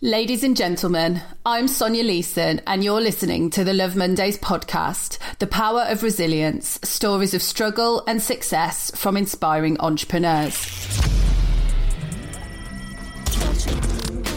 Ladies 0.00 0.44
and 0.44 0.56
gentlemen, 0.56 1.20
I'm 1.44 1.66
Sonia 1.66 2.04
Leeson, 2.04 2.60
and 2.68 2.84
you're 2.84 3.00
listening 3.00 3.50
to 3.50 3.64
the 3.64 3.74
Love 3.74 3.96
Mondays 3.96 4.38
podcast 4.38 5.18
The 5.40 5.48
Power 5.48 5.86
of 5.88 6.04
Resilience 6.04 6.78
Stories 6.84 7.34
of 7.34 7.42
Struggle 7.42 8.04
and 8.06 8.22
Success 8.22 8.92
from 8.94 9.16
Inspiring 9.16 9.76
Entrepreneurs. 9.80 11.17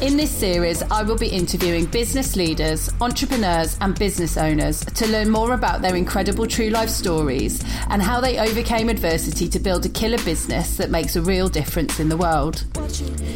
In 0.01 0.17
this 0.17 0.31
series, 0.31 0.81
I 0.81 1.03
will 1.03 1.15
be 1.15 1.27
interviewing 1.27 1.85
business 1.85 2.35
leaders, 2.35 2.89
entrepreneurs, 3.01 3.77
and 3.81 3.97
business 3.97 4.35
owners 4.35 4.83
to 4.83 5.07
learn 5.07 5.29
more 5.29 5.53
about 5.53 5.83
their 5.83 5.95
incredible 5.95 6.47
true 6.47 6.71
life 6.71 6.89
stories 6.89 7.63
and 7.87 8.01
how 8.01 8.19
they 8.19 8.39
overcame 8.39 8.89
adversity 8.89 9.47
to 9.49 9.59
build 9.59 9.85
a 9.85 9.89
killer 9.89 10.17
business 10.23 10.75
that 10.77 10.89
makes 10.89 11.15
a 11.15 11.21
real 11.21 11.47
difference 11.47 11.99
in 11.99 12.09
the 12.09 12.17
world. 12.17 12.65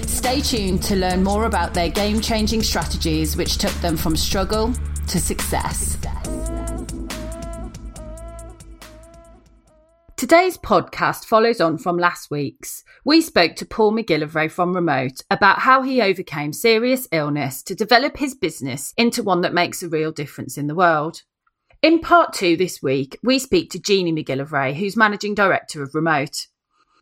Stay 0.08 0.42
tuned 0.42 0.82
to 0.82 0.96
learn 0.96 1.24
more 1.24 1.46
about 1.46 1.76
their 1.76 1.90
game 1.90 2.20
changing 2.20 2.64
strategies, 2.64 3.38
which 3.38 3.60
took 3.60 3.74
them 3.82 3.96
from 3.96 4.16
struggle 4.16 4.74
to 5.06 5.20
success. 5.20 5.98
Today's 10.18 10.58
podcast 10.58 11.26
follows 11.26 11.60
on 11.60 11.78
from 11.78 11.98
last 11.98 12.32
week's. 12.32 12.86
We 13.04 13.20
spoke 13.20 13.58
to 13.58 13.66
Paul 13.66 13.92
McGillivray 13.92 14.50
from 14.50 14.74
Remote 14.74 15.22
about 15.30 15.60
how 15.60 15.82
he 15.82 16.02
overcame 16.02 16.54
serious 16.54 17.06
illness 17.12 17.62
to 17.64 17.76
develop 17.76 18.16
his 18.16 18.34
business 18.34 18.94
into 18.96 19.22
one 19.22 19.42
that 19.42 19.54
makes 19.54 19.84
a 19.84 19.90
real 19.90 20.14
difference 20.14 20.58
in 20.58 20.68
the 20.68 20.74
world. 20.74 21.24
In 21.82 22.00
part 22.00 22.32
two 22.32 22.56
this 22.56 22.82
week, 22.82 23.20
we 23.24 23.40
speak 23.40 23.72
to 23.72 23.80
Jeannie 23.80 24.14
McGillivray, 24.14 24.76
who's 24.76 24.96
managing 24.96 25.36
director 25.36 25.84
of 25.84 25.94
Remote. 25.94 26.48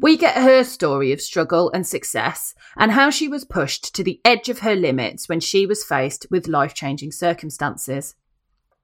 We 0.02 0.18
get 0.18 0.34
her 0.34 0.64
story 0.64 1.12
of 1.12 1.22
struggle 1.22 1.70
and 1.72 1.86
success 1.86 2.56
and 2.76 2.92
how 2.92 3.12
she 3.12 3.28
was 3.28 3.46
pushed 3.46 3.94
to 3.94 4.04
the 4.04 4.22
edge 4.26 4.50
of 4.50 4.60
her 4.60 4.76
limits 4.76 5.30
when 5.30 5.40
she 5.40 5.68
was 5.68 5.84
faced 5.84 6.26
with 6.32 6.48
life 6.48 6.74
changing 6.74 7.12
circumstances. 7.12 8.16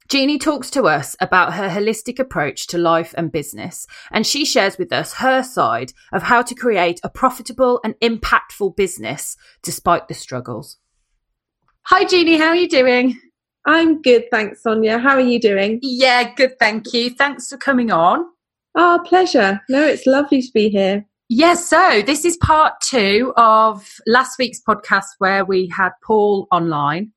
Jeannie 0.10 0.40
talks 0.40 0.72
to 0.72 0.88
us 0.88 1.16
about 1.22 1.54
her 1.54 1.70
holistic 1.70 2.18
approach 2.18 2.66
to 2.68 2.80
life 2.80 3.14
and 3.16 3.32
business, 3.32 3.86
and 4.12 4.26
she 4.26 4.44
shares 4.44 4.76
with 4.80 4.92
us 4.92 5.14
her 5.14 5.44
side 5.44 5.94
of 6.12 6.24
how 6.24 6.42
to 6.42 6.56
create 6.56 7.00
a 7.04 7.10
profitable 7.10 7.80
and 7.84 7.94
impactful 8.02 8.76
business 8.76 9.38
despite 9.62 10.08
the 10.08 10.16
struggles. 10.16 10.78
Hi, 11.84 12.06
Jeannie, 12.06 12.40
how 12.40 12.48
are 12.48 12.56
you 12.56 12.68
doing? 12.68 13.20
I'm 13.68 14.02
good, 14.02 14.32
thanks, 14.32 14.64
Sonia. 14.64 14.98
How 14.98 15.12
are 15.12 15.20
you 15.20 15.40
doing? 15.40 15.78
Yeah, 15.84 16.34
good, 16.34 16.58
thank 16.58 16.92
you. 16.92 17.12
Thanks 17.12 17.50
for 17.50 17.58
coming 17.58 17.92
on. 17.92 18.26
Oh, 18.74 19.00
pleasure. 19.06 19.62
No, 19.70 19.86
it's 19.86 20.08
lovely 20.08 20.42
to 20.42 20.52
be 20.52 20.70
here. 20.70 21.06
Yes, 21.28 21.70
yeah, 21.72 21.92
so 21.92 22.02
this 22.02 22.26
is 22.26 22.36
part 22.38 22.74
two 22.82 23.32
of 23.38 23.88
last 24.08 24.40
week's 24.40 24.60
podcast 24.60 25.06
where 25.20 25.46
we 25.46 25.68
had 25.68 25.92
Paul 26.04 26.48
online. 26.52 27.12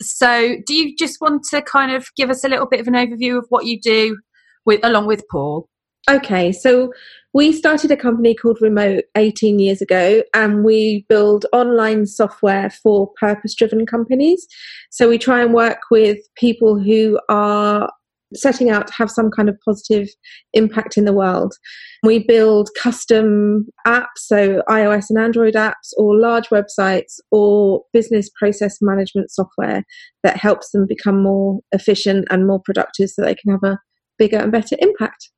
So, 0.00 0.56
do 0.66 0.74
you 0.74 0.96
just 0.96 1.20
want 1.20 1.44
to 1.50 1.62
kind 1.62 1.92
of 1.92 2.06
give 2.16 2.30
us 2.30 2.44
a 2.44 2.48
little 2.48 2.66
bit 2.66 2.80
of 2.80 2.88
an 2.88 2.94
overview 2.94 3.38
of 3.38 3.46
what 3.48 3.66
you 3.66 3.80
do 3.80 4.18
with 4.64 4.80
along 4.82 5.06
with 5.06 5.24
Paul? 5.30 5.68
Okay, 6.08 6.52
so 6.52 6.92
we 7.34 7.52
started 7.52 7.90
a 7.90 7.96
company 7.96 8.32
called 8.34 8.58
Remote 8.60 9.04
18 9.16 9.58
years 9.58 9.82
ago 9.82 10.22
and 10.34 10.64
we 10.64 11.04
build 11.08 11.46
online 11.52 12.06
software 12.06 12.70
for 12.70 13.10
purpose 13.18 13.54
driven 13.54 13.84
companies. 13.86 14.46
So 14.90 15.08
we 15.08 15.18
try 15.18 15.42
and 15.42 15.52
work 15.52 15.80
with 15.90 16.18
people 16.36 16.78
who 16.78 17.18
are 17.28 17.90
setting 18.34 18.70
out 18.70 18.86
to 18.88 18.92
have 18.94 19.10
some 19.10 19.30
kind 19.30 19.48
of 19.48 19.56
positive 19.64 20.08
impact 20.52 20.96
in 20.96 21.04
the 21.04 21.12
world. 21.12 21.54
We 22.02 22.20
build 22.20 22.70
custom 22.80 23.66
apps, 23.86 24.18
so 24.18 24.62
iOS 24.68 25.06
and 25.10 25.18
Android 25.18 25.54
apps, 25.54 25.92
or 25.96 26.16
large 26.16 26.48
websites, 26.48 27.20
or 27.30 27.82
business 27.92 28.28
process 28.38 28.78
management 28.80 29.30
software 29.30 29.84
that 30.22 30.36
helps 30.36 30.70
them 30.70 30.86
become 30.86 31.22
more 31.22 31.60
efficient 31.72 32.26
and 32.30 32.46
more 32.46 32.60
productive 32.64 33.10
so 33.10 33.22
they 33.22 33.34
can 33.34 33.52
have 33.52 33.62
a 33.62 33.78
bigger 34.18 34.38
and 34.38 34.52
better 34.52 34.76
impact. 34.80 35.30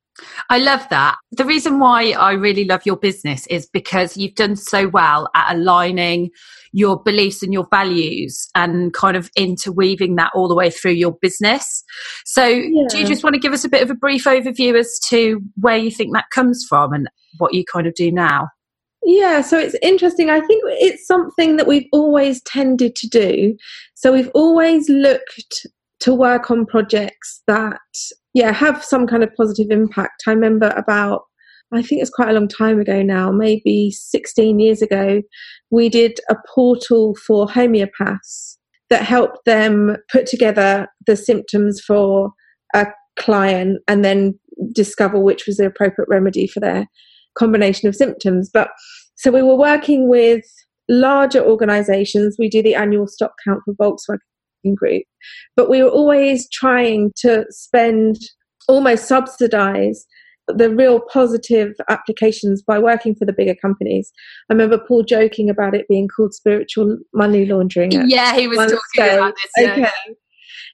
I 0.49 0.57
love 0.57 0.87
that. 0.89 1.17
The 1.31 1.45
reason 1.45 1.79
why 1.79 2.11
I 2.11 2.33
really 2.33 2.65
love 2.65 2.81
your 2.85 2.97
business 2.97 3.45
is 3.47 3.67
because 3.67 4.17
you've 4.17 4.35
done 4.35 4.55
so 4.55 4.87
well 4.87 5.29
at 5.35 5.55
aligning 5.55 6.31
your 6.71 7.01
beliefs 7.01 7.43
and 7.43 7.53
your 7.53 7.67
values 7.71 8.47
and 8.55 8.93
kind 8.93 9.17
of 9.17 9.29
interweaving 9.35 10.15
that 10.15 10.31
all 10.35 10.47
the 10.47 10.55
way 10.55 10.69
through 10.69 10.91
your 10.91 11.13
business. 11.21 11.83
So, 12.25 12.45
yeah. 12.45 12.85
do 12.89 12.99
you 12.99 13.05
just 13.05 13.23
want 13.23 13.33
to 13.35 13.39
give 13.39 13.53
us 13.53 13.63
a 13.63 13.69
bit 13.69 13.81
of 13.81 13.89
a 13.89 13.95
brief 13.95 14.25
overview 14.25 14.77
as 14.77 14.99
to 15.09 15.41
where 15.59 15.77
you 15.77 15.91
think 15.91 16.13
that 16.13 16.25
comes 16.33 16.65
from 16.67 16.93
and 16.93 17.07
what 17.37 17.53
you 17.53 17.63
kind 17.65 17.87
of 17.87 17.93
do 17.95 18.11
now? 18.11 18.49
Yeah, 19.03 19.41
so 19.41 19.57
it's 19.57 19.75
interesting. 19.81 20.29
I 20.29 20.41
think 20.41 20.61
it's 20.65 21.07
something 21.07 21.55
that 21.57 21.67
we've 21.67 21.87
always 21.91 22.41
tended 22.43 22.95
to 22.97 23.07
do. 23.07 23.55
So, 23.95 24.13
we've 24.13 24.31
always 24.33 24.89
looked 24.89 25.65
to 26.01 26.13
work 26.13 26.49
on 26.49 26.65
projects 26.65 27.41
that 27.47 27.79
yeah 28.33 28.51
have 28.51 28.83
some 28.83 29.07
kind 29.07 29.23
of 29.23 29.33
positive 29.35 29.71
impact. 29.71 30.23
I 30.27 30.31
remember 30.31 30.69
about 30.75 31.23
i 31.71 31.83
think 31.83 32.01
it's 32.01 32.09
quite 32.09 32.29
a 32.29 32.33
long 32.33 32.47
time 32.47 32.79
ago 32.79 33.03
now 33.03 33.31
maybe 33.31 33.91
16 33.91 34.59
years 34.59 34.81
ago 34.81 35.21
we 35.69 35.87
did 35.87 36.19
a 36.29 36.35
portal 36.53 37.15
for 37.27 37.45
homeopaths 37.45 38.57
that 38.89 39.03
helped 39.03 39.45
them 39.45 39.95
put 40.11 40.25
together 40.25 40.87
the 41.05 41.15
symptoms 41.15 41.79
for 41.79 42.31
a 42.73 42.87
client 43.19 43.81
and 43.87 44.03
then 44.03 44.37
discover 44.73 45.19
which 45.19 45.45
was 45.45 45.57
the 45.57 45.65
appropriate 45.65 46.07
remedy 46.09 46.47
for 46.47 46.59
their 46.59 46.87
combination 47.37 47.87
of 47.87 47.95
symptoms. 47.95 48.49
But 48.51 48.69
so 49.15 49.31
we 49.31 49.43
were 49.43 49.55
working 49.55 50.09
with 50.09 50.43
larger 50.89 51.43
organizations. 51.43 52.35
We 52.39 52.49
do 52.49 52.63
the 52.63 52.75
annual 52.75 53.07
stock 53.07 53.33
count 53.45 53.61
for 53.65 53.73
volkswagen 53.75 54.19
group. 54.75 55.03
But 55.55 55.69
we 55.69 55.83
were 55.83 55.89
always 55.89 56.49
trying 56.51 57.11
to 57.17 57.45
spend, 57.49 58.17
almost 58.67 59.07
subsidize 59.07 60.05
the 60.47 60.73
real 60.73 60.99
positive 60.99 61.73
applications 61.89 62.63
by 62.63 62.79
working 62.79 63.15
for 63.15 63.25
the 63.25 63.33
bigger 63.33 63.55
companies. 63.55 64.11
I 64.49 64.53
remember 64.53 64.79
Paul 64.79 65.03
joking 65.03 65.49
about 65.49 65.75
it 65.75 65.87
being 65.87 66.07
called 66.07 66.33
spiritual 66.33 66.97
money 67.13 67.45
laundering. 67.45 67.91
Yeah, 68.09 68.35
he 68.35 68.47
was 68.47 68.57
talking 68.57 68.79
stage. 68.93 69.13
about 69.13 69.35
this. 69.35 69.51
Yeah. 69.57 69.71
Okay. 69.73 70.15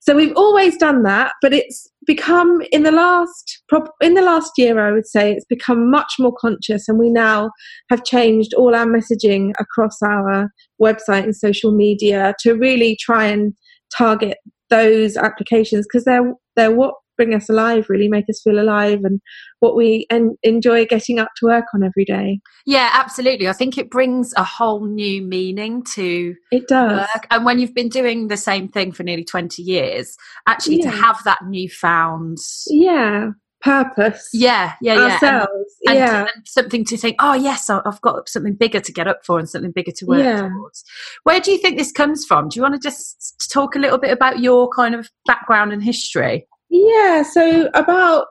So 0.01 0.15
we've 0.15 0.35
always 0.35 0.77
done 0.77 1.03
that, 1.03 1.33
but 1.41 1.51
it's 1.51 1.89
become 2.05 2.61
in 2.71 2.83
the 2.83 2.91
last 2.91 3.63
in 4.01 4.13
the 4.13 4.21
last 4.21 4.51
year, 4.55 4.79
I 4.79 4.91
would 4.91 5.07
say, 5.07 5.33
it's 5.33 5.45
become 5.45 5.89
much 5.89 6.13
more 6.19 6.33
conscious, 6.39 6.87
and 6.87 6.99
we 6.99 7.09
now 7.09 7.49
have 7.89 8.03
changed 8.03 8.53
all 8.53 8.75
our 8.75 8.85
messaging 8.85 9.53
across 9.59 10.01
our 10.03 10.51
website 10.81 11.23
and 11.23 11.35
social 11.35 11.71
media 11.71 12.35
to 12.41 12.53
really 12.53 12.97
try 13.01 13.25
and 13.25 13.53
target 13.97 14.37
those 14.69 15.17
applications 15.17 15.85
because 15.85 16.05
they're 16.05 16.33
they're 16.55 16.75
what 16.75 16.95
bring 17.17 17.33
us 17.33 17.49
alive 17.49 17.85
really 17.87 18.09
make 18.09 18.25
us 18.29 18.41
feel 18.43 18.59
alive 18.59 18.99
and 19.03 19.21
what 19.61 19.73
we 19.73 20.05
en- 20.09 20.35
enjoy 20.43 20.85
getting 20.85 21.17
up 21.17 21.29
to 21.37 21.45
work 21.45 21.63
on 21.73 21.81
every 21.81 22.03
day. 22.03 22.39
Yeah 22.65 22.89
absolutely. 22.91 23.47
I 23.47 23.53
think 23.53 23.77
it 23.77 23.89
brings 23.89 24.33
a 24.35 24.43
whole 24.43 24.85
new 24.85 25.21
meaning 25.21 25.83
to 25.93 26.35
it 26.51 26.67
does. 26.67 27.07
work. 27.15 27.27
And 27.31 27.45
when 27.45 27.59
you've 27.59 27.73
been 27.73 27.89
doing 27.89 28.27
the 28.27 28.37
same 28.37 28.67
thing 28.67 28.91
for 28.91 29.03
nearly 29.03 29.23
20 29.23 29.61
years 29.61 30.17
actually 30.47 30.79
yeah. 30.79 30.91
to 30.91 30.97
have 30.97 31.23
that 31.23 31.39
newfound 31.45 32.37
yeah 32.67 33.29
purpose. 33.65 34.29
Yeah, 34.31 34.73
yeah, 34.79 34.93
yeah. 34.93 35.01
Ourselves. 35.01 35.75
And, 35.87 35.97
yeah. 35.97 36.19
And, 36.19 36.29
and, 36.35 36.47
something 36.47 36.85
to 36.85 36.97
think, 36.97 37.15
oh, 37.19 37.33
yes, 37.33 37.69
I've 37.69 37.99
got 38.01 38.29
something 38.29 38.53
bigger 38.53 38.79
to 38.79 38.93
get 38.93 39.07
up 39.07 39.25
for 39.25 39.39
and 39.39 39.49
something 39.49 39.71
bigger 39.71 39.91
to 39.91 40.05
work 40.05 40.19
yeah. 40.19 40.47
towards. 40.47 40.85
Where 41.23 41.41
do 41.41 41.51
you 41.51 41.57
think 41.57 41.77
this 41.77 41.91
comes 41.91 42.25
from? 42.25 42.47
Do 42.47 42.57
you 42.57 42.61
want 42.61 42.75
to 42.75 42.79
just 42.79 43.49
talk 43.51 43.75
a 43.75 43.79
little 43.79 43.97
bit 43.97 44.11
about 44.11 44.39
your 44.39 44.69
kind 44.69 44.93
of 44.93 45.09
background 45.25 45.73
and 45.73 45.83
history? 45.83 46.47
Yeah, 46.69 47.23
so 47.23 47.69
about 47.73 48.27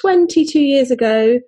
22 0.00 0.60
years 0.60 0.90
ago, 0.90 1.40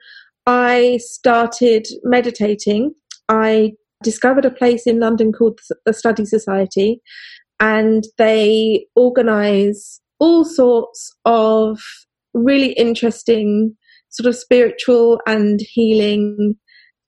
I 0.46 0.98
started 1.00 1.86
meditating. 2.02 2.94
I 3.28 3.74
discovered 4.02 4.44
a 4.44 4.50
place 4.50 4.86
in 4.86 4.98
London 4.98 5.32
called 5.32 5.60
the 5.86 5.92
Study 5.92 6.24
Society, 6.24 7.00
and 7.60 8.04
they 8.18 8.86
organize 8.96 10.00
all 10.18 10.44
sorts 10.44 11.14
of 11.24 11.80
really 12.34 12.72
interesting 12.72 13.76
sort 14.10 14.26
of 14.26 14.36
spiritual 14.36 15.20
and 15.26 15.60
healing 15.60 16.54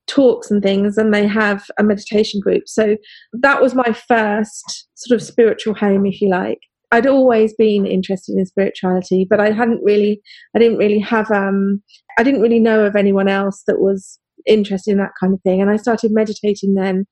talks 0.06 0.50
and 0.50 0.62
things 0.62 0.98
and 0.98 1.14
they 1.14 1.26
have 1.26 1.64
a 1.78 1.84
meditation 1.84 2.40
group. 2.40 2.64
So 2.66 2.96
that 3.32 3.62
was 3.62 3.74
my 3.74 3.92
first 4.06 4.86
sort 4.94 5.20
of 5.20 5.26
spiritual 5.26 5.74
home 5.74 6.06
if 6.06 6.20
you 6.20 6.28
like. 6.28 6.58
I'd 6.92 7.06
always 7.06 7.54
been 7.54 7.86
interested 7.86 8.36
in 8.36 8.46
spirituality 8.46 9.26
but 9.28 9.40
i 9.40 9.50
hadn't 9.50 9.82
really 9.82 10.20
i 10.54 10.60
didn't 10.60 10.78
really 10.78 11.00
have 11.00 11.28
um 11.32 11.82
i 12.18 12.22
didn't 12.22 12.40
really 12.40 12.60
know 12.60 12.84
of 12.84 12.94
anyone 12.94 13.26
else 13.26 13.64
that 13.66 13.80
was 13.80 14.20
interested 14.46 14.92
in 14.92 14.98
that 14.98 15.10
kind 15.18 15.34
of 15.34 15.40
thing 15.42 15.60
and 15.60 15.70
i 15.70 15.76
started 15.76 16.12
meditating 16.12 16.74
then. 16.74 17.06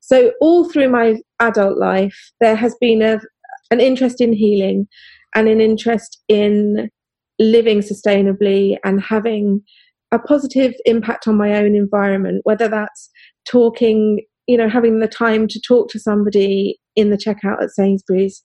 So 0.00 0.32
all 0.40 0.70
through 0.70 0.90
my 0.90 1.16
adult 1.40 1.78
life 1.78 2.16
there 2.40 2.54
has 2.54 2.76
been 2.80 3.02
a 3.02 3.18
an 3.70 3.80
interest 3.80 4.20
in 4.20 4.32
healing 4.32 4.86
and 5.34 5.48
an 5.48 5.60
interest 5.60 6.22
in 6.28 6.90
living 7.38 7.80
sustainably 7.80 8.76
and 8.84 9.00
having 9.02 9.62
a 10.12 10.18
positive 10.18 10.74
impact 10.84 11.26
on 11.26 11.36
my 11.36 11.54
own 11.56 11.74
environment, 11.74 12.40
whether 12.44 12.68
that's 12.68 13.10
talking, 13.46 14.20
you 14.46 14.56
know, 14.56 14.68
having 14.68 15.00
the 15.00 15.08
time 15.08 15.48
to 15.48 15.60
talk 15.60 15.88
to 15.90 15.98
somebody 15.98 16.78
in 16.96 17.10
the 17.10 17.16
checkout 17.16 17.62
at 17.62 17.70
Sainsbury's, 17.70 18.42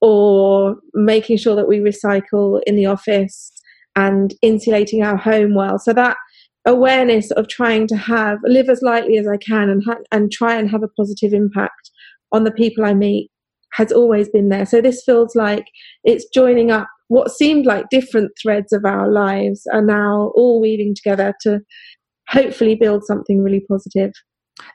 or 0.00 0.76
making 0.94 1.36
sure 1.36 1.56
that 1.56 1.68
we 1.68 1.78
recycle 1.78 2.60
in 2.66 2.76
the 2.76 2.86
office 2.86 3.52
and 3.94 4.34
insulating 4.42 5.02
our 5.02 5.16
home 5.16 5.54
well. 5.54 5.78
So 5.78 5.92
that 5.92 6.16
awareness 6.66 7.30
of 7.30 7.48
trying 7.48 7.86
to 7.86 7.96
have 7.96 8.38
live 8.44 8.68
as 8.68 8.82
lightly 8.82 9.18
as 9.18 9.26
I 9.26 9.36
can 9.36 9.70
and 9.70 9.82
ha- 9.84 10.02
and 10.10 10.30
try 10.30 10.56
and 10.56 10.68
have 10.70 10.82
a 10.82 10.88
positive 10.88 11.32
impact 11.32 11.90
on 12.32 12.44
the 12.44 12.50
people 12.50 12.84
I 12.84 12.92
meet 12.92 13.30
has 13.72 13.92
always 13.92 14.28
been 14.28 14.48
there. 14.48 14.66
So 14.66 14.80
this 14.80 15.02
feels 15.04 15.36
like 15.36 15.64
it's 16.04 16.26
joining 16.34 16.70
up 16.70 16.88
what 17.08 17.30
seemed 17.30 17.66
like 17.66 17.86
different 17.90 18.32
threads 18.40 18.72
of 18.72 18.84
our 18.84 19.10
lives 19.10 19.62
are 19.72 19.84
now 19.84 20.32
all 20.34 20.60
weaving 20.60 20.94
together 20.94 21.34
to 21.42 21.60
hopefully 22.28 22.74
build 22.74 23.04
something 23.04 23.42
really 23.42 23.64
positive. 23.68 24.12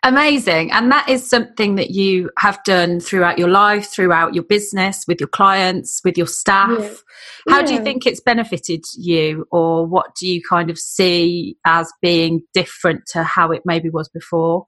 Amazing. 0.03 0.71
And 0.71 0.91
that 0.91 1.09
is 1.09 1.27
something 1.27 1.75
that 1.75 1.89
you 1.89 2.29
have 2.37 2.63
done 2.63 2.99
throughout 2.99 3.39
your 3.39 3.49
life, 3.49 3.87
throughout 3.87 4.35
your 4.35 4.43
business, 4.43 5.05
with 5.07 5.19
your 5.19 5.27
clients, 5.27 6.01
with 6.03 6.17
your 6.17 6.27
staff. 6.27 7.03
Yeah. 7.47 7.53
How 7.53 7.59
yeah. 7.61 7.65
do 7.65 7.73
you 7.73 7.83
think 7.83 8.05
it's 8.05 8.21
benefited 8.21 8.85
you, 8.95 9.45
or 9.51 9.85
what 9.87 10.13
do 10.15 10.27
you 10.27 10.39
kind 10.47 10.69
of 10.69 10.77
see 10.77 11.57
as 11.65 11.91
being 11.99 12.43
different 12.53 13.05
to 13.07 13.23
how 13.23 13.51
it 13.51 13.63
maybe 13.65 13.89
was 13.89 14.07
before? 14.09 14.67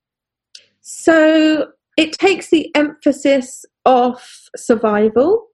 So 0.81 1.67
it 1.95 2.13
takes 2.13 2.49
the 2.49 2.75
emphasis 2.75 3.65
off 3.85 4.49
survival, 4.55 5.45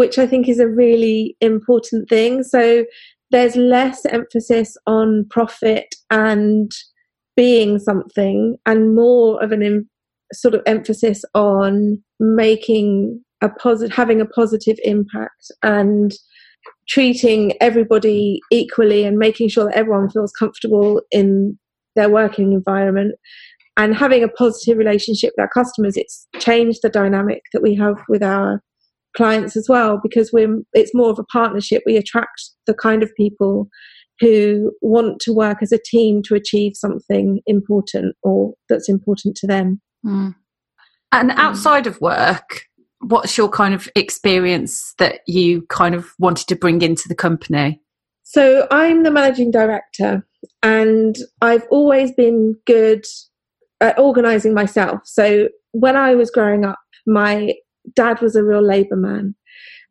which 0.00 0.16
I 0.18 0.26
think 0.26 0.48
is 0.48 0.58
a 0.58 0.66
really 0.66 1.36
important 1.42 2.08
thing. 2.08 2.42
So 2.42 2.86
there's 3.30 3.54
less 3.54 4.06
emphasis 4.06 4.74
on 4.86 5.26
profit 5.28 5.94
and 6.08 6.72
being 7.36 7.78
something 7.78 8.56
and 8.64 8.94
more 8.96 9.44
of 9.44 9.52
an 9.52 9.62
em- 9.62 9.90
sort 10.32 10.54
of 10.54 10.62
emphasis 10.64 11.22
on 11.34 12.02
making 12.18 13.22
a 13.42 13.50
positive 13.50 13.94
having 13.94 14.22
a 14.22 14.24
positive 14.24 14.78
impact 14.84 15.52
and 15.62 16.12
treating 16.88 17.52
everybody 17.60 18.40
equally 18.50 19.04
and 19.04 19.18
making 19.18 19.50
sure 19.50 19.66
that 19.66 19.76
everyone 19.76 20.08
feels 20.08 20.32
comfortable 20.32 21.02
in 21.10 21.58
their 21.94 22.08
working 22.08 22.52
environment 22.54 23.16
and 23.76 23.94
having 23.94 24.24
a 24.24 24.28
positive 24.28 24.78
relationship 24.78 25.34
with 25.36 25.42
our 25.42 25.50
customers 25.62 25.94
it's 25.98 26.26
changed 26.38 26.80
the 26.82 26.88
dynamic 26.88 27.42
that 27.52 27.60
we 27.60 27.74
have 27.74 27.96
with 28.08 28.22
our 28.22 28.62
clients 29.16 29.56
as 29.56 29.66
well 29.68 29.98
because 30.02 30.30
we're 30.32 30.60
it's 30.72 30.94
more 30.94 31.10
of 31.10 31.18
a 31.18 31.24
partnership 31.24 31.82
we 31.84 31.96
attract 31.96 32.50
the 32.66 32.74
kind 32.74 33.02
of 33.02 33.14
people 33.16 33.68
who 34.20 34.70
want 34.82 35.18
to 35.20 35.32
work 35.32 35.62
as 35.62 35.72
a 35.72 35.78
team 35.82 36.22
to 36.22 36.34
achieve 36.34 36.72
something 36.76 37.40
important 37.46 38.14
or 38.22 38.52
that's 38.68 38.88
important 38.88 39.34
to 39.34 39.46
them. 39.46 39.80
Mm. 40.04 40.34
And 41.10 41.30
outside 41.32 41.86
of 41.86 42.00
work, 42.00 42.62
what's 43.00 43.36
your 43.36 43.48
kind 43.48 43.74
of 43.74 43.88
experience 43.96 44.94
that 44.98 45.20
you 45.26 45.66
kind 45.70 45.94
of 45.94 46.12
wanted 46.18 46.46
to 46.48 46.56
bring 46.56 46.82
into 46.82 47.08
the 47.08 47.14
company? 47.14 47.80
So 48.22 48.68
I'm 48.70 49.02
the 49.02 49.10
managing 49.10 49.50
director 49.50 50.24
and 50.62 51.16
I've 51.40 51.66
always 51.70 52.12
been 52.12 52.56
good 52.66 53.04
at 53.80 53.98
organizing 53.98 54.52
myself. 54.52 55.00
So 55.04 55.48
when 55.72 55.96
I 55.96 56.14
was 56.14 56.30
growing 56.30 56.64
up, 56.64 56.78
my 57.06 57.54
dad 57.94 58.20
was 58.20 58.36
a 58.36 58.44
real 58.44 58.62
labor 58.62 58.96
man 58.96 59.34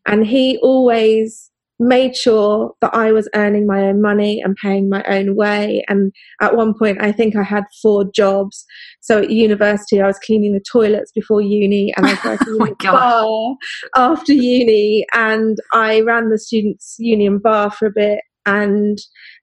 and 0.07 0.25
he 0.25 0.57
always 0.59 1.49
made 1.79 2.15
sure 2.15 2.73
that 2.81 2.93
I 2.93 3.11
was 3.13 3.29
earning 3.35 3.65
my 3.65 3.83
own 3.83 4.01
money 4.01 4.41
and 4.41 4.55
paying 4.57 4.89
my 4.89 5.01
own 5.03 5.35
way. 5.35 5.83
And 5.87 6.11
at 6.41 6.55
one 6.55 6.73
point, 6.77 7.01
I 7.01 7.13
think 7.13 7.35
I 7.35 7.43
had 7.43 7.63
four 7.81 8.03
jobs. 8.11 8.65
So 8.99 9.19
at 9.19 9.29
university, 9.29 10.01
I 10.01 10.07
was 10.07 10.19
cleaning 10.19 10.53
the 10.53 10.63
toilets 10.71 11.11
before 11.13 11.41
uni, 11.41 11.93
and 11.95 12.05
I 12.05 12.13
was 12.25 12.57
working 12.59 12.75
oh 12.91 13.55
in 13.55 13.57
the 13.69 13.89
bar 13.95 14.11
after 14.11 14.33
uni, 14.33 15.05
and 15.13 15.57
I 15.73 16.01
ran 16.01 16.29
the 16.29 16.37
students' 16.37 16.97
union 16.99 17.39
bar 17.39 17.71
for 17.71 17.87
a 17.87 17.91
bit, 17.91 18.19
and 18.45 18.97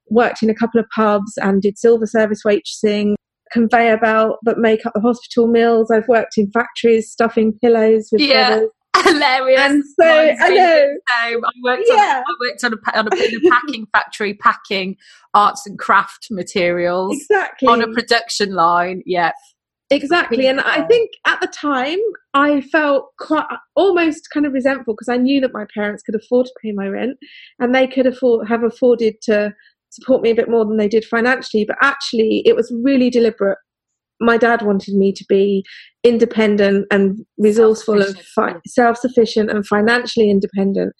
worked 0.09 0.43
in 0.43 0.51
a 0.51 0.55
couple 0.55 0.79
of 0.79 0.87
pubs, 0.95 1.33
and 1.39 1.63
did 1.63 1.79
silver 1.79 2.07
service 2.07 2.43
waitressing. 2.47 3.15
Conveyor 3.53 3.99
belt 3.99 4.39
that 4.43 4.59
make 4.59 4.85
up 4.87 4.93
the 4.95 5.01
hospital 5.01 5.47
meals. 5.47 5.91
I've 5.91 6.09
worked 6.09 6.37
in 6.37 6.51
factories 6.51 7.11
stuffing 7.11 7.53
pillows 7.61 8.09
with 8.13 8.21
yeah. 8.21 8.49
Brothers 8.49 8.71
hilarious. 9.05 9.61
And 9.61 9.85
so 9.85 10.07
I 10.07 10.49
know. 10.51 10.95
I 11.11 11.37
worked 11.63 11.85
yeah. 11.87 11.95
on, 11.95 12.25
I 12.27 12.35
worked 12.41 12.65
on 12.65 12.73
a, 12.73 12.99
on 12.99 13.09
a, 13.13 13.17
a 13.17 13.51
packing 13.51 13.87
factory, 13.93 14.35
packing 14.35 14.97
arts 15.35 15.67
and 15.67 15.79
craft 15.79 16.29
materials. 16.31 17.17
Exactly. 17.17 17.69
On 17.69 17.83
a 17.83 17.93
production 17.93 18.55
line. 18.55 19.03
Yeah. 19.07 19.33
Exactly. 19.89 20.49
And 20.49 20.61
I 20.61 20.83
think 20.83 21.13
at 21.27 21.41
the 21.41 21.47
time 21.47 22.01
I 22.35 22.61
felt 22.61 23.13
quite 23.21 23.47
almost 23.77 24.31
kind 24.31 24.45
of 24.45 24.53
resentful 24.53 24.95
because 24.95 25.09
I 25.09 25.17
knew 25.17 25.41
that 25.43 25.53
my 25.53 25.65
parents 25.73 26.03
could 26.03 26.17
afford 26.17 26.47
to 26.47 26.53
pay 26.61 26.73
my 26.73 26.89
rent 26.89 27.19
and 27.61 27.73
they 27.73 27.87
could 27.87 28.07
afford 28.07 28.49
have 28.49 28.65
afforded 28.65 29.21
to 29.23 29.55
support 29.91 30.23
me 30.23 30.31
a 30.31 30.35
bit 30.35 30.49
more 30.49 30.65
than 30.65 30.77
they 30.77 30.89
did 30.89 31.05
financially. 31.05 31.65
But 31.65 31.77
actually 31.81 32.43
it 32.45 32.57
was 32.57 32.73
really 32.83 33.11
deliberate 33.11 33.59
my 34.21 34.37
dad 34.37 34.63
wanted 34.63 34.95
me 34.95 35.13
to 35.13 35.25
be 35.29 35.65
independent 36.05 36.87
and 36.91 37.19
resourceful 37.39 38.03
and 38.03 38.19
fi- 38.35 38.57
self-sufficient 38.67 39.51
and 39.51 39.67
financially 39.67 40.31
independent 40.31 40.95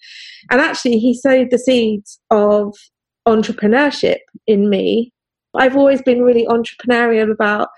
and 0.51 0.61
actually 0.61 0.97
he 0.99 1.13
sowed 1.13 1.49
the 1.49 1.57
seeds 1.57 2.19
of 2.29 2.75
entrepreneurship 3.27 4.17
in 4.45 4.69
me 4.69 5.11
i've 5.55 5.75
always 5.75 6.01
been 6.01 6.21
really 6.21 6.45
entrepreneurial 6.45 7.31
about 7.31 7.69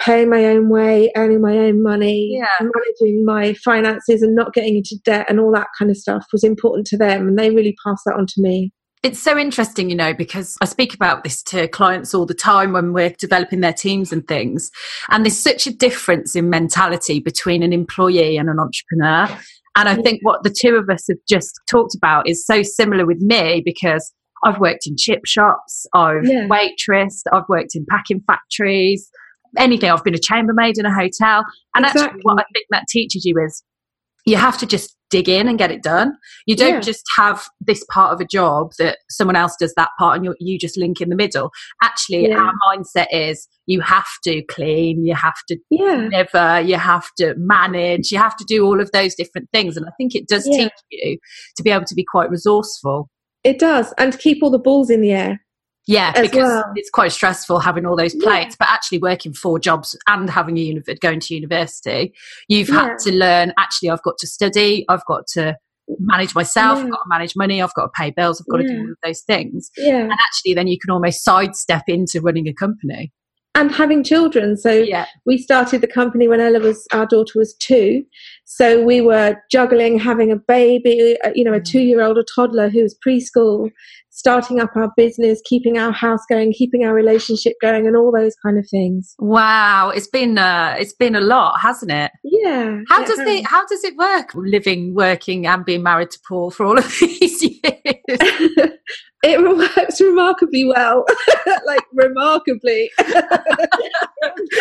paying 0.00 0.28
my 0.28 0.44
own 0.44 0.68
way 0.68 1.10
earning 1.16 1.40
my 1.40 1.56
own 1.56 1.82
money 1.82 2.36
yeah. 2.36 2.46
managing 2.60 3.24
my 3.24 3.54
finances 3.54 4.22
and 4.22 4.34
not 4.34 4.52
getting 4.52 4.76
into 4.76 4.96
debt 5.04 5.26
and 5.28 5.40
all 5.40 5.52
that 5.52 5.68
kind 5.78 5.90
of 5.90 5.96
stuff 5.96 6.26
was 6.32 6.44
important 6.44 6.86
to 6.86 6.96
them 6.96 7.28
and 7.28 7.38
they 7.38 7.50
really 7.50 7.74
passed 7.84 8.02
that 8.04 8.16
on 8.16 8.26
to 8.26 8.40
me 8.40 8.72
it's 9.04 9.20
so 9.20 9.36
interesting, 9.36 9.90
you 9.90 9.96
know, 9.96 10.14
because 10.14 10.56
I 10.62 10.64
speak 10.64 10.94
about 10.94 11.24
this 11.24 11.42
to 11.44 11.68
clients 11.68 12.14
all 12.14 12.24
the 12.24 12.34
time 12.34 12.72
when 12.72 12.94
we're 12.94 13.10
developing 13.10 13.60
their 13.60 13.72
teams 13.72 14.12
and 14.12 14.26
things. 14.26 14.70
And 15.10 15.24
there's 15.24 15.38
such 15.38 15.66
a 15.66 15.74
difference 15.74 16.34
in 16.34 16.48
mentality 16.48 17.20
between 17.20 17.62
an 17.62 17.72
employee 17.72 18.38
and 18.38 18.48
an 18.48 18.58
entrepreneur. 18.58 19.28
And 19.76 19.88
I 19.90 19.96
think 19.96 20.20
what 20.22 20.42
the 20.42 20.54
two 20.58 20.76
of 20.76 20.88
us 20.88 21.06
have 21.08 21.18
just 21.28 21.52
talked 21.68 21.94
about 21.94 22.26
is 22.26 22.46
so 22.46 22.62
similar 22.62 23.04
with 23.04 23.20
me 23.20 23.60
because 23.62 24.10
I've 24.42 24.58
worked 24.58 24.86
in 24.86 24.96
chip 24.96 25.26
shops, 25.26 25.86
I've 25.94 26.24
yeah. 26.24 26.48
waitressed, 26.48 27.24
I've 27.30 27.48
worked 27.48 27.74
in 27.74 27.84
packing 27.90 28.22
factories, 28.26 29.10
anything. 29.58 29.90
I've 29.90 30.04
been 30.04 30.14
a 30.14 30.18
chambermaid 30.18 30.78
in 30.78 30.86
a 30.86 30.94
hotel. 30.94 31.44
And 31.74 31.84
exactly. 31.84 32.02
actually, 32.02 32.20
what 32.22 32.40
I 32.40 32.44
think 32.54 32.66
that 32.70 32.84
teaches 32.88 33.26
you 33.26 33.34
is 33.44 33.62
you 34.24 34.36
have 34.36 34.58
to 34.58 34.66
just 34.66 34.96
dig 35.10 35.28
in 35.28 35.46
and 35.46 35.58
get 35.58 35.70
it 35.70 35.82
done. 35.82 36.16
You 36.46 36.56
don't 36.56 36.74
yeah. 36.74 36.80
just 36.80 37.04
have 37.16 37.46
this 37.60 37.84
part 37.90 38.12
of 38.12 38.20
a 38.20 38.24
job 38.24 38.72
that 38.78 38.98
someone 39.08 39.36
else 39.36 39.54
does 39.58 39.72
that 39.76 39.90
part 39.98 40.16
and 40.16 40.24
you 40.24 40.34
you 40.40 40.58
just 40.58 40.76
link 40.76 41.00
in 41.00 41.08
the 41.08 41.16
middle. 41.16 41.50
Actually, 41.82 42.28
yeah. 42.28 42.38
our 42.38 42.52
mindset 42.66 43.06
is 43.12 43.46
you 43.66 43.80
have 43.80 44.08
to 44.24 44.42
clean, 44.44 45.04
you 45.04 45.14
have 45.14 45.36
to 45.48 45.56
yeah. 45.70 46.08
deliver, 46.10 46.60
you 46.60 46.76
have 46.76 47.06
to 47.18 47.34
manage, 47.36 48.10
you 48.10 48.18
have 48.18 48.36
to 48.36 48.44
do 48.44 48.64
all 48.64 48.80
of 48.80 48.90
those 48.92 49.14
different 49.14 49.48
things. 49.52 49.76
And 49.76 49.86
I 49.86 49.92
think 49.96 50.14
it 50.14 50.26
does 50.26 50.44
teach 50.44 50.72
you 50.90 51.18
to 51.56 51.62
be 51.62 51.70
able 51.70 51.84
to 51.86 51.94
be 51.94 52.04
quite 52.04 52.30
resourceful. 52.30 53.08
It 53.44 53.58
does, 53.58 53.92
and 53.98 54.10
to 54.12 54.18
keep 54.18 54.42
all 54.42 54.50
the 54.50 54.58
balls 54.58 54.88
in 54.88 55.02
the 55.02 55.12
air. 55.12 55.43
Yeah, 55.86 56.12
because 56.20 56.48
well. 56.48 56.72
it's 56.76 56.90
quite 56.90 57.12
stressful 57.12 57.58
having 57.58 57.84
all 57.84 57.96
those 57.96 58.14
plates, 58.14 58.52
yeah. 58.52 58.56
but 58.58 58.68
actually 58.68 58.98
working 58.98 59.34
four 59.34 59.58
jobs 59.58 59.96
and 60.06 60.30
having 60.30 60.56
a 60.56 60.60
uni- 60.60 60.82
going 61.00 61.20
to 61.20 61.34
university, 61.34 62.14
you've 62.48 62.70
yeah. 62.70 62.88
had 62.88 62.98
to 63.00 63.12
learn. 63.12 63.52
Actually, 63.58 63.90
I've 63.90 64.02
got 64.02 64.16
to 64.18 64.26
study. 64.26 64.86
I've 64.88 65.04
got 65.04 65.26
to 65.34 65.56
manage 65.98 66.34
myself. 66.34 66.78
Yeah. 66.78 66.84
I've 66.84 66.90
got 66.90 67.02
to 67.02 67.08
manage 67.08 67.36
money. 67.36 67.60
I've 67.60 67.74
got 67.74 67.84
to 67.84 67.92
pay 67.94 68.10
bills. 68.10 68.40
I've 68.40 68.50
got 68.50 68.58
to 68.58 68.68
do 68.68 68.78
all 68.78 68.90
of 68.90 68.96
those 69.04 69.20
things. 69.20 69.70
And 69.76 70.12
actually, 70.12 70.54
then 70.54 70.68
you 70.68 70.78
can 70.78 70.90
almost 70.90 71.22
sidestep 71.22 71.84
into 71.88 72.20
running 72.22 72.48
a 72.48 72.54
company 72.54 73.12
and 73.54 73.70
having 73.70 74.02
children. 74.02 74.56
So 74.56 74.72
yeah. 74.72 75.06
we 75.26 75.38
started 75.38 75.80
the 75.80 75.86
company 75.86 76.26
when 76.26 76.40
Ella 76.40 76.60
was 76.60 76.86
our 76.92 77.06
daughter 77.06 77.38
was 77.38 77.54
two. 77.54 78.04
So 78.44 78.82
we 78.82 79.00
were 79.00 79.36
juggling 79.50 79.98
having 79.98 80.30
a 80.30 80.36
baby, 80.36 81.16
uh, 81.24 81.30
you 81.34 81.44
know, 81.44 81.52
a 81.52 81.60
mm. 81.60 81.64
two-year-old, 81.64 82.18
a 82.18 82.24
toddler 82.34 82.68
who 82.68 82.82
was 82.82 82.96
preschool, 83.06 83.70
starting 84.10 84.60
up 84.60 84.76
our 84.76 84.92
business, 84.96 85.40
keeping 85.44 85.78
our 85.78 85.92
house 85.92 86.20
going, 86.28 86.52
keeping 86.52 86.84
our 86.84 86.92
relationship 86.92 87.54
going, 87.60 87.86
and 87.86 87.96
all 87.96 88.12
those 88.12 88.34
kind 88.44 88.58
of 88.58 88.68
things. 88.68 89.14
Wow, 89.18 89.90
it's 89.90 90.08
been 90.08 90.36
uh, 90.36 90.76
it's 90.78 90.92
been 90.92 91.14
a 91.14 91.20
lot, 91.20 91.60
hasn't 91.60 91.92
it? 91.92 92.10
Yeah. 92.24 92.80
How 92.88 93.04
does 93.04 93.18
has. 93.18 93.28
it 93.28 93.46
How 93.46 93.64
does 93.66 93.84
it 93.84 93.96
work? 93.96 94.30
Living, 94.34 94.94
working, 94.94 95.46
and 95.46 95.64
being 95.64 95.82
married 95.82 96.10
to 96.10 96.18
Paul 96.26 96.50
for 96.50 96.66
all 96.66 96.78
of 96.78 96.92
these 97.00 97.42
years. 97.42 98.70
it 99.24 99.40
works 99.76 100.00
remarkably 100.00 100.64
well, 100.64 101.04
like 101.66 101.84
remarkably. 101.92 102.90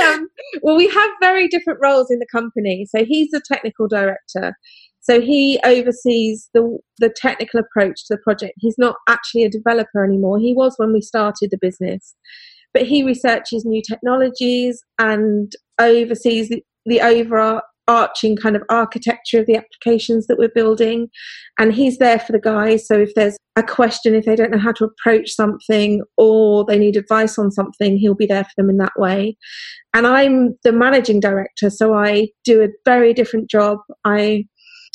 um, 0.01 0.27
well, 0.61 0.77
we 0.77 0.87
have 0.87 1.11
very 1.21 1.47
different 1.47 1.79
roles 1.81 2.09
in 2.09 2.19
the 2.19 2.27
company. 2.31 2.85
So 2.89 3.03
he's 3.03 3.29
the 3.31 3.41
technical 3.45 3.87
director. 3.87 4.55
So 5.01 5.19
he 5.19 5.59
oversees 5.65 6.49
the 6.53 6.77
the 6.99 7.13
technical 7.13 7.59
approach 7.59 8.05
to 8.05 8.15
the 8.15 8.21
project. 8.23 8.53
He's 8.57 8.77
not 8.77 8.95
actually 9.09 9.43
a 9.43 9.49
developer 9.49 10.03
anymore. 10.03 10.39
He 10.39 10.53
was 10.53 10.75
when 10.77 10.93
we 10.93 11.01
started 11.01 11.49
the 11.51 11.57
business, 11.59 12.15
but 12.73 12.83
he 12.83 13.03
researches 13.03 13.65
new 13.65 13.81
technologies 13.87 14.81
and 14.97 15.51
oversees 15.77 16.47
the, 16.47 16.63
the 16.85 17.01
overall 17.01 17.61
arching 17.87 18.35
kind 18.35 18.55
of 18.55 18.63
architecture 18.69 19.39
of 19.39 19.45
the 19.45 19.55
applications 19.55 20.27
that 20.27 20.37
we're 20.37 20.49
building. 20.53 21.09
And 21.59 21.73
he's 21.73 21.97
there 21.97 22.19
for 22.19 22.31
the 22.31 22.39
guys. 22.39 22.87
So 22.87 22.99
if 22.99 23.13
there's 23.15 23.37
a 23.55 23.63
question, 23.63 24.15
if 24.15 24.25
they 24.25 24.35
don't 24.35 24.51
know 24.51 24.57
how 24.57 24.71
to 24.73 24.85
approach 24.85 25.31
something 25.31 26.01
or 26.17 26.65
they 26.65 26.79
need 26.79 26.97
advice 26.97 27.37
on 27.37 27.51
something, 27.51 27.97
he'll 27.97 28.15
be 28.15 28.25
there 28.25 28.43
for 28.43 28.51
them 28.57 28.69
in 28.69 28.77
that 28.77 28.93
way. 28.97 29.37
And 29.93 30.07
I'm 30.07 30.57
the 30.63 30.71
managing 30.71 31.19
director, 31.19 31.69
so 31.69 31.93
I 31.93 32.29
do 32.43 32.63
a 32.63 32.69
very 32.85 33.13
different 33.13 33.49
job. 33.49 33.79
I 34.05 34.45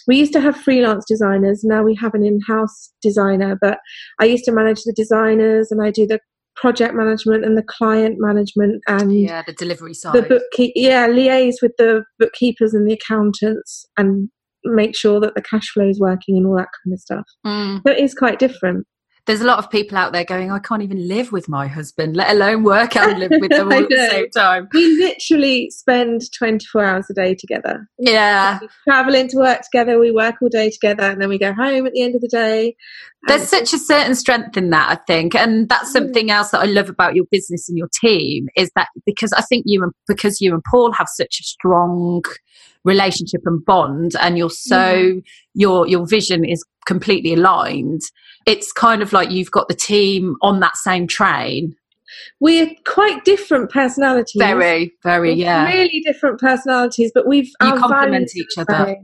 we 0.06 0.16
used 0.16 0.32
to 0.32 0.40
have 0.40 0.56
freelance 0.56 1.04
designers 1.06 1.62
now 1.62 1.82
we 1.82 1.94
have 1.94 2.14
an 2.14 2.24
in-house 2.24 2.92
designer 3.02 3.58
but 3.60 3.78
i 4.20 4.24
used 4.24 4.44
to 4.44 4.52
manage 4.52 4.82
the 4.84 4.92
designers 4.96 5.70
and 5.70 5.82
i 5.82 5.90
do 5.90 6.06
the 6.06 6.18
project 6.60 6.94
management 6.94 7.44
and 7.44 7.56
the 7.56 7.62
client 7.62 8.16
management 8.18 8.82
and 8.88 9.12
yeah 9.12 9.42
the 9.46 9.52
delivery 9.52 9.94
side. 9.94 10.14
the 10.14 10.22
bookkeep 10.22 10.72
yeah 10.74 11.08
liaise 11.08 11.56
with 11.62 11.72
the 11.78 12.04
bookkeepers 12.18 12.74
and 12.74 12.88
the 12.88 12.94
accountants 12.94 13.86
and 13.96 14.28
make 14.64 14.96
sure 14.96 15.20
that 15.20 15.34
the 15.34 15.42
cash 15.42 15.70
flow 15.70 15.88
is 15.88 16.00
working 16.00 16.36
and 16.36 16.46
all 16.46 16.56
that 16.56 16.68
kind 16.84 16.92
of 16.92 17.00
stuff. 17.00 17.24
Mm. 17.46 17.80
so 17.86 17.92
it 17.92 17.98
is 17.98 18.14
quite 18.14 18.38
different 18.38 18.86
there's 19.28 19.42
a 19.42 19.44
lot 19.44 19.58
of 19.58 19.70
people 19.70 19.98
out 19.98 20.14
there 20.14 20.24
going, 20.24 20.50
I 20.50 20.58
can't 20.58 20.80
even 20.80 21.06
live 21.06 21.32
with 21.32 21.50
my 21.50 21.66
husband, 21.66 22.16
let 22.16 22.30
alone 22.30 22.64
work 22.64 22.96
out 22.96 23.10
and 23.10 23.18
live 23.18 23.30
with 23.38 23.50
them 23.50 23.66
all 23.72 23.82
at 23.82 23.88
the 23.90 24.08
same 24.10 24.30
time. 24.30 24.68
We 24.72 24.96
literally 24.96 25.68
spend 25.68 26.22
24 26.32 26.82
hours 26.82 27.10
a 27.10 27.12
day 27.12 27.34
together. 27.34 27.86
Yeah. 27.98 28.58
We 28.62 28.68
travel 28.84 29.14
into 29.14 29.36
work 29.36 29.60
together, 29.60 29.98
we 29.98 30.12
work 30.12 30.36
all 30.40 30.48
day 30.48 30.70
together, 30.70 31.02
and 31.02 31.20
then 31.20 31.28
we 31.28 31.38
go 31.38 31.52
home 31.52 31.86
at 31.86 31.92
the 31.92 32.00
end 32.00 32.14
of 32.14 32.22
the 32.22 32.28
day. 32.28 32.74
There's 33.26 33.46
such 33.46 33.74
a 33.74 33.78
certain 33.78 34.14
strength 34.14 34.56
in 34.56 34.70
that, 34.70 34.90
I 34.90 34.94
think. 35.06 35.34
And 35.34 35.68
that's 35.68 35.88
hmm. 35.88 35.98
something 35.98 36.30
else 36.30 36.52
that 36.52 36.62
I 36.62 36.64
love 36.64 36.88
about 36.88 37.14
your 37.14 37.26
business 37.30 37.68
and 37.68 37.76
your 37.76 37.90
team 38.00 38.48
is 38.56 38.70
that 38.76 38.88
because 39.04 39.34
I 39.34 39.42
think 39.42 39.64
you 39.66 39.82
and 39.82 39.92
because 40.06 40.40
you 40.40 40.54
and 40.54 40.62
Paul 40.70 40.92
have 40.92 41.08
such 41.12 41.38
a 41.38 41.44
strong 41.44 42.22
relationship 42.84 43.42
and 43.44 43.62
bond 43.66 44.12
and 44.20 44.38
you're 44.38 44.48
so 44.48 44.92
yeah. 44.92 45.20
your 45.52 45.86
your 45.86 46.06
vision 46.06 46.44
is 46.44 46.64
completely 46.88 47.34
aligned 47.34 48.02
it's 48.48 48.72
kind 48.72 49.02
of 49.02 49.12
like 49.12 49.30
you've 49.30 49.50
got 49.50 49.68
the 49.68 49.74
team 49.74 50.36
on 50.40 50.60
that 50.60 50.76
same 50.76 51.06
train. 51.06 51.76
We're 52.40 52.70
quite 52.86 53.22
different 53.26 53.70
personalities. 53.70 54.40
Very 54.40 54.92
very 55.02 55.30
we're 55.32 55.36
yeah. 55.36 55.68
really 55.68 56.00
different 56.00 56.40
personalities 56.40 57.12
but 57.14 57.26
we've 57.26 57.50
you 57.60 57.74
complement 57.76 58.34
each 58.34 58.56
other. 58.56 58.96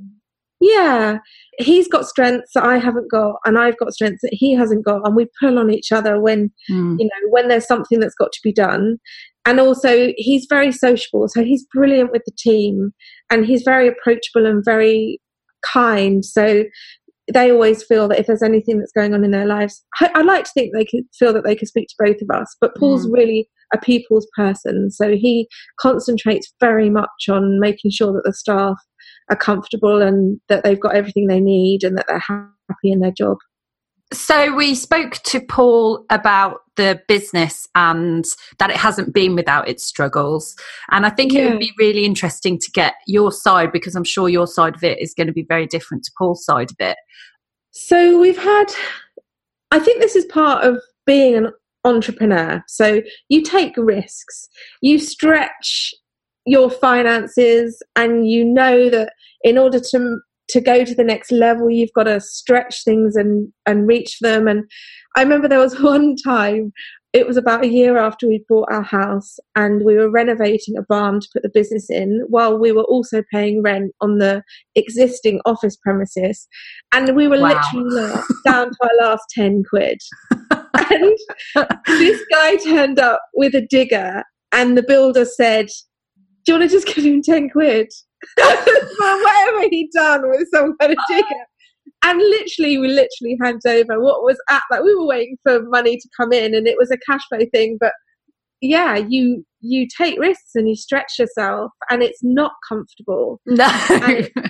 yeah. 0.60 1.18
He's 1.58 1.86
got 1.86 2.06
strengths 2.06 2.50
that 2.54 2.64
i 2.64 2.78
haven't 2.78 3.08
got 3.08 3.36
and 3.44 3.56
i've 3.58 3.78
got 3.78 3.92
strengths 3.92 4.22
that 4.22 4.32
he 4.34 4.54
hasn't 4.54 4.84
got 4.84 5.06
and 5.06 5.14
we 5.14 5.28
pull 5.38 5.56
on 5.60 5.70
each 5.70 5.92
other 5.92 6.18
when 6.18 6.50
mm. 6.68 6.98
you 6.98 7.04
know 7.04 7.30
when 7.30 7.46
there's 7.46 7.66
something 7.66 8.00
that's 8.00 8.16
got 8.16 8.32
to 8.32 8.40
be 8.42 8.52
done. 8.52 8.98
And 9.46 9.60
also 9.60 10.14
he's 10.16 10.46
very 10.48 10.72
sociable 10.72 11.28
so 11.28 11.44
he's 11.44 11.66
brilliant 11.72 12.12
with 12.12 12.22
the 12.24 12.32
team 12.36 12.92
and 13.30 13.44
he's 13.44 13.62
very 13.62 13.86
approachable 13.86 14.46
and 14.46 14.64
very 14.64 15.20
kind. 15.62 16.24
So 16.24 16.64
they 17.32 17.50
always 17.50 17.82
feel 17.82 18.08
that 18.08 18.18
if 18.18 18.26
there's 18.26 18.42
anything 18.42 18.78
that's 18.78 18.92
going 18.92 19.14
on 19.14 19.24
in 19.24 19.30
their 19.30 19.46
lives 19.46 19.84
I, 20.00 20.10
I 20.14 20.22
like 20.22 20.44
to 20.44 20.50
think 20.52 20.72
they 20.72 20.84
could 20.84 21.04
feel 21.18 21.32
that 21.32 21.44
they 21.44 21.56
could 21.56 21.68
speak 21.68 21.88
to 21.88 22.04
both 22.04 22.20
of 22.20 22.30
us 22.30 22.54
but 22.60 22.76
paul's 22.76 23.06
mm. 23.06 23.12
really 23.14 23.48
a 23.72 23.78
people's 23.78 24.26
person 24.36 24.90
so 24.90 25.12
he 25.12 25.48
concentrates 25.80 26.52
very 26.60 26.90
much 26.90 27.28
on 27.28 27.60
making 27.60 27.90
sure 27.90 28.12
that 28.12 28.22
the 28.24 28.32
staff 28.32 28.76
are 29.30 29.36
comfortable 29.36 30.02
and 30.02 30.40
that 30.48 30.64
they've 30.64 30.80
got 30.80 30.94
everything 30.94 31.26
they 31.26 31.40
need 31.40 31.82
and 31.82 31.96
that 31.96 32.06
they're 32.08 32.18
happy 32.18 32.92
in 32.92 33.00
their 33.00 33.12
job 33.12 33.38
so 34.12 34.54
we 34.54 34.74
spoke 34.74 35.14
to 35.24 35.40
Paul 35.40 36.04
about 36.10 36.60
the 36.76 37.00
business 37.08 37.66
and 37.74 38.24
that 38.58 38.70
it 38.70 38.76
hasn't 38.76 39.14
been 39.14 39.34
without 39.34 39.68
its 39.68 39.84
struggles. 39.84 40.56
And 40.90 41.06
I 41.06 41.10
think 41.10 41.32
yeah. 41.32 41.42
it 41.42 41.50
would 41.50 41.60
be 41.60 41.72
really 41.78 42.04
interesting 42.04 42.58
to 42.58 42.70
get 42.70 42.94
your 43.06 43.32
side 43.32 43.72
because 43.72 43.94
I'm 43.94 44.04
sure 44.04 44.28
your 44.28 44.46
side 44.46 44.74
of 44.74 44.84
it 44.84 45.00
is 45.00 45.14
going 45.14 45.26
to 45.28 45.32
be 45.32 45.46
very 45.48 45.66
different 45.66 46.04
to 46.04 46.12
Paul's 46.18 46.44
side 46.44 46.70
of 46.70 46.76
it. 46.80 46.96
So 47.70 48.20
we've 48.20 48.38
had, 48.38 48.66
I 49.70 49.78
think 49.78 50.00
this 50.00 50.16
is 50.16 50.24
part 50.26 50.64
of 50.64 50.80
being 51.06 51.36
an 51.36 51.52
entrepreneur. 51.84 52.62
So 52.68 53.02
you 53.28 53.42
take 53.42 53.74
risks, 53.76 54.48
you 54.80 54.98
stretch 54.98 55.94
your 56.46 56.70
finances, 56.70 57.82
and 57.96 58.28
you 58.28 58.44
know 58.44 58.90
that 58.90 59.12
in 59.42 59.58
order 59.58 59.80
to 59.80 60.18
to 60.48 60.60
go 60.60 60.84
to 60.84 60.94
the 60.94 61.04
next 61.04 61.32
level 61.32 61.70
you've 61.70 61.92
got 61.94 62.04
to 62.04 62.20
stretch 62.20 62.84
things 62.84 63.16
and 63.16 63.52
and 63.66 63.86
reach 63.86 64.18
them. 64.20 64.48
And 64.48 64.64
i 65.16 65.22
remember 65.22 65.48
there 65.48 65.58
was 65.58 65.80
one 65.80 66.16
time 66.16 66.72
it 67.14 67.28
was 67.28 67.36
about 67.36 67.62
a 67.62 67.68
year 67.68 67.96
after 67.96 68.26
we 68.26 68.44
bought 68.48 68.68
our 68.72 68.82
house 68.82 69.36
and 69.54 69.84
we 69.84 69.94
were 69.94 70.10
renovating 70.10 70.76
a 70.76 70.82
barn 70.82 71.20
to 71.20 71.28
put 71.32 71.44
the 71.44 71.48
business 71.48 71.88
in 71.88 72.24
while 72.28 72.58
we 72.58 72.72
were 72.72 72.82
also 72.82 73.22
paying 73.32 73.62
rent 73.62 73.92
on 74.00 74.18
the 74.18 74.42
existing 74.74 75.40
office 75.44 75.76
premises. 75.76 76.48
And 76.92 77.14
we 77.14 77.28
were 77.28 77.38
wow. 77.38 77.62
literally 77.72 78.20
down 78.44 78.70
to 78.70 78.76
our 78.82 79.08
last 79.08 79.22
10 79.30 79.62
quid. 79.70 80.00
And 80.90 81.18
this 81.86 82.20
guy 82.32 82.56
turned 82.56 82.98
up 82.98 83.22
with 83.32 83.54
a 83.54 83.64
digger 83.70 84.24
and 84.50 84.76
the 84.76 84.82
builder 84.82 85.24
said 85.24 85.68
do 86.44 86.52
you 86.52 86.58
want 86.58 86.70
to 86.70 86.76
just 86.76 86.94
give 86.94 87.04
him 87.04 87.22
10 87.22 87.50
quid 87.50 87.90
whatever 88.36 89.68
he'd 89.70 89.90
done 89.92 90.28
with 90.28 90.48
some 90.52 90.76
kind 90.78 90.92
of 90.92 90.98
ticket. 91.08 91.46
And 92.02 92.18
literally, 92.18 92.78
we 92.78 92.88
literally 92.88 93.38
handed 93.40 93.66
over 93.66 94.00
what 94.00 94.22
was 94.22 94.36
at 94.50 94.62
like 94.70 94.82
we 94.82 94.94
were 94.94 95.06
waiting 95.06 95.38
for 95.42 95.62
money 95.62 95.96
to 95.96 96.08
come 96.18 96.32
in, 96.32 96.54
and 96.54 96.66
it 96.66 96.76
was 96.78 96.90
a 96.90 96.98
cash 96.98 97.22
flow 97.28 97.40
thing. 97.52 97.78
But 97.80 97.92
yeah, 98.60 98.96
you 98.96 99.44
you 99.60 99.86
take 99.96 100.18
risks 100.18 100.54
and 100.54 100.68
you 100.68 100.76
stretch 100.76 101.18
yourself, 101.18 101.72
and 101.90 102.02
it's 102.02 102.22
not 102.22 102.52
comfortable. 102.68 103.40
No, 103.46 103.70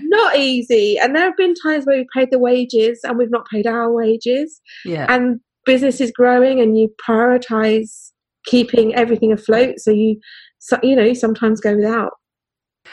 not 0.05 0.37
easy. 0.37 0.99
And 0.99 1.15
there 1.15 1.25
have 1.25 1.37
been 1.37 1.55
times 1.55 1.85
where 1.87 1.99
we 1.99 2.07
paid 2.15 2.31
the 2.31 2.39
wages 2.39 3.01
and 3.05 3.19
we've 3.19 3.31
not 3.31 3.47
paid 3.49 3.67
our 3.67 3.93
wages. 3.93 4.61
Yeah, 4.85 5.07
and 5.09 5.41
business 5.65 6.01
is 6.01 6.11
growing, 6.11 6.61
and 6.61 6.79
you 6.79 6.93
prioritize 7.09 8.11
keeping 8.47 8.95
everything 8.95 9.33
afloat. 9.33 9.79
So 9.79 9.91
you, 9.91 10.21
so, 10.59 10.79
you 10.83 10.97
know, 10.97 11.13
sometimes 11.15 11.61
go 11.61 11.77
without. 11.77 12.13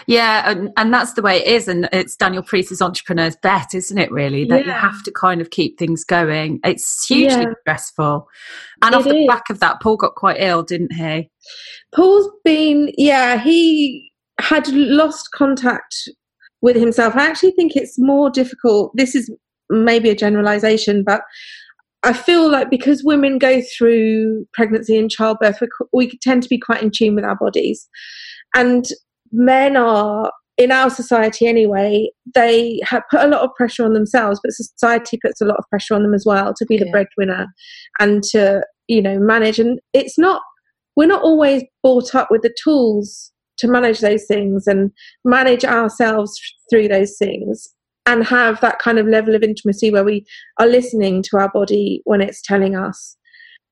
Yeah, 0.08 0.50
and, 0.50 0.70
and 0.78 0.94
that's 0.94 1.14
the 1.14 1.22
way 1.22 1.38
it 1.38 1.48
is. 1.48 1.68
And 1.68 1.88
it's 1.92 2.16
Daniel 2.16 2.44
Priest's 2.44 2.82
entrepreneur's 2.82 3.36
bet, 3.36 3.74
isn't 3.74 3.98
it, 3.98 4.12
really? 4.12 4.46
That 4.46 4.66
yeah. 4.66 4.74
you 4.74 4.80
have 4.80 5.04
to 5.04 5.12
kind 5.12 5.42
of 5.42 5.50
keep 5.50 5.78
things 5.78 6.04
going. 6.04 6.60
It's 6.64 7.06
hugely 7.08 7.44
yeah. 7.44 7.54
stressful. 7.62 8.28
And 8.82 8.94
it 8.94 8.98
off 8.98 9.04
the 9.04 9.16
is. 9.16 9.28
back 9.28 9.50
of 9.50 9.60
that, 9.60 9.82
Paul 9.82 9.98
got 9.98 10.16
quite 10.16 10.38
ill, 10.40 10.64
didn't 10.64 10.94
he? 10.94 11.30
Paul's 11.94 12.30
been, 12.44 12.92
yeah, 12.98 13.40
he 13.40 14.12
had 14.40 14.68
lost 14.70 15.30
contact 15.34 15.96
with 16.62 16.76
himself. 16.76 17.16
I 17.16 17.28
actually 17.28 17.52
think 17.52 17.76
it's 17.76 18.00
more 18.00 18.30
difficult. 18.30 18.92
This 18.96 19.16
is 19.16 19.30
maybe 19.70 20.10
a 20.10 20.16
generalization, 20.16 21.04
but 21.04 21.22
I 22.04 22.14
feel 22.14 22.50
like 22.50 22.70
because 22.70 23.04
women 23.04 23.38
go 23.38 23.62
through 23.78 24.48
pregnancy 24.54 24.98
and 24.98 25.10
childbirth, 25.10 25.62
we, 25.62 25.68
we 25.94 26.18
tend 26.20 26.44
to 26.44 26.50
be 26.50 26.58
quite 26.58 26.82
in 26.82 26.92
tune 26.92 27.16
with 27.16 27.26
our 27.26 27.36
bodies. 27.36 27.88
And 28.56 28.86
men 29.32 29.76
are 29.76 30.32
in 30.58 30.72
our 30.72 30.90
society 30.90 31.48
anyway 31.48 32.08
they 32.36 32.80
have 32.84 33.04
put 33.10 33.22
a 33.22 33.28
lot 33.28 33.42
of 33.42 33.50
pressure 33.56 33.84
on 33.84 33.94
themselves 33.94 34.40
but 34.44 34.52
society 34.52 35.18
puts 35.22 35.42
a 35.42 35.46
lot 35.46 35.58
of 35.58 35.66
pressure 35.70 35.96
on 35.96 36.04
them 36.04 36.14
as 36.14 36.26
well 36.26 36.54
to 36.54 36.66
be 36.66 36.78
the 36.78 36.86
yeah. 36.86 36.92
breadwinner 36.92 37.48
and 38.00 38.22
to 38.22 38.62
you 38.88 39.02
know 39.02 39.18
manage 39.18 39.60
and 39.60 39.80
it's 39.94 40.20
not 40.20 40.42
we're 40.96 41.08
not 41.08 41.24
always 41.24 41.64
brought 41.82 42.14
up 42.14 42.30
with 42.30 42.42
the 42.42 42.54
tools 42.64 43.32
to 43.58 43.68
manage 43.68 44.00
those 44.00 44.26
things 44.26 44.68
and 44.68 44.92
manage 45.24 45.64
ourselves 45.64 46.40
through 46.70 46.88
those 46.88 47.16
things 47.18 47.70
and 48.06 48.24
have 48.26 48.60
that 48.62 48.80
kind 48.80 49.00
of 49.00 49.08
level 49.08 49.36
of 49.36 49.44
intimacy 49.44 49.92
where 49.92 50.04
we 50.04 50.26
are 50.60 50.68
listening 50.68 51.22
to 51.22 51.38
our 51.38 51.50
body 51.50 52.02
when 52.04 52.20
it's 52.22 52.42
telling 52.42 52.76
us 52.76 53.16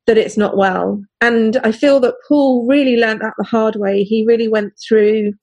that 0.10 0.18
it's 0.18 0.38
not 0.38 0.58
well. 0.58 1.00
And 1.22 1.58
I 1.58 1.72
feel 1.72 2.00
that 2.00 2.16
Paul 2.28 2.66
really 2.68 2.98
learned 2.98 3.22
that 3.22 3.36
the 3.38 3.44
hard 3.44 3.75
way. 3.75 4.01
He 4.01 4.25
really 4.28 4.48
went 4.48 4.74
through 4.88 5.34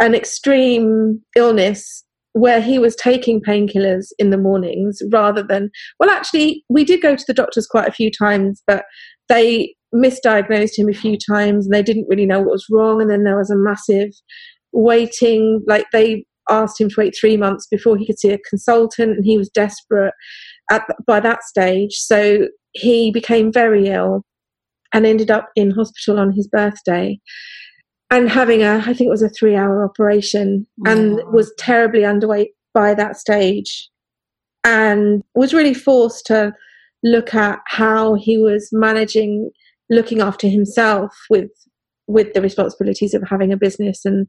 an 0.00 0.16
extreme 0.16 1.22
illness 1.36 2.04
where 2.32 2.60
he 2.60 2.80
was 2.80 2.96
taking 2.96 3.40
painkillers 3.40 4.08
in 4.18 4.30
the 4.30 4.36
mornings 4.36 5.00
rather 5.12 5.44
than, 5.44 5.70
well, 6.00 6.10
actually, 6.10 6.64
we 6.68 6.82
did 6.82 7.02
go 7.02 7.14
to 7.14 7.24
the 7.28 7.32
doctors 7.32 7.68
quite 7.68 7.86
a 7.86 7.92
few 7.92 8.10
times, 8.10 8.64
but 8.66 8.84
they 9.28 9.76
misdiagnosed 9.94 10.76
him 10.76 10.88
a 10.88 10.92
few 10.92 11.16
times 11.16 11.66
and 11.66 11.72
they 11.72 11.80
didn't 11.82 12.08
really 12.08 12.26
know 12.26 12.40
what 12.40 12.50
was 12.50 12.66
wrong. 12.72 13.00
And 13.00 13.08
then 13.08 13.22
there 13.22 13.38
was 13.38 13.50
a 13.52 13.56
massive 13.56 14.10
waiting, 14.72 15.62
like 15.68 15.86
they 15.92 16.24
asked 16.50 16.80
him 16.80 16.88
to 16.88 16.96
wait 16.98 17.14
three 17.16 17.36
months 17.36 17.68
before 17.70 17.96
he 17.96 18.06
could 18.06 18.18
see 18.18 18.32
a 18.32 18.38
consultant 18.50 19.12
and 19.12 19.24
he 19.24 19.38
was 19.38 19.48
desperate 19.50 20.14
at, 20.68 20.82
by 21.06 21.20
that 21.20 21.44
stage. 21.44 21.92
So 21.92 22.48
he 22.74 23.10
became 23.10 23.52
very 23.52 23.88
ill 23.88 24.22
and 24.92 25.06
ended 25.06 25.30
up 25.30 25.50
in 25.56 25.70
hospital 25.70 26.18
on 26.18 26.32
his 26.32 26.46
birthday 26.48 27.18
and 28.10 28.28
having 28.28 28.62
a 28.62 28.82
i 28.86 28.94
think 28.94 29.08
it 29.08 29.10
was 29.10 29.22
a 29.22 29.28
three 29.30 29.56
hour 29.56 29.84
operation 29.84 30.66
oh, 30.86 30.90
and 30.90 31.20
was 31.32 31.52
terribly 31.58 32.00
underweight 32.00 32.48
by 32.72 32.94
that 32.94 33.16
stage 33.16 33.88
and 34.64 35.22
was 35.34 35.54
really 35.54 35.74
forced 35.74 36.26
to 36.26 36.52
look 37.02 37.34
at 37.34 37.60
how 37.66 38.14
he 38.14 38.38
was 38.38 38.68
managing 38.72 39.50
looking 39.90 40.20
after 40.20 40.48
himself 40.48 41.14
with 41.28 41.50
with 42.06 42.32
the 42.34 42.42
responsibilities 42.42 43.14
of 43.14 43.22
having 43.28 43.52
a 43.52 43.56
business 43.56 44.04
and 44.04 44.26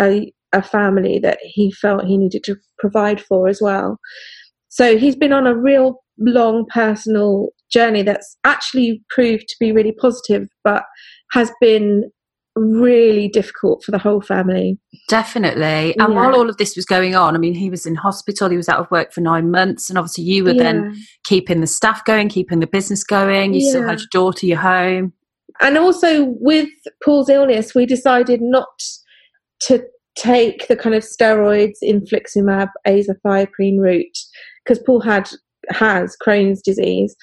a, 0.00 0.32
a 0.52 0.62
family 0.62 1.18
that 1.18 1.38
he 1.42 1.70
felt 1.70 2.04
he 2.04 2.16
needed 2.16 2.44
to 2.44 2.56
provide 2.78 3.20
for 3.20 3.48
as 3.48 3.60
well. 3.60 3.98
So 4.68 4.96
he's 4.96 5.16
been 5.16 5.32
on 5.32 5.46
a 5.46 5.54
real 5.54 6.02
long 6.18 6.66
personal 6.72 7.50
journey 7.72 8.02
that's 8.02 8.36
actually 8.44 9.02
proved 9.10 9.48
to 9.48 9.56
be 9.58 9.72
really 9.72 9.92
positive, 9.92 10.48
but 10.64 10.84
has 11.32 11.50
been 11.60 12.10
really 12.56 13.28
difficult 13.28 13.82
for 13.84 13.90
the 13.90 13.98
whole 13.98 14.20
family. 14.20 14.78
Definitely. 15.08 15.96
And 15.98 16.12
yeah. 16.12 16.14
while 16.14 16.34
all 16.34 16.50
of 16.50 16.56
this 16.56 16.76
was 16.76 16.84
going 16.84 17.14
on, 17.14 17.34
I 17.34 17.38
mean, 17.38 17.54
he 17.54 17.70
was 17.70 17.86
in 17.86 17.94
hospital, 17.94 18.50
he 18.50 18.56
was 18.56 18.68
out 18.68 18.80
of 18.80 18.90
work 18.90 19.12
for 19.12 19.20
nine 19.20 19.50
months, 19.50 19.88
and 19.88 19.98
obviously 19.98 20.24
you 20.24 20.44
were 20.44 20.52
yeah. 20.52 20.62
then 20.62 21.04
keeping 21.24 21.60
the 21.60 21.66
staff 21.66 22.04
going, 22.04 22.28
keeping 22.28 22.60
the 22.60 22.66
business 22.66 23.04
going, 23.04 23.54
you 23.54 23.62
yeah. 23.62 23.70
still 23.70 23.86
had 23.86 24.00
your 24.00 24.08
daughter, 24.10 24.46
your 24.46 24.58
home. 24.58 25.12
And 25.60 25.78
also 25.78 26.24
with 26.40 26.70
Paul's 27.04 27.28
illness, 27.28 27.74
we 27.74 27.86
decided 27.86 28.40
not 28.40 28.82
to 29.62 29.84
take 30.16 30.68
the 30.68 30.76
kind 30.76 30.94
of 30.94 31.02
steroids, 31.02 31.78
infliximab, 31.82 32.68
azathioprine 32.86 33.78
route, 33.78 34.18
because 34.64 34.82
Paul 34.84 35.00
had 35.00 35.30
has 35.68 36.16
Crohn's 36.26 36.62
disease 36.62 37.14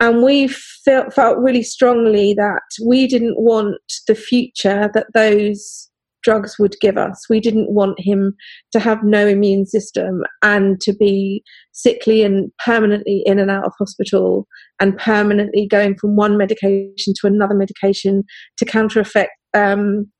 and 0.00 0.22
we 0.22 0.48
felt 0.48 1.12
felt 1.12 1.38
really 1.38 1.62
strongly 1.62 2.34
that 2.34 2.62
we 2.86 3.06
didn't 3.06 3.38
want 3.38 3.76
the 4.06 4.14
future 4.14 4.90
that 4.94 5.06
those 5.14 5.88
drugs 6.22 6.58
would 6.58 6.74
give 6.80 6.96
us. 6.96 7.24
We 7.30 7.40
didn't 7.40 7.70
want 7.70 7.98
him 7.98 8.34
to 8.72 8.80
have 8.80 9.02
no 9.02 9.26
immune 9.26 9.66
system 9.66 10.24
and 10.42 10.80
to 10.82 10.92
be 10.92 11.42
sickly 11.72 12.22
and 12.22 12.50
permanently 12.64 13.22
in 13.24 13.38
and 13.38 13.50
out 13.50 13.64
of 13.64 13.72
hospital 13.78 14.46
and 14.80 14.96
permanently 14.98 15.66
going 15.66 15.96
from 15.96 16.16
one 16.16 16.36
medication 16.36 17.14
to 17.20 17.26
another 17.26 17.54
medication 17.54 18.24
to 18.58 18.64
counter 18.64 19.00
effect 19.00 19.30
um, 19.54 20.10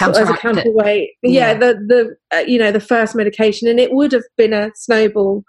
as 0.00 0.28
a 0.28 0.34
counterweight. 0.34 1.10
Yeah, 1.22 1.52
yeah 1.52 1.54
the 1.54 1.74
the 1.88 2.36
uh, 2.36 2.40
you 2.40 2.58
know 2.58 2.72
the 2.72 2.80
first 2.80 3.14
medication, 3.14 3.68
and 3.68 3.80
it 3.80 3.92
would 3.92 4.12
have 4.12 4.24
been 4.36 4.52
a 4.52 4.70
snowball 4.76 5.44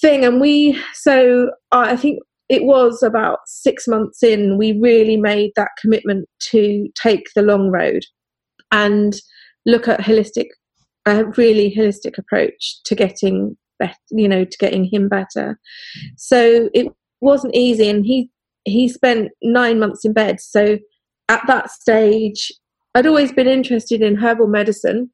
thing. 0.00 0.24
And 0.24 0.40
we 0.40 0.78
so 0.94 1.50
uh, 1.72 1.86
I 1.88 1.96
think 1.96 2.18
it 2.52 2.64
was 2.64 3.02
about 3.02 3.38
six 3.46 3.88
months 3.88 4.22
in, 4.22 4.58
we 4.58 4.78
really 4.78 5.16
made 5.16 5.52
that 5.56 5.70
commitment 5.80 6.28
to 6.50 6.86
take 7.02 7.28
the 7.34 7.40
long 7.40 7.70
road 7.70 8.02
and 8.70 9.14
look 9.64 9.88
at 9.88 10.00
holistic, 10.00 10.48
a 11.06 11.24
really 11.38 11.74
holistic 11.74 12.18
approach 12.18 12.82
to 12.84 12.94
getting 12.94 13.56
better, 13.78 13.96
you 14.10 14.28
know, 14.28 14.44
to 14.44 14.58
getting 14.58 14.84
him 14.84 15.08
better. 15.08 15.58
So 16.18 16.68
it 16.74 16.88
wasn't 17.22 17.54
easy, 17.54 17.88
and 17.88 18.04
he 18.04 18.30
he 18.64 18.86
spent 18.86 19.30
nine 19.42 19.78
months 19.78 20.04
in 20.04 20.12
bed. 20.12 20.38
So 20.38 20.78
at 21.30 21.46
that 21.46 21.70
stage, 21.70 22.52
I'd 22.94 23.06
always 23.06 23.32
been 23.32 23.48
interested 23.48 24.02
in 24.02 24.16
herbal 24.16 24.48
medicine. 24.48 25.10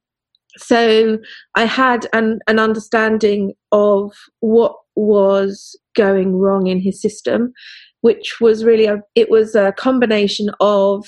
So 0.57 1.19
I 1.55 1.65
had 1.65 2.05
an, 2.11 2.39
an 2.47 2.59
understanding 2.59 3.53
of 3.71 4.11
what 4.41 4.75
was 4.99 5.79
going 5.95 6.35
wrong 6.35 6.67
in 6.67 6.79
his 6.79 7.01
system, 7.01 7.53
which 8.01 8.39
was 8.41 8.63
really 8.63 8.85
a, 8.85 9.01
it 9.15 9.29
was 9.29 9.55
a 9.55 9.73
combination 9.73 10.49
of 10.59 11.05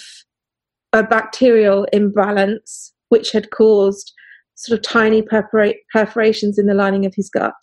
a 0.93 1.03
bacterial 1.03 1.86
imbalance 1.93 2.93
which 3.10 3.31
had 3.31 3.51
caused 3.51 4.13
sort 4.55 4.77
of 4.77 4.83
tiny 4.83 5.21
perfora- 5.21 5.75
perforations 5.91 6.60
in 6.60 6.67
the 6.67 6.74
lining 6.74 7.05
of 7.05 7.13
his 7.15 7.29
gut, 7.29 7.53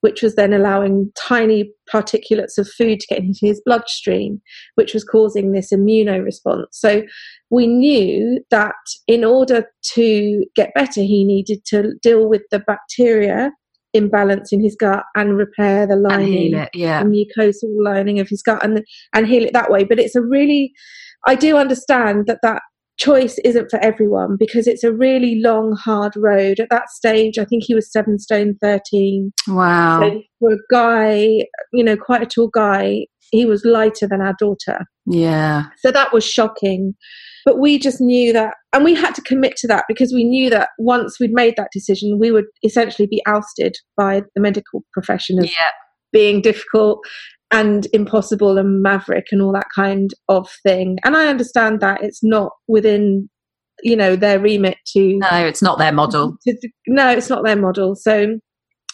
which 0.00 0.22
was 0.22 0.36
then 0.36 0.52
allowing 0.52 1.10
tiny 1.18 1.72
particulates 1.92 2.56
of 2.56 2.68
food 2.68 3.00
to 3.00 3.06
get 3.08 3.18
into 3.18 3.40
his 3.42 3.60
bloodstream, 3.64 4.40
which 4.76 4.94
was 4.94 5.02
causing 5.02 5.50
this 5.50 5.72
immuno 5.72 6.22
response. 6.22 6.68
So 6.72 7.02
we 7.50 7.66
knew 7.66 8.40
that 8.50 8.74
in 9.08 9.24
order 9.24 9.66
to 9.94 10.44
get 10.54 10.72
better, 10.74 11.00
he 11.00 11.24
needed 11.24 11.64
to 11.66 11.94
deal 12.00 12.28
with 12.28 12.42
the 12.50 12.60
bacteria 12.60 13.50
imbalance 13.92 14.52
in 14.52 14.62
his 14.62 14.76
gut 14.78 15.04
and 15.14 15.36
repair 15.36 15.86
the 15.86 15.96
lining, 15.96 16.54
it, 16.54 16.70
yeah, 16.74 17.02
the 17.02 17.08
mucosal 17.08 17.70
lining 17.82 18.20
of 18.20 18.28
his 18.28 18.42
gut, 18.42 18.62
and 18.64 18.84
and 19.14 19.26
heal 19.26 19.44
it 19.44 19.52
that 19.52 19.70
way. 19.70 19.84
But 19.84 19.98
it's 19.98 20.14
a 20.14 20.22
really, 20.22 20.72
I 21.26 21.34
do 21.34 21.56
understand 21.56 22.26
that 22.26 22.40
that 22.42 22.62
choice 22.98 23.38
isn't 23.44 23.70
for 23.70 23.78
everyone 23.80 24.36
because 24.38 24.66
it's 24.66 24.82
a 24.82 24.92
really 24.92 25.40
long, 25.40 25.76
hard 25.76 26.14
road. 26.16 26.60
At 26.60 26.70
that 26.70 26.88
stage, 26.88 27.38
I 27.38 27.44
think 27.44 27.64
he 27.66 27.74
was 27.74 27.90
seven 27.90 28.18
stone 28.18 28.56
thirteen. 28.60 29.32
Wow, 29.48 30.00
so 30.00 30.22
for 30.40 30.52
a 30.52 30.58
guy, 30.70 31.44
you 31.72 31.84
know, 31.84 31.96
quite 31.96 32.22
a 32.22 32.26
tall 32.26 32.48
guy, 32.48 33.06
he 33.30 33.44
was 33.44 33.64
lighter 33.64 34.06
than 34.08 34.20
our 34.20 34.34
daughter. 34.38 34.86
Yeah, 35.06 35.66
so 35.78 35.90
that 35.90 36.12
was 36.12 36.24
shocking. 36.24 36.94
But 37.46 37.58
we 37.58 37.78
just 37.78 38.00
knew 38.00 38.32
that, 38.34 38.54
and 38.74 38.84
we 38.84 38.94
had 38.94 39.14
to 39.14 39.22
commit 39.22 39.56
to 39.58 39.68
that 39.68 39.84
because 39.88 40.12
we 40.12 40.24
knew 40.24 40.50
that 40.50 40.70
once 40.78 41.18
we'd 41.18 41.32
made 41.32 41.54
that 41.56 41.70
decision, 41.72 42.18
we 42.18 42.30
would 42.30 42.46
essentially 42.62 43.06
be 43.06 43.22
ousted 43.26 43.76
by 43.96 44.22
the 44.34 44.42
medical 44.42 44.84
profession 44.92 45.38
as 45.38 45.46
yeah. 45.46 45.70
being 46.12 46.42
difficult 46.42 46.98
and 47.52 47.86
impossible 47.92 48.58
and 48.58 48.82
maverick 48.82 49.26
and 49.30 49.40
all 49.40 49.52
that 49.52 49.68
kind 49.74 50.10
of 50.28 50.50
thing. 50.64 50.98
And 51.04 51.16
I 51.16 51.28
understand 51.28 51.80
that 51.80 52.02
it's 52.02 52.22
not 52.22 52.50
within 52.66 53.30
you 53.82 53.96
know 53.96 54.16
their 54.16 54.38
remit 54.38 54.78
to 54.86 55.18
no 55.18 55.46
it's 55.46 55.60
not 55.60 55.78
their 55.78 55.92
model 55.92 56.36
to, 56.46 56.56
no 56.86 57.10
it's 57.10 57.28
not 57.28 57.44
their 57.44 57.56
model 57.56 57.94
so 57.94 58.38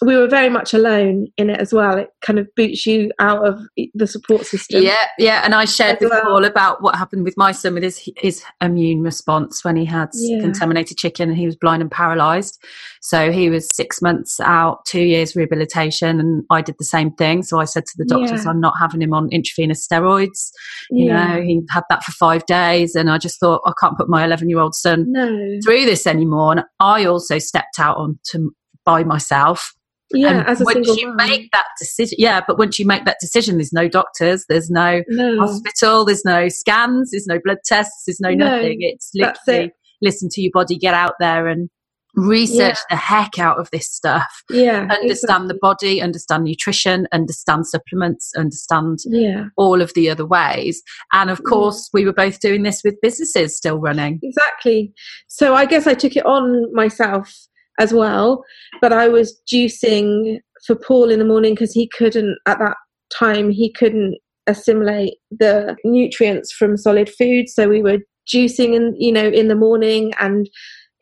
we 0.04 0.16
were 0.16 0.28
very 0.28 0.48
much 0.48 0.74
alone 0.74 1.28
in 1.36 1.50
it 1.50 1.60
as 1.60 1.72
well. 1.72 1.98
It 1.98 2.10
kind 2.22 2.38
of 2.38 2.48
boots 2.54 2.86
you 2.86 3.12
out 3.18 3.46
of 3.46 3.60
the 3.94 4.06
support 4.06 4.46
system. 4.46 4.82
Yeah, 4.82 5.04
yeah. 5.18 5.42
And 5.44 5.54
I 5.54 5.64
shared 5.64 5.98
with 6.00 6.10
well. 6.10 6.22
Paul 6.22 6.44
about 6.44 6.82
what 6.82 6.96
happened 6.96 7.24
with 7.24 7.36
my 7.36 7.52
son 7.52 7.74
with 7.74 7.82
his 7.82 8.10
his 8.16 8.42
immune 8.60 9.02
response 9.02 9.64
when 9.64 9.76
he 9.76 9.84
had 9.84 10.10
yeah. 10.14 10.40
contaminated 10.40 10.96
chicken 10.98 11.28
and 11.28 11.38
he 11.38 11.46
was 11.46 11.56
blind 11.56 11.82
and 11.82 11.90
paralysed. 11.90 12.62
So 13.00 13.32
he 13.32 13.50
was 13.50 13.68
six 13.74 14.00
months 14.00 14.40
out, 14.40 14.84
two 14.86 15.02
years 15.02 15.34
rehabilitation, 15.36 16.20
and 16.20 16.44
I 16.50 16.62
did 16.62 16.76
the 16.78 16.84
same 16.84 17.12
thing. 17.12 17.42
So 17.42 17.58
I 17.58 17.64
said 17.64 17.86
to 17.86 17.94
the 17.96 18.04
doctors, 18.04 18.44
yeah. 18.44 18.50
I'm 18.50 18.60
not 18.60 18.74
having 18.78 19.02
him 19.02 19.12
on 19.12 19.28
intravenous 19.30 19.86
steroids. 19.86 20.50
You 20.90 21.06
yeah. 21.06 21.34
know, 21.34 21.42
he 21.42 21.62
had 21.70 21.84
that 21.90 22.04
for 22.04 22.12
five 22.12 22.46
days, 22.46 22.94
and 22.94 23.10
I 23.10 23.18
just 23.18 23.40
thought 23.40 23.62
I 23.66 23.72
can't 23.80 23.96
put 23.96 24.08
my 24.08 24.24
11 24.24 24.48
year 24.48 24.60
old 24.60 24.74
son 24.74 25.06
no. 25.08 25.58
through 25.64 25.84
this 25.84 26.06
anymore. 26.06 26.52
And 26.52 26.64
I 26.80 27.04
also 27.04 27.38
stepped 27.38 27.78
out 27.78 27.96
onto 27.96 28.50
by 28.84 29.04
myself 29.04 29.74
yeah, 30.14 30.40
and 30.40 30.48
as 30.48 30.60
a 30.60 30.64
once 30.64 30.88
you 30.96 31.08
mom. 31.08 31.16
make 31.16 31.50
that 31.52 31.66
decision, 31.78 32.16
yeah, 32.18 32.40
but 32.46 32.58
once 32.58 32.78
you 32.78 32.86
make 32.86 33.04
that 33.04 33.18
decision, 33.20 33.56
there's 33.56 33.72
no 33.72 33.88
doctors, 33.88 34.44
there's 34.48 34.70
no, 34.70 35.02
no. 35.08 35.38
hospital, 35.38 36.04
there's 36.04 36.24
no 36.24 36.48
scans, 36.48 37.10
there's 37.10 37.26
no 37.26 37.38
blood 37.44 37.58
tests, 37.64 38.04
there's 38.06 38.20
no, 38.20 38.30
no 38.30 38.46
nothing. 38.46 38.78
It's 38.80 39.10
literally 39.14 39.66
it. 39.66 39.72
listen 40.00 40.28
to 40.32 40.40
your 40.40 40.52
body, 40.52 40.76
get 40.76 40.94
out 40.94 41.14
there 41.20 41.46
and 41.46 41.68
research 42.14 42.76
yeah. 42.76 42.84
the 42.90 42.96
heck 42.96 43.38
out 43.38 43.58
of 43.58 43.70
this 43.70 43.90
stuff. 43.90 44.42
Yeah, 44.50 44.82
understand 44.90 45.10
exactly. 45.10 45.48
the 45.48 45.58
body, 45.60 46.02
understand 46.02 46.44
nutrition, 46.44 47.08
understand 47.12 47.66
supplements, 47.66 48.32
understand 48.36 48.98
yeah. 49.06 49.46
all 49.56 49.80
of 49.80 49.92
the 49.94 50.10
other 50.10 50.26
ways. 50.26 50.82
And 51.12 51.30
of 51.30 51.42
course, 51.44 51.88
yeah. 51.92 51.98
we 51.98 52.04
were 52.04 52.12
both 52.12 52.40
doing 52.40 52.62
this 52.62 52.82
with 52.84 53.00
businesses 53.00 53.56
still 53.56 53.78
running. 53.78 54.20
Exactly. 54.22 54.92
So 55.28 55.54
I 55.54 55.64
guess 55.64 55.86
I 55.86 55.94
took 55.94 56.16
it 56.16 56.26
on 56.26 56.72
myself 56.74 57.34
as 57.78 57.92
well. 57.92 58.44
But 58.80 58.92
I 58.92 59.08
was 59.08 59.40
juicing 59.52 60.38
for 60.66 60.76
Paul 60.76 61.10
in 61.10 61.18
the 61.18 61.24
morning 61.24 61.54
because 61.54 61.72
he 61.72 61.88
couldn't, 61.88 62.38
at 62.46 62.58
that 62.58 62.76
time, 63.16 63.50
he 63.50 63.72
couldn't 63.72 64.18
assimilate 64.46 65.14
the 65.30 65.76
nutrients 65.84 66.52
from 66.52 66.76
solid 66.76 67.08
food. 67.08 67.48
So 67.48 67.68
we 67.68 67.82
were 67.82 67.98
juicing 68.32 68.74
in, 68.74 68.94
you 68.98 69.12
know, 69.12 69.28
in 69.28 69.48
the 69.48 69.54
morning 69.54 70.12
and 70.18 70.48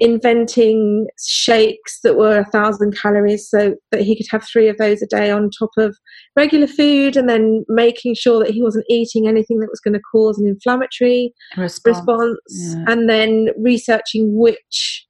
inventing 0.01 1.07
shakes 1.23 2.01
that 2.03 2.17
were 2.17 2.39
a 2.39 2.51
thousand 2.51 2.97
calories 2.97 3.49
so 3.49 3.75
that 3.93 4.01
he 4.01 4.17
could 4.17 4.27
have 4.31 4.43
three 4.43 4.67
of 4.69 4.79
those 4.79 5.03
a 5.03 5.07
day 5.07 5.31
on 5.31 5.51
top 5.51 5.71
of 5.77 5.97
regular 6.35 6.67
food 6.67 7.17
and 7.17 7.29
then 7.29 7.65
making 7.69 8.15
sure 8.15 8.43
that 8.43 8.53
he 8.53 8.63
wasn't 8.63 8.87
eating 8.89 9.29
anything 9.29 9.61
that 9.61 9.69
was 9.69 9.81
going 9.81 9.93
to 9.93 10.01
cause 10.11 10.39
an 10.39 10.49
inflammatory 10.49 11.35
response, 11.59 11.99
response 11.99 12.39
yeah. 12.49 12.85
and 12.89 13.11
then 13.11 13.49
researching 13.59 14.39
which 14.39 15.07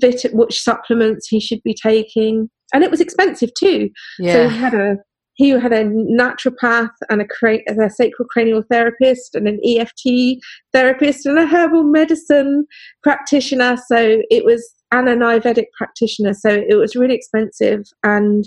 vit- 0.00 0.34
which 0.34 0.62
supplements 0.62 1.28
he 1.28 1.40
should 1.40 1.62
be 1.62 1.74
taking, 1.74 2.50
and 2.72 2.84
it 2.84 2.90
was 2.90 3.00
expensive 3.00 3.50
too. 3.58 3.90
Yeah. 4.18 4.32
So 4.32 4.48
he 4.48 4.56
had 4.56 4.74
a 4.74 4.96
he 5.34 5.50
had 5.50 5.72
a 5.72 5.84
naturopath 5.84 6.90
and 7.08 7.22
a, 7.22 7.24
cra- 7.24 7.60
a 7.68 7.88
sacral 7.88 8.26
cranial 8.28 8.64
therapist 8.68 9.36
and 9.36 9.46
an 9.46 9.60
EFT 9.64 10.40
therapist 10.72 11.26
and 11.26 11.38
a 11.38 11.46
herbal 11.46 11.84
medicine 11.84 12.66
practitioner. 13.04 13.76
So 13.88 14.20
it 14.30 14.44
was 14.44 14.68
and 14.90 15.08
an 15.08 15.20
Ayurvedic 15.20 15.66
practitioner. 15.76 16.34
So 16.34 16.50
it 16.50 16.74
was 16.74 16.96
really 16.96 17.14
expensive 17.14 17.84
and 18.02 18.44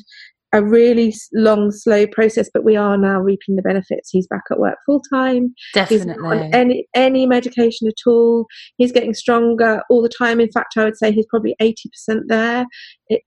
a 0.54 0.64
really 0.64 1.14
long, 1.34 1.72
slow 1.72 2.06
process, 2.08 2.50
but 2.54 2.64
we 2.64 2.76
are 2.76 2.98
now 2.98 3.20
reaping 3.20 3.56
the 3.56 3.62
benefits. 3.62 4.10
He's 4.10 4.28
back 4.28 4.44
at 4.52 4.60
work 4.60 4.78
full 4.86 5.02
time. 5.14 5.54
Definitely. 5.74 6.40
on 6.40 6.54
any 6.54 6.88
any 6.94 7.26
medication 7.26 7.88
at 7.88 8.10
all. 8.10 8.46
He's 8.78 8.92
getting 8.92 9.14
stronger 9.14 9.82
all 9.90 10.02
the 10.02 10.10
time. 10.10 10.40
In 10.40 10.52
fact, 10.52 10.74
I 10.78 10.84
would 10.84 10.98
say 10.98 11.12
he's 11.12 11.28
probably 11.28 11.56
eighty 11.60 11.90
percent 11.90 12.24
there. 12.28 12.66
It 13.08 13.22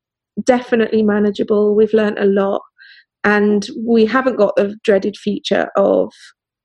definitely 0.44 1.02
manageable. 1.02 1.74
We've 1.74 1.94
learned 1.94 2.18
a 2.18 2.26
lot, 2.26 2.62
and 3.22 3.66
we 3.86 4.04
haven't 4.04 4.36
got 4.36 4.56
the 4.56 4.76
dreaded 4.84 5.16
feature 5.16 5.68
of 5.76 6.12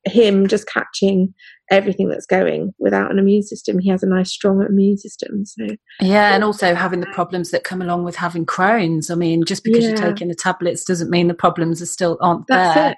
him 0.09 0.47
just 0.47 0.67
catching 0.67 1.33
everything 1.71 2.09
that's 2.09 2.25
going 2.25 2.73
without 2.79 3.11
an 3.11 3.19
immune 3.19 3.43
system. 3.43 3.79
He 3.79 3.89
has 3.89 4.03
a 4.03 4.07
nice, 4.07 4.31
strong 4.31 4.65
immune 4.67 4.97
system. 4.97 5.45
So 5.45 5.67
yeah, 6.01 6.33
and 6.33 6.43
also 6.43 6.75
having 6.75 6.99
the 6.99 7.07
problems 7.07 7.51
that 7.51 7.63
come 7.63 7.81
along 7.81 8.03
with 8.03 8.15
having 8.15 8.45
Crohn's. 8.45 9.09
I 9.09 9.15
mean, 9.15 9.43
just 9.45 9.63
because 9.63 9.83
yeah. 9.83 9.89
you're 9.89 9.97
taking 9.97 10.27
the 10.27 10.35
tablets 10.35 10.83
doesn't 10.83 11.09
mean 11.09 11.27
the 11.27 11.33
problems 11.33 11.81
are 11.81 11.87
still 11.87 12.17
aren't 12.21 12.47
that's 12.47 12.75
there. 12.75 12.91
It. 12.91 12.97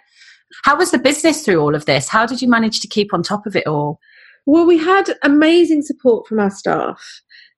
How 0.65 0.78
was 0.78 0.91
the 0.91 1.00
business 1.00 1.43
through 1.43 1.62
all 1.62 1.76
of 1.76 1.86
this? 1.86 2.08
How 2.10 2.26
did 2.26 2.41
you 2.41 2.50
manage 2.50 2.80
to 2.82 2.88
keep 2.88 3.13
on 3.13 3.24
top 3.24 3.45
of 3.45 3.56
it 3.56 3.67
all? 3.67 4.00
Well, 4.45 4.65
we 4.65 4.78
had 4.78 5.06
amazing 5.24 5.84
support 5.84 6.28
from 6.28 6.39
our 6.39 6.50
staff. 6.50 7.02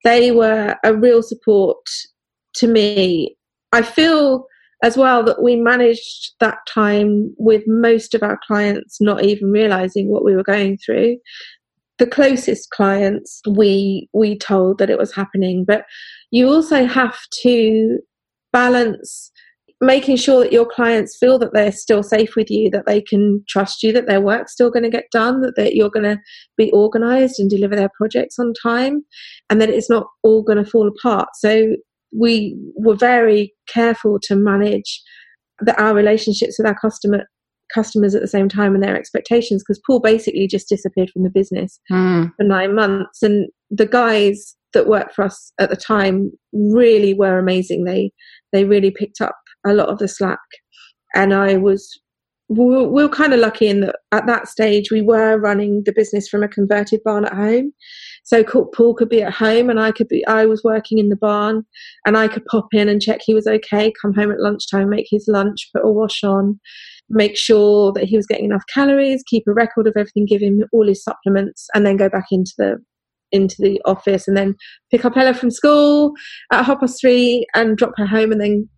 They 0.04 0.32
were 0.32 0.76
a 0.84 0.94
real 0.94 1.22
support 1.22 1.78
to 2.56 2.66
me. 2.66 3.36
I 3.72 3.82
feel 3.82 4.46
as 4.84 4.98
well 4.98 5.24
that 5.24 5.42
we 5.42 5.56
managed 5.56 6.34
that 6.40 6.58
time 6.68 7.34
with 7.38 7.62
most 7.66 8.14
of 8.14 8.22
our 8.22 8.38
clients 8.46 9.00
not 9.00 9.24
even 9.24 9.50
realizing 9.50 10.10
what 10.10 10.24
we 10.24 10.36
were 10.36 10.44
going 10.44 10.76
through. 10.76 11.16
The 11.98 12.06
closest 12.06 12.70
clients 12.70 13.40
we 13.48 14.10
we 14.12 14.36
told 14.36 14.78
that 14.78 14.90
it 14.90 14.98
was 14.98 15.14
happening 15.14 15.64
but 15.66 15.84
you 16.30 16.48
also 16.48 16.84
have 16.84 17.18
to 17.42 17.98
balance 18.52 19.32
making 19.80 20.16
sure 20.16 20.40
that 20.40 20.52
your 20.52 20.66
clients 20.66 21.16
feel 21.16 21.38
that 21.38 21.54
they're 21.54 21.72
still 21.72 22.02
safe 22.02 22.36
with 22.36 22.50
you 22.50 22.68
that 22.70 22.86
they 22.86 23.00
can 23.00 23.42
trust 23.48 23.82
you 23.82 23.92
that 23.92 24.06
their 24.06 24.20
work's 24.20 24.52
still 24.52 24.70
going 24.70 24.82
to 24.82 24.90
get 24.90 25.10
done 25.12 25.40
that, 25.40 25.56
that 25.56 25.74
you're 25.74 25.90
going 25.90 26.04
to 26.04 26.20
be 26.56 26.70
organized 26.72 27.38
and 27.38 27.48
deliver 27.48 27.76
their 27.76 27.90
projects 27.96 28.38
on 28.38 28.52
time 28.62 29.04
and 29.48 29.60
that 29.60 29.70
it's 29.70 29.90
not 29.90 30.06
all 30.22 30.42
going 30.42 30.62
to 30.62 30.70
fall 30.70 30.88
apart. 30.88 31.28
So 31.34 31.74
we 32.16 32.56
were 32.76 32.96
very 32.96 33.52
careful 33.68 34.18
to 34.22 34.36
manage 34.36 35.02
the, 35.60 35.80
our 35.80 35.94
relationships 35.94 36.56
with 36.58 36.66
our 36.66 36.78
customer 36.78 37.24
customers 37.72 38.14
at 38.14 38.20
the 38.20 38.28
same 38.28 38.48
time 38.48 38.74
and 38.74 38.84
their 38.84 38.96
expectations 38.96 39.62
because 39.62 39.80
Paul 39.86 39.98
basically 39.98 40.46
just 40.46 40.68
disappeared 40.68 41.10
from 41.10 41.24
the 41.24 41.30
business 41.30 41.80
mm. 41.90 42.30
for 42.36 42.44
nine 42.44 42.74
months. 42.74 43.22
And 43.22 43.48
the 43.70 43.86
guys 43.86 44.54
that 44.74 44.86
worked 44.86 45.14
for 45.14 45.24
us 45.24 45.52
at 45.58 45.70
the 45.70 45.76
time 45.76 46.30
really 46.52 47.14
were 47.14 47.38
amazing. 47.38 47.84
They 47.84 48.12
they 48.52 48.64
really 48.64 48.90
picked 48.90 49.20
up 49.20 49.36
a 49.66 49.74
lot 49.74 49.88
of 49.88 49.98
the 49.98 50.08
slack. 50.08 50.38
And 51.14 51.32
I 51.32 51.56
was 51.56 52.00
we 52.48 52.64
were, 52.64 52.88
we 52.88 53.02
were 53.02 53.08
kind 53.08 53.32
of 53.32 53.40
lucky 53.40 53.68
in 53.68 53.80
that 53.80 53.96
at 54.12 54.26
that 54.26 54.48
stage 54.48 54.90
we 54.90 55.00
were 55.00 55.38
running 55.38 55.82
the 55.86 55.92
business 55.92 56.28
from 56.28 56.42
a 56.42 56.48
converted 56.48 57.00
barn 57.04 57.24
at 57.24 57.32
home 57.32 57.72
so 58.24 58.42
Paul 58.42 58.94
could 58.94 59.10
be 59.10 59.22
at 59.22 59.34
home 59.34 59.68
and 59.68 59.78
I 59.78 59.92
could 59.92 60.08
be, 60.08 60.26
I 60.26 60.46
was 60.46 60.64
working 60.64 60.98
in 60.98 61.10
the 61.10 61.16
barn 61.16 61.66
and 62.06 62.16
I 62.16 62.26
could 62.26 62.44
pop 62.46 62.68
in 62.72 62.88
and 62.88 63.00
check 63.00 63.20
he 63.22 63.34
was 63.34 63.46
okay, 63.46 63.92
come 64.00 64.14
home 64.14 64.32
at 64.32 64.40
lunchtime, 64.40 64.88
make 64.88 65.06
his 65.10 65.28
lunch, 65.28 65.68
put 65.74 65.84
a 65.84 65.90
wash 65.90 66.24
on, 66.24 66.58
make 67.10 67.36
sure 67.36 67.92
that 67.92 68.04
he 68.04 68.16
was 68.16 68.26
getting 68.26 68.46
enough 68.46 68.64
calories, 68.72 69.22
keep 69.26 69.44
a 69.46 69.52
record 69.52 69.86
of 69.86 69.92
everything, 69.94 70.24
give 70.24 70.40
him 70.40 70.64
all 70.72 70.88
his 70.88 71.04
supplements, 71.04 71.68
and 71.74 71.84
then 71.84 71.98
go 71.98 72.08
back 72.08 72.26
into 72.30 72.52
the 72.56 72.76
into 73.30 73.56
the 73.58 73.82
office 73.84 74.28
and 74.28 74.36
then 74.36 74.54
pick 74.92 75.04
up 75.04 75.16
Ella 75.16 75.34
from 75.34 75.50
school 75.50 76.12
at 76.52 76.64
half 76.64 76.78
past 76.78 77.00
three 77.00 77.44
and 77.54 77.76
drop 77.76 77.92
her 77.96 78.06
home 78.06 78.30
and 78.30 78.40
then 78.40 78.68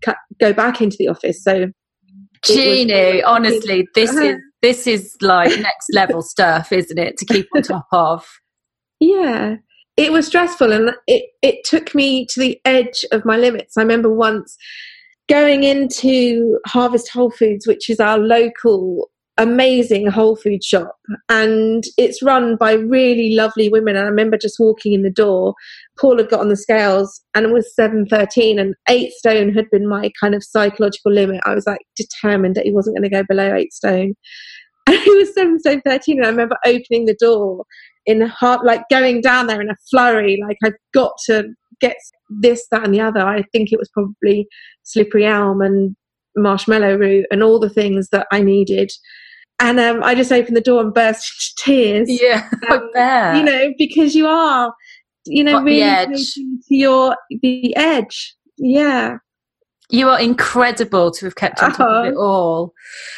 go 0.40 0.52
back 0.52 0.80
into 0.80 0.96
the 0.98 1.08
office. 1.08 1.44
So 1.44 1.66
Jeannie, 2.46 3.22
honestly, 3.22 3.86
this 3.94 4.14
is 4.14 4.36
this 4.62 4.86
is 4.86 5.16
like 5.20 5.50
next 5.60 5.88
level 5.92 6.22
stuff, 6.22 6.72
isn't 6.72 6.98
it? 6.98 7.16
To 7.18 7.24
keep 7.26 7.46
on 7.54 7.62
top 7.62 7.86
of. 7.92 8.26
Yeah, 9.00 9.56
it 9.96 10.12
was 10.12 10.26
stressful 10.26 10.72
and 10.72 10.90
it, 11.06 11.30
it 11.42 11.64
took 11.64 11.94
me 11.94 12.26
to 12.30 12.40
the 12.40 12.58
edge 12.64 13.04
of 13.12 13.24
my 13.24 13.36
limits. 13.36 13.76
I 13.76 13.82
remember 13.82 14.12
once 14.12 14.56
going 15.28 15.64
into 15.64 16.58
Harvest 16.66 17.10
Whole 17.10 17.30
Foods, 17.30 17.66
which 17.66 17.90
is 17.90 18.00
our 18.00 18.18
local 18.18 19.10
amazing 19.38 20.06
whole 20.06 20.34
food 20.34 20.64
shop 20.64 20.96
and 21.28 21.84
it's 21.98 22.22
run 22.22 22.56
by 22.56 22.72
really 22.72 23.34
lovely 23.34 23.68
women 23.68 23.94
and 23.94 24.06
i 24.06 24.08
remember 24.08 24.38
just 24.38 24.58
walking 24.58 24.94
in 24.94 25.02
the 25.02 25.10
door 25.10 25.54
paul 25.98 26.16
had 26.16 26.30
got 26.30 26.40
on 26.40 26.48
the 26.48 26.56
scales 26.56 27.20
and 27.34 27.44
it 27.44 27.52
was 27.52 27.74
713 27.74 28.58
and 28.58 28.74
8 28.88 29.12
stone 29.12 29.52
had 29.52 29.68
been 29.70 29.86
my 29.86 30.10
kind 30.18 30.34
of 30.34 30.42
psychological 30.42 31.12
limit 31.12 31.42
i 31.44 31.54
was 31.54 31.66
like 31.66 31.82
determined 31.96 32.54
that 32.54 32.64
he 32.64 32.72
wasn't 32.72 32.96
going 32.96 33.08
to 33.08 33.14
go 33.14 33.24
below 33.28 33.54
8 33.54 33.72
stone 33.74 34.14
and 34.86 34.98
he 34.98 35.10
was 35.10 35.34
7 35.34 35.58
stone 35.60 35.82
13 35.84 36.16
and 36.16 36.26
i 36.26 36.30
remember 36.30 36.56
opening 36.64 37.04
the 37.04 37.16
door 37.20 37.66
in 38.06 38.22
a 38.22 38.28
heart, 38.28 38.64
like 38.64 38.88
going 38.88 39.20
down 39.20 39.48
there 39.48 39.60
in 39.60 39.68
a 39.68 39.76
flurry, 39.90 40.38
like 40.40 40.56
I've 40.64 40.76
got 40.94 41.12
to 41.26 41.48
get 41.80 41.96
this, 42.30 42.66
that, 42.70 42.84
and 42.84 42.94
the 42.94 43.00
other. 43.00 43.20
I 43.20 43.42
think 43.52 43.72
it 43.72 43.78
was 43.78 43.90
probably 43.92 44.46
slippery 44.84 45.26
elm 45.26 45.60
and 45.60 45.96
marshmallow 46.36 46.96
root 46.96 47.26
and 47.30 47.42
all 47.42 47.58
the 47.58 47.70
things 47.70 48.08
that 48.10 48.26
I 48.30 48.40
needed. 48.42 48.90
And 49.58 49.80
um, 49.80 50.02
I 50.02 50.14
just 50.14 50.32
opened 50.32 50.56
the 50.56 50.60
door 50.60 50.82
and 50.82 50.92
burst 50.92 51.54
into 51.64 51.64
tears. 51.64 52.08
Yeah, 52.08 52.48
um, 52.70 53.36
you 53.36 53.42
know, 53.42 53.72
because 53.78 54.14
you 54.14 54.26
are, 54.26 54.74
you 55.26 55.42
know, 55.42 55.62
really 55.62 56.14
to 56.14 56.58
your 56.68 57.16
the 57.42 57.74
edge. 57.76 58.34
Yeah. 58.58 59.18
You 59.88 60.08
are 60.08 60.20
incredible 60.20 61.12
to 61.12 61.26
have 61.26 61.36
kept 61.36 61.62
on 61.62 61.70
top 61.70 61.80
uh-huh. 61.80 62.00
of 62.00 62.06
it 62.06 62.16
all. 62.16 62.72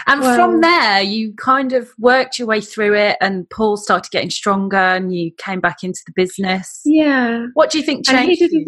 And 0.07 0.21
well, 0.21 0.37
from 0.37 0.61
there, 0.61 1.01
you 1.01 1.33
kind 1.37 1.73
of 1.73 1.89
worked 1.99 2.39
your 2.39 2.47
way 2.47 2.61
through 2.61 2.95
it, 2.95 3.17
and 3.23 3.49
Paul 3.49 3.79
started 3.79 4.11
getting 4.11 4.29
stronger, 4.29 4.77
and 4.77 5.15
you 5.15 5.33
came 5.39 5.61
back 5.61 5.79
into 5.83 6.01
the 6.07 6.13
business. 6.15 6.83
Yeah. 6.85 7.47
What 7.55 7.71
do 7.71 7.79
you 7.79 7.85
think 7.85 8.07
changed? 8.07 8.41
He 8.41 8.49
did, 8.49 8.67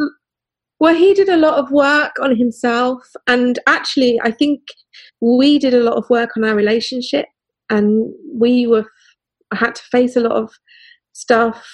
well, 0.80 0.94
he 0.94 1.12
did 1.12 1.28
a 1.28 1.37
lot 1.37 1.59
of 1.59 1.70
work 1.70 2.16
on 2.20 2.35
himself. 2.35 3.06
And 3.26 3.59
actually, 3.66 4.18
I 4.24 4.30
think 4.30 4.62
we 5.20 5.59
did 5.59 5.74
a 5.74 5.83
lot 5.83 5.98
of 5.98 6.09
work 6.09 6.30
on 6.37 6.44
our 6.44 6.54
relationship, 6.54 7.26
and 7.70 8.12
we 8.35 8.66
were 8.66 8.85
had 9.52 9.74
to 9.74 9.83
face 9.83 10.16
a 10.16 10.20
lot 10.20 10.33
of 10.33 10.52
stuff 11.12 11.66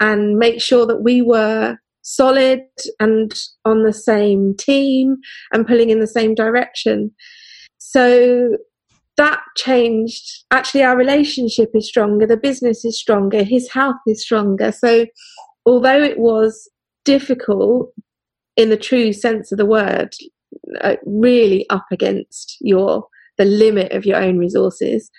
and 0.00 0.38
make 0.38 0.60
sure 0.60 0.86
that 0.86 1.02
we 1.02 1.22
were 1.22 1.78
solid 2.02 2.60
and 3.00 3.34
on 3.64 3.82
the 3.82 3.92
same 3.92 4.54
team 4.56 5.16
and 5.52 5.66
pulling 5.66 5.90
in 5.90 6.00
the 6.00 6.06
same 6.06 6.34
direction. 6.34 7.10
So 7.78 8.56
that 9.16 9.40
changed. 9.56 10.44
Actually, 10.50 10.84
our 10.84 10.96
relationship 10.96 11.70
is 11.74 11.88
stronger, 11.88 12.26
the 12.26 12.36
business 12.36 12.84
is 12.84 12.98
stronger, 12.98 13.42
his 13.42 13.68
health 13.70 13.96
is 14.06 14.22
stronger. 14.22 14.72
So, 14.72 15.06
although 15.66 16.00
it 16.02 16.18
was 16.18 16.68
difficult 17.04 17.92
in 18.56 18.70
the 18.70 18.76
true 18.76 19.12
sense 19.12 19.52
of 19.52 19.58
the 19.58 19.66
word, 19.66 20.10
uh, 20.80 20.96
really 21.04 21.68
up 21.68 21.86
against 21.90 22.56
your 22.60 23.06
the 23.38 23.44
limit 23.44 23.92
of 23.92 24.04
your 24.04 24.16
own 24.16 24.38
resources, 24.38 25.10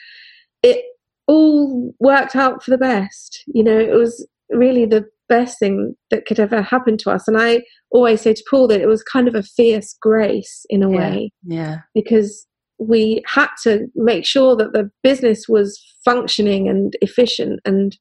it 0.62 0.84
all 1.28 1.94
worked 2.00 2.36
out 2.36 2.64
for 2.64 2.72
the 2.72 2.78
best. 2.78 3.44
You 3.48 3.64
know, 3.64 3.80
it 3.80 3.94
was 3.94 4.28
really 4.50 4.86
the 4.86 5.06
best 5.30 5.60
thing 5.60 5.96
that 6.10 6.26
could 6.26 6.40
ever 6.40 6.62
happen 6.62 6.98
to 6.98 7.12
us. 7.12 7.28
And 7.28 7.38
I 7.38 7.62
always 7.92 8.22
say 8.22 8.34
to 8.34 8.44
Paul 8.50 8.68
that 8.68 8.82
it 8.82 8.88
was 8.88 9.04
kind 9.04 9.28
of 9.28 9.36
a 9.36 9.44
fierce 9.44 9.96
grace 10.02 10.66
in 10.70 10.84
a 10.84 10.92
yeah, 10.92 10.98
way. 10.98 11.32
Yeah. 11.44 11.78
Because 11.94 12.46
we 12.80 13.22
had 13.28 13.50
to 13.64 13.88
make 13.96 14.26
sure 14.26 14.56
that 14.56 14.74
the 14.74 14.90
business 15.04 15.48
was 15.48 15.80
functioning 16.04 16.68
and 16.68 16.94
efficient 17.02 17.60
and 17.66 17.98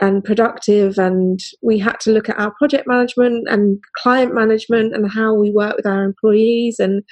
and 0.00 0.24
productive 0.24 0.98
and 0.98 1.38
we 1.62 1.78
had 1.78 1.98
to 2.00 2.10
look 2.10 2.28
at 2.28 2.38
our 2.38 2.52
project 2.58 2.86
management 2.86 3.46
and 3.48 3.78
client 3.96 4.34
management 4.34 4.94
and 4.94 5.10
how 5.10 5.32
we 5.32 5.50
work 5.50 5.76
with 5.76 5.86
our 5.86 6.02
employees 6.02 6.78
and 6.78 7.02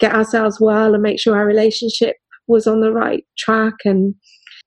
get 0.00 0.14
ourselves 0.14 0.60
well 0.60 0.94
and 0.94 1.02
make 1.02 1.20
sure 1.20 1.36
our 1.36 1.46
relationship 1.46 2.16
was 2.48 2.66
on 2.66 2.80
the 2.80 2.92
right 2.92 3.24
track 3.38 3.74
and 3.84 4.14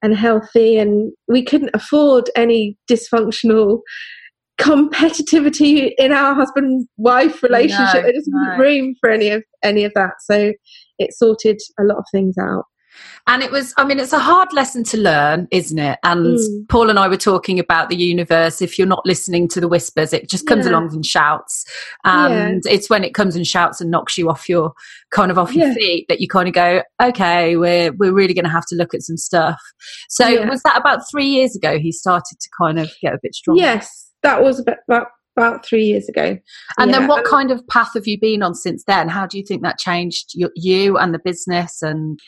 and 0.01 0.15
healthy 0.15 0.77
and 0.77 1.11
we 1.27 1.43
couldn't 1.43 1.71
afford 1.73 2.29
any 2.35 2.77
dysfunctional 2.89 3.79
competitivity 4.59 5.91
in 5.97 6.11
our 6.11 6.33
husband 6.33 6.87
wife 6.97 7.43
relationship. 7.43 7.95
No, 7.95 8.01
there 8.03 8.13
just 8.13 8.29
wasn't 8.31 8.59
room 8.59 8.95
for 9.01 9.09
any 9.09 9.29
of 9.29 9.43
any 9.63 9.83
of 9.83 9.91
that. 9.95 10.13
So 10.21 10.53
it 10.97 11.13
sorted 11.13 11.59
a 11.79 11.83
lot 11.83 11.97
of 11.97 12.05
things 12.11 12.37
out. 12.37 12.65
And 13.27 13.41
it 13.41 13.51
was, 13.51 13.73
I 13.77 13.85
mean, 13.85 13.99
it's 13.99 14.13
a 14.13 14.19
hard 14.19 14.53
lesson 14.53 14.83
to 14.85 14.97
learn, 14.97 15.47
isn't 15.51 15.79
it? 15.79 15.97
And 16.03 16.37
mm. 16.37 16.69
Paul 16.69 16.89
and 16.89 16.99
I 16.99 17.07
were 17.07 17.17
talking 17.17 17.59
about 17.59 17.89
the 17.89 17.95
universe. 17.95 18.61
If 18.61 18.77
you're 18.77 18.87
not 18.87 19.05
listening 19.05 19.47
to 19.49 19.61
the 19.61 19.67
whispers, 19.67 20.13
it 20.13 20.29
just 20.29 20.45
comes 20.45 20.65
yeah. 20.65 20.71
along 20.71 20.93
and 20.93 21.05
shouts. 21.05 21.65
And 22.03 22.61
yeah. 22.65 22.71
it's 22.71 22.89
when 22.89 23.03
it 23.03 23.15
comes 23.15 23.35
and 23.35 23.47
shouts 23.47 23.81
and 23.81 23.89
knocks 23.89 24.17
you 24.17 24.29
off 24.29 24.47
your 24.47 24.73
kind 25.11 25.31
of 25.31 25.39
off 25.39 25.53
your 25.53 25.73
feet 25.73 26.05
that 26.07 26.21
you 26.21 26.27
kind 26.27 26.47
of 26.47 26.53
go, 26.53 26.83
okay, 27.01 27.57
we're, 27.57 27.91
we're 27.93 28.13
really 28.13 28.33
going 28.33 28.45
to 28.45 28.51
have 28.51 28.65
to 28.67 28.75
look 28.75 28.93
at 28.93 29.01
some 29.01 29.17
stuff. 29.17 29.59
So 30.09 30.45
was 30.47 30.61
that 30.63 30.77
about 30.77 31.09
three 31.09 31.27
years 31.27 31.55
ago 31.55 31.79
he 31.79 31.91
started 31.91 32.39
to 32.39 32.49
kind 32.59 32.79
of 32.79 32.91
get 33.01 33.13
a 33.13 33.19
bit 33.21 33.33
stronger? 33.33 33.61
Yes, 33.61 34.11
that 34.21 34.43
was 34.43 34.59
about, 34.59 34.77
about 34.87 35.07
about 35.37 35.65
three 35.65 35.83
years 35.83 36.07
ago. 36.07 36.37
And 36.77 36.91
yeah. 36.91 36.99
then, 36.99 37.07
what 37.07 37.25
kind 37.25 37.51
of 37.51 37.65
path 37.67 37.91
have 37.95 38.07
you 38.07 38.19
been 38.19 38.41
on 38.41 38.55
since 38.55 38.83
then? 38.85 39.09
How 39.09 39.25
do 39.25 39.37
you 39.37 39.43
think 39.45 39.63
that 39.63 39.77
changed 39.77 40.31
you, 40.33 40.49
you 40.55 40.97
and 40.97 41.13
the 41.13 41.19
business? 41.19 41.81
And 41.81 42.19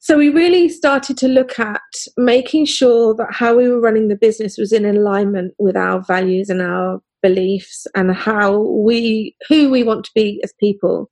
so 0.00 0.16
we 0.16 0.30
really 0.30 0.70
started 0.70 1.18
to 1.18 1.28
look 1.28 1.58
at 1.58 1.80
making 2.16 2.64
sure 2.64 3.14
that 3.14 3.28
how 3.32 3.54
we 3.54 3.68
were 3.68 3.80
running 3.80 4.08
the 4.08 4.16
business 4.16 4.56
was 4.56 4.72
in 4.72 4.86
alignment 4.86 5.52
with 5.58 5.76
our 5.76 6.02
values 6.02 6.48
and 6.48 6.62
our 6.62 7.00
beliefs 7.22 7.86
and 7.94 8.14
how 8.14 8.60
we 8.60 9.36
who 9.46 9.70
we 9.70 9.82
want 9.82 10.04
to 10.06 10.10
be 10.14 10.40
as 10.42 10.54
people. 10.58 11.10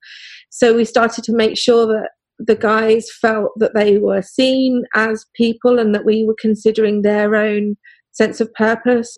So 0.49 0.75
we 0.75 0.85
started 0.85 1.23
to 1.25 1.33
make 1.33 1.55
sure 1.55 1.85
that 1.85 2.09
the 2.39 2.55
guys 2.55 3.11
felt 3.11 3.51
that 3.57 3.75
they 3.75 3.99
were 3.99 4.23
seen 4.23 4.85
as 4.95 5.23
people 5.35 5.77
and 5.77 5.93
that 5.93 6.05
we 6.05 6.25
were 6.25 6.35
considering 6.39 7.03
their 7.03 7.35
own 7.35 7.77
sense 8.11 8.41
of 8.41 8.51
purpose. 8.55 9.15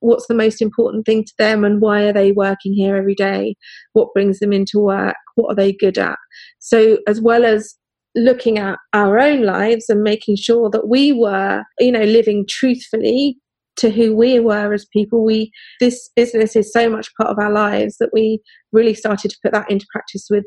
What's 0.00 0.26
the 0.26 0.34
most 0.34 0.62
important 0.62 1.04
thing 1.04 1.24
to 1.24 1.32
them 1.38 1.64
and 1.64 1.82
why 1.82 2.04
are 2.04 2.14
they 2.14 2.32
working 2.32 2.72
here 2.72 2.96
every 2.96 3.14
day? 3.14 3.56
What 3.92 4.14
brings 4.14 4.38
them 4.38 4.54
into 4.54 4.80
work? 4.80 5.16
What 5.34 5.52
are 5.52 5.56
they 5.56 5.72
good 5.72 5.98
at? 5.98 6.18
So, 6.60 6.98
as 7.06 7.20
well 7.20 7.44
as 7.44 7.74
looking 8.14 8.58
at 8.58 8.78
our 8.92 9.18
own 9.18 9.42
lives 9.42 9.88
and 9.88 10.02
making 10.02 10.36
sure 10.36 10.70
that 10.70 10.88
we 10.88 11.12
were, 11.12 11.62
you 11.78 11.92
know, 11.92 12.04
living 12.04 12.44
truthfully 12.48 13.38
to 13.76 13.90
who 13.90 14.14
we 14.14 14.38
were 14.38 14.72
as 14.72 14.86
people, 14.92 15.24
we 15.24 15.50
this 15.80 16.10
business 16.14 16.54
is 16.54 16.72
so 16.72 16.90
much 16.90 17.08
part 17.16 17.30
of 17.30 17.38
our 17.38 17.50
lives 17.50 17.96
that 17.98 18.10
we 18.12 18.40
really 18.70 18.94
started 18.94 19.30
to 19.30 19.38
put 19.42 19.52
that 19.52 19.70
into 19.70 19.86
practice 19.90 20.26
with 20.30 20.44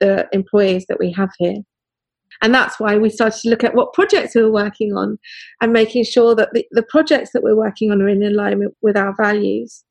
the 0.00 0.26
employees 0.32 0.84
that 0.88 0.98
we 0.98 1.12
have 1.12 1.30
here. 1.38 1.58
And 2.42 2.52
that's 2.52 2.80
why 2.80 2.96
we 2.96 3.10
started 3.10 3.40
to 3.42 3.48
look 3.48 3.62
at 3.62 3.74
what 3.74 3.92
projects 3.92 4.34
we 4.34 4.42
were 4.42 4.52
working 4.52 4.92
on 4.92 5.18
and 5.60 5.72
making 5.72 6.04
sure 6.04 6.34
that 6.34 6.50
the, 6.52 6.66
the 6.72 6.82
projects 6.82 7.30
that 7.32 7.42
we're 7.42 7.56
working 7.56 7.92
on 7.92 8.02
are 8.02 8.08
in 8.08 8.22
alignment 8.22 8.74
with 8.82 8.96
our 8.96 9.14
values. 9.16 9.84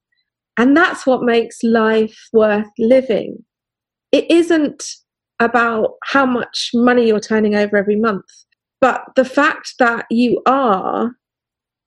And 0.58 0.76
that's 0.76 1.06
what 1.06 1.24
makes 1.24 1.64
life 1.64 2.28
worth 2.34 2.68
living. 2.78 3.38
It 4.12 4.30
isn't 4.30 4.84
about 5.40 5.96
how 6.04 6.26
much 6.26 6.70
money 6.74 7.08
you're 7.08 7.20
turning 7.20 7.56
over 7.56 7.78
every 7.78 7.96
month, 7.96 8.26
but 8.80 9.04
the 9.16 9.26
fact 9.26 9.74
that 9.80 10.06
you 10.10 10.42
are 10.46 11.12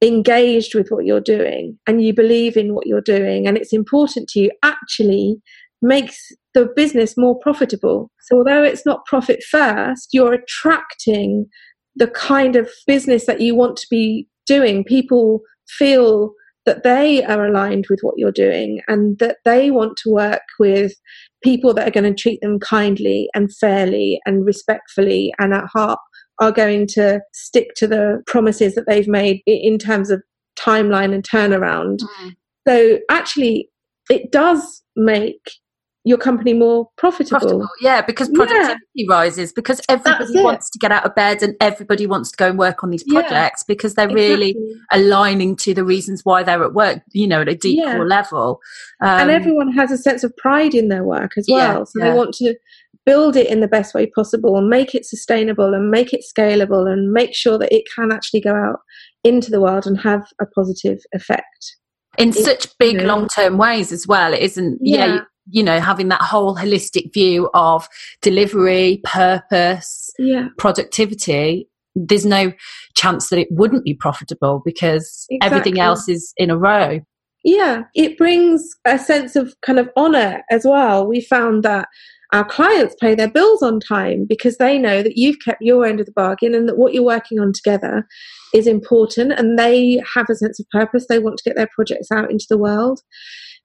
engaged 0.03 0.75
with 0.75 0.89
what 0.91 1.07
you're 1.07 1.21
doing 1.21 1.79
and 1.87 2.05
you 2.05 2.13
believe 2.13 2.57
in 2.57 2.75
what 2.75 2.87
you're 2.87 3.01
doing 3.01 3.47
and 3.47 3.57
it's 3.57 3.73
important 3.73 4.29
to 4.29 4.41
you 4.41 4.51
actually 4.63 5.41
makes 5.81 6.33
the 6.55 6.67
business 6.77 7.17
more 7.17 7.39
profitable. 7.39 8.11
So, 8.23 8.39
although 8.39 8.63
it's 8.63 8.87
not 8.87 9.05
profit 9.07 9.43
first, 9.43 10.09
you're 10.13 10.33
attracting 10.33 11.47
the 11.95 12.09
kind 12.09 12.57
of 12.57 12.71
business 12.87 13.27
that 13.27 13.41
you 13.41 13.55
want 13.55 13.77
to 13.79 13.87
be 13.91 14.29
doing. 14.47 14.85
People 14.85 15.41
feel 15.69 16.33
that 16.67 16.83
they 16.83 17.25
are 17.25 17.47
aligned 17.47 17.87
with 17.89 18.01
what 18.03 18.15
you're 18.19 18.33
doing 18.33 18.81
and 18.89 19.19
that 19.19 19.39
they 19.45 19.71
want 19.71 19.97
to 19.99 20.11
work 20.11 20.43
with 20.59 20.93
people 21.47 21.73
that 21.73 21.87
are 21.87 21.93
going 21.93 22.13
to 22.13 22.23
treat 22.23 22.41
them 22.41 22.59
kindly 22.59 23.29
and 23.33 23.55
fairly 23.55 24.19
and 24.27 24.45
respectfully 24.45 25.33
and 25.39 25.55
at 25.55 25.65
heart 25.73 26.01
are 26.41 26.51
going 26.51 26.89
to 26.89 27.21
stick 27.33 27.69
to 27.77 27.87
the 27.87 28.21
promises 28.27 28.75
that 28.75 28.85
they've 28.89 29.07
made 29.07 29.43
in 29.47 29.79
terms 29.79 30.11
of 30.11 30.21
timeline 30.59 31.15
and 31.15 31.23
turnaround. 31.23 32.01
Mm. 32.01 32.37
So 32.67 32.99
actually, 33.09 33.71
it 34.11 34.33
does 34.33 34.83
make 34.97 35.53
your 36.07 36.19
company 36.19 36.55
more 36.55 36.88
profitable. 36.97 37.40
profitable. 37.40 37.69
Yeah, 37.81 38.01
because 38.01 38.29
productivity 38.29 38.81
yeah. 38.95 39.12
rises 39.12 39.53
because 39.53 39.81
everybody 39.88 40.40
wants 40.40 40.71
to 40.71 40.79
get 40.79 40.92
out 40.92 41.05
of 41.05 41.16
bed 41.16 41.42
and 41.42 41.57
everybody 41.61 42.07
wants 42.07 42.31
to 42.31 42.37
go 42.37 42.49
and 42.49 42.57
work 42.57 42.85
on 42.85 42.90
these 42.90 43.03
projects 43.03 43.64
yeah, 43.64 43.75
because 43.75 43.97
they're 43.97 44.09
exactly. 44.09 44.31
really 44.31 44.57
aligning 44.92 45.57
to 45.57 45.75
the 45.75 45.85
reasons 45.85 46.21
why 46.25 46.45
they're 46.45 46.62
at 46.62 46.75
work, 46.75 47.01
you 47.11 47.27
know, 47.27 47.40
at 47.40 47.49
a 47.49 47.57
deep 47.57 47.81
yeah. 47.83 47.97
core 47.97 48.07
level. 48.07 48.61
Um, 49.03 49.23
and 49.23 49.31
everyone 49.33 49.73
has 49.73 49.90
a 49.90 49.99
sense 49.99 50.23
of 50.23 50.35
pride 50.37 50.77
in 50.77 50.88
their 50.88 51.03
work 51.03 51.33
as 51.37 51.49
well. 51.51 51.85
so 51.87 51.99
they 51.99 52.12
want 52.12 52.35
to 52.35 52.55
build 53.05 53.35
it 53.35 53.49
in 53.49 53.59
the 53.59 53.69
best 53.69 53.92
way 53.92 54.07
possible 54.07 54.57
and 54.57 54.69
make 54.69 54.95
it 54.95 55.05
sustainable 55.05 55.75
and 55.75 55.90
make 55.90 56.12
it 56.12 56.25
scalable 56.25 56.88
and 56.88 57.11
make 57.11 57.35
sure 57.35 57.59
that 57.59 57.75
it 57.75 57.83
can 57.97 58.12
actually 58.12 58.40
go 58.40 58.55
out 58.55 58.79
into 59.25 59.51
the 59.51 59.61
world 59.61 59.88
and 59.88 59.99
have 59.99 60.23
a 60.40 60.47
positive 60.47 61.01
effect 61.12 61.77
in 62.16 62.33
such 62.33 62.69
big 62.79 63.01
long-term 63.03 63.59
ways 63.59 63.92
as 63.92 64.07
well 64.07 64.33
it 64.33 64.40
isn't 64.40 64.79
yeah, 64.81 65.07
yeah 65.07 65.21
you 65.51 65.63
know 65.63 65.81
having 65.81 66.09
that 66.09 66.21
whole 66.21 66.57
holistic 66.57 67.13
view 67.13 67.49
of 67.55 67.89
delivery 68.23 69.01
purpose 69.05 70.11
yeah. 70.19 70.49
productivity 70.59 71.69
there's 71.95 72.27
no 72.27 72.53
chance 72.95 73.31
that 73.31 73.39
it 73.39 73.49
wouldn't 73.51 73.85
be 73.85 73.95
profitable 73.95 74.61
because 74.65 75.27
exactly. 75.31 75.39
everything 75.59 75.81
else 75.81 76.09
is 76.09 76.33
in 76.37 76.51
a 76.51 76.59
row 76.59 77.01
yeah 77.45 77.83
it 77.95 78.19
brings 78.19 78.69
a 78.85 78.99
sense 78.99 79.37
of 79.37 79.55
kind 79.65 79.79
of 79.79 79.89
honor 79.97 80.43
as 80.51 80.65
well 80.65 81.07
we 81.07 81.21
found 81.21 81.63
that 81.63 81.89
our 82.33 82.45
clients 82.45 82.97
pay 83.01 83.15
their 83.15 83.31
bills 83.31 83.63
on 83.63 83.79
time 83.79 84.27
because 84.29 84.57
they 84.57 84.79
know 84.79 85.01
that 85.01 85.17
you've 85.17 85.39
kept 85.45 85.63
your 85.63 85.87
end 85.87 86.01
of 86.01 86.07
the 86.07 86.13
bargain 86.13 86.55
and 86.55 86.69
that 86.69 86.77
what 86.77 86.93
you're 86.93 87.05
working 87.05 87.39
on 87.39 87.53
together 87.53 88.05
is 88.53 88.67
important 88.67 89.33
and 89.33 89.59
they 89.59 90.03
have 90.15 90.27
a 90.29 90.35
sense 90.35 90.59
of 90.59 90.67
purpose 90.71 91.07
they 91.09 91.21
want 91.21 91.37
to 91.37 91.49
get 91.49 91.57
their 91.57 91.69
projects 91.73 92.11
out 92.11 92.31
into 92.31 92.47
the 92.49 92.59
world 92.59 93.01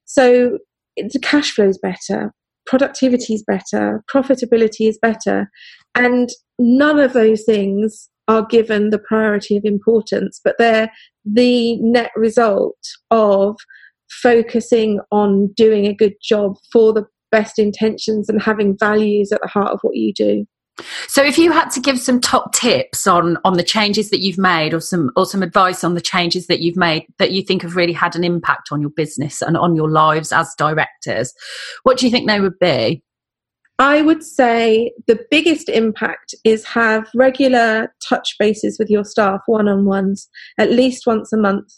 so 0.06 0.60
the 0.98 1.20
cash 1.22 1.52
flow 1.52 1.68
is 1.68 1.78
better, 1.78 2.34
productivity 2.66 3.34
is 3.34 3.44
better, 3.44 4.04
profitability 4.14 4.88
is 4.88 4.98
better, 5.02 5.50
and 5.96 6.30
none 6.60 7.00
of 7.00 7.14
those 7.14 7.44
things 7.44 8.10
are 8.28 8.46
given 8.46 8.90
the 8.90 9.00
priority 9.00 9.58
of 9.58 9.66
importance, 9.66 10.40
but 10.44 10.56
they're 10.58 10.92
the 11.26 11.76
net 11.78 12.12
result 12.16 12.78
of 13.10 13.56
focusing 14.10 15.00
on 15.12 15.48
doing 15.56 15.86
a 15.86 15.94
good 15.94 16.14
job 16.22 16.56
for 16.72 16.94
the 16.94 17.06
best 17.32 17.58
intentions 17.58 18.30
and 18.30 18.42
having 18.42 18.78
values 18.78 19.32
at 19.32 19.42
the 19.42 19.48
heart 19.48 19.72
of 19.72 19.80
what 19.82 19.96
you 19.96 20.14
do. 20.14 20.46
So, 21.08 21.24
if 21.24 21.38
you 21.38 21.52
had 21.52 21.70
to 21.72 21.80
give 21.80 22.00
some 22.00 22.20
top 22.20 22.54
tips 22.54 23.06
on 23.06 23.38
on 23.44 23.54
the 23.54 23.64
changes 23.64 24.10
that 24.10 24.22
you've 24.22 24.38
made, 24.38 24.74
or 24.74 24.80
some 24.80 25.12
or 25.16 25.26
some 25.26 25.44
advice 25.44 25.84
on 25.84 25.96
the 25.96 26.02
changes 26.02 26.48
that 26.48 26.62
you've 26.62 26.78
made 26.78 27.06
that 27.20 27.32
you 27.32 27.44
think 27.44 27.62
have 27.62 27.76
really 27.76 27.94
had 27.94 28.16
an 28.16 28.24
impact 28.24 28.70
on 28.72 28.82
your 28.82 28.90
business 28.90 29.42
and 29.42 29.58
on 29.58 29.76
your 29.76 29.90
lives 29.90 30.32
as 30.32 30.54
directors, 30.58 31.34
what 31.84 31.98
do 31.98 32.06
you 32.06 32.12
think 32.12 32.28
they 32.28 32.40
would 32.40 32.58
be? 32.60 33.04
I 33.82 34.04
would 34.04 34.22
say 34.22 34.94
the 35.08 35.20
biggest 35.32 35.68
impact 35.68 36.36
is 36.44 36.64
have 36.66 37.10
regular 37.16 37.92
touch 38.08 38.36
bases 38.38 38.78
with 38.78 38.92
your 38.92 39.04
staff, 39.04 39.42
one 39.48 39.68
on 39.68 39.86
ones, 39.86 40.30
at 40.60 40.70
least 40.70 41.08
once 41.08 41.34
a 41.34 41.38
month. 41.38 41.74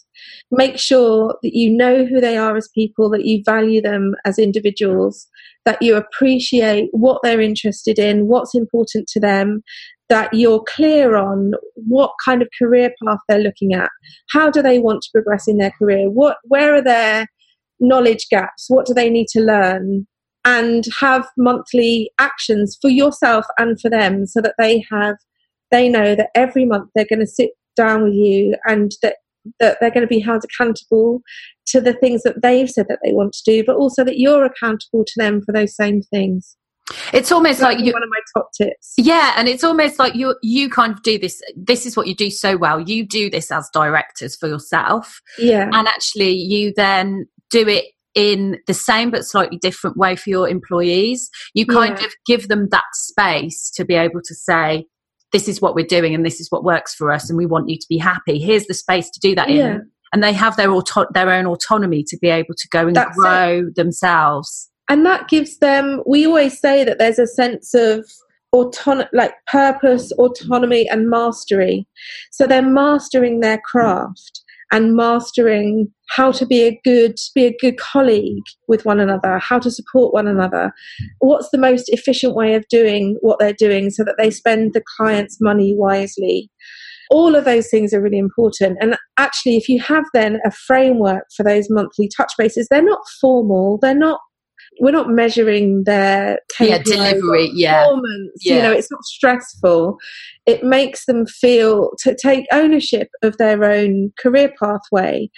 Make 0.50 0.76
sure 0.76 1.38
that 1.42 1.54
you 1.54 1.74
know 1.74 2.04
who 2.04 2.20
they 2.20 2.36
are 2.36 2.58
as 2.58 2.68
people, 2.74 3.08
that 3.08 3.24
you 3.24 3.42
value 3.42 3.80
them 3.80 4.12
as 4.26 4.38
individuals, 4.38 5.26
that 5.64 5.80
you 5.80 5.96
appreciate 5.96 6.90
what 6.92 7.22
they're 7.22 7.40
interested 7.40 7.98
in, 7.98 8.26
what's 8.26 8.54
important 8.54 9.08
to 9.08 9.18
them, 9.18 9.62
that 10.10 10.34
you're 10.34 10.62
clear 10.68 11.16
on 11.16 11.52
what 11.74 12.12
kind 12.22 12.42
of 12.42 12.48
career 12.58 12.92
path 13.02 13.20
they're 13.30 13.38
looking 13.38 13.72
at, 13.72 13.88
how 14.30 14.50
do 14.50 14.60
they 14.60 14.78
want 14.78 15.00
to 15.00 15.10
progress 15.10 15.48
in 15.48 15.56
their 15.56 15.72
career, 15.78 16.10
what 16.10 16.36
where 16.44 16.74
are 16.74 16.82
their 16.82 17.26
knowledge 17.80 18.26
gaps, 18.30 18.66
what 18.68 18.84
do 18.84 18.92
they 18.92 19.08
need 19.08 19.28
to 19.28 19.40
learn, 19.40 20.06
and 20.44 20.84
have 21.00 21.26
monthly 21.36 22.10
actions 22.18 22.76
for 22.80 22.90
yourself 22.90 23.46
and 23.58 23.80
for 23.80 23.90
them 23.90 24.26
so 24.26 24.40
that 24.40 24.54
they 24.58 24.84
have 24.90 25.16
they 25.70 25.88
know 25.88 26.14
that 26.14 26.30
every 26.34 26.64
month 26.64 26.90
they're 26.94 27.06
going 27.08 27.20
to 27.20 27.26
sit 27.26 27.50
down 27.76 28.04
with 28.04 28.14
you 28.14 28.54
and 28.66 28.92
that 29.02 29.16
that 29.60 29.78
they're 29.80 29.90
going 29.90 30.02
to 30.02 30.06
be 30.06 30.20
held 30.20 30.42
accountable 30.44 31.20
to 31.66 31.80
the 31.80 31.92
things 31.92 32.22
that 32.22 32.42
they've 32.42 32.70
said 32.70 32.86
that 32.88 32.98
they 33.04 33.12
want 33.12 33.32
to 33.34 33.42
do, 33.44 33.64
but 33.64 33.76
also 33.76 34.04
that 34.04 34.18
you're 34.18 34.44
accountable 34.44 35.04
to 35.04 35.12
them 35.16 35.42
for 35.42 35.52
those 35.52 35.74
same 35.74 36.02
things. 36.02 36.56
It's 37.12 37.32
almost 37.32 37.60
like 37.60 37.78
you, 37.78 37.92
one 37.92 38.02
of 38.02 38.10
my 38.10 38.20
top 38.36 38.50
tips. 38.56 38.92
Yeah, 38.98 39.32
and 39.36 39.48
it's 39.48 39.64
almost 39.64 39.98
like 39.98 40.14
you 40.14 40.36
you 40.42 40.68
kind 40.68 40.92
of 40.92 41.02
do 41.02 41.18
this. 41.18 41.40
This 41.56 41.86
is 41.86 41.96
what 41.96 42.06
you 42.06 42.14
do 42.14 42.30
so 42.30 42.58
well. 42.58 42.78
You 42.80 43.06
do 43.06 43.30
this 43.30 43.50
as 43.50 43.70
directors 43.72 44.36
for 44.36 44.48
yourself. 44.48 45.20
Yeah, 45.38 45.70
and 45.72 45.88
actually, 45.88 46.32
you 46.32 46.74
then 46.76 47.26
do 47.50 47.66
it 47.66 47.86
in 48.14 48.58
the 48.66 48.74
same 48.74 49.10
but 49.10 49.24
slightly 49.24 49.58
different 49.58 49.96
way 49.96 50.16
for 50.16 50.30
your 50.30 50.48
employees. 50.48 51.30
You 51.54 51.66
kind 51.66 51.98
yeah. 51.98 52.06
of 52.06 52.12
give 52.26 52.48
them 52.48 52.68
that 52.70 52.84
space 52.92 53.70
to 53.76 53.84
be 53.84 53.94
able 53.94 54.20
to 54.24 54.34
say, 54.34 54.86
"This 55.32 55.48
is 55.48 55.60
what 55.60 55.74
we're 55.74 55.86
doing, 55.86 56.14
and 56.14 56.24
this 56.24 56.40
is 56.40 56.50
what 56.50 56.64
works 56.64 56.94
for 56.94 57.10
us, 57.12 57.28
and 57.28 57.36
we 57.36 57.46
want 57.46 57.68
you 57.68 57.78
to 57.78 57.86
be 57.88 57.98
happy." 57.98 58.38
Here's 58.38 58.66
the 58.66 58.74
space 58.74 59.10
to 59.10 59.20
do 59.20 59.34
that 59.34 59.50
yeah. 59.50 59.76
in 59.76 59.90
and 60.14 60.22
they 60.22 60.32
have 60.32 60.56
their 60.56 60.70
auto- 60.70 61.06
their 61.12 61.28
own 61.28 61.44
autonomy 61.44 62.04
to 62.04 62.16
be 62.22 62.28
able 62.30 62.54
to 62.56 62.68
go 62.70 62.86
and 62.86 62.94
That's 62.94 63.16
grow 63.16 63.64
it. 63.66 63.74
themselves. 63.74 64.70
And 64.88 65.04
that 65.04 65.28
gives 65.28 65.58
them. 65.58 66.02
We 66.06 66.24
always 66.24 66.58
say 66.58 66.84
that 66.84 66.98
there's 66.98 67.18
a 67.18 67.26
sense 67.26 67.74
of 67.74 68.06
autonomy, 68.52 69.08
like 69.12 69.34
purpose, 69.48 70.12
autonomy, 70.12 70.88
and 70.88 71.10
mastery. 71.10 71.88
So 72.30 72.46
they're 72.46 72.62
mastering 72.62 73.40
their 73.40 73.58
craft 73.58 74.43
and 74.74 74.96
mastering 74.96 75.86
how 76.10 76.32
to 76.32 76.44
be 76.44 76.64
a 76.64 76.80
good 76.84 77.14
be 77.34 77.46
a 77.46 77.56
good 77.60 77.78
colleague 77.78 78.42
with 78.66 78.84
one 78.84 78.98
another 78.98 79.38
how 79.38 79.58
to 79.58 79.70
support 79.70 80.12
one 80.12 80.26
another 80.26 80.72
what's 81.20 81.48
the 81.50 81.58
most 81.58 81.88
efficient 81.88 82.34
way 82.34 82.54
of 82.54 82.64
doing 82.68 83.16
what 83.20 83.38
they're 83.38 83.52
doing 83.52 83.88
so 83.88 84.02
that 84.02 84.16
they 84.18 84.30
spend 84.30 84.72
the 84.74 84.82
client's 84.96 85.38
money 85.40 85.74
wisely 85.76 86.50
all 87.10 87.36
of 87.36 87.44
those 87.44 87.68
things 87.68 87.92
are 87.92 88.00
really 88.00 88.18
important. 88.18 88.78
And 88.80 88.96
actually, 89.18 89.56
if 89.56 89.68
you 89.68 89.78
have 89.82 90.04
then 90.14 90.40
a 90.44 90.50
framework 90.50 91.24
for 91.36 91.42
those 91.42 91.68
monthly 91.68 92.10
touch 92.16 92.32
bases, 92.38 92.66
they're 92.70 92.82
not 92.82 93.02
formal, 93.20 93.78
they're 93.80 93.94
not 93.94 94.20
we're 94.80 94.90
not 94.90 95.08
measuring 95.08 95.84
their 95.84 96.38
yeah, 96.60 96.82
delivery, 96.82 97.50
yeah. 97.54 97.86
yeah. 98.40 98.56
You 98.56 98.62
know, 98.62 98.72
it's 98.72 98.90
not 98.90 99.04
stressful. 99.04 99.96
It 100.46 100.64
makes 100.64 101.06
them 101.06 101.26
feel 101.26 101.92
to 102.00 102.16
take 102.20 102.46
ownership 102.52 103.08
of 103.22 103.36
their 103.38 103.64
own 103.64 104.12
career 104.18 104.52
pathway 104.60 105.30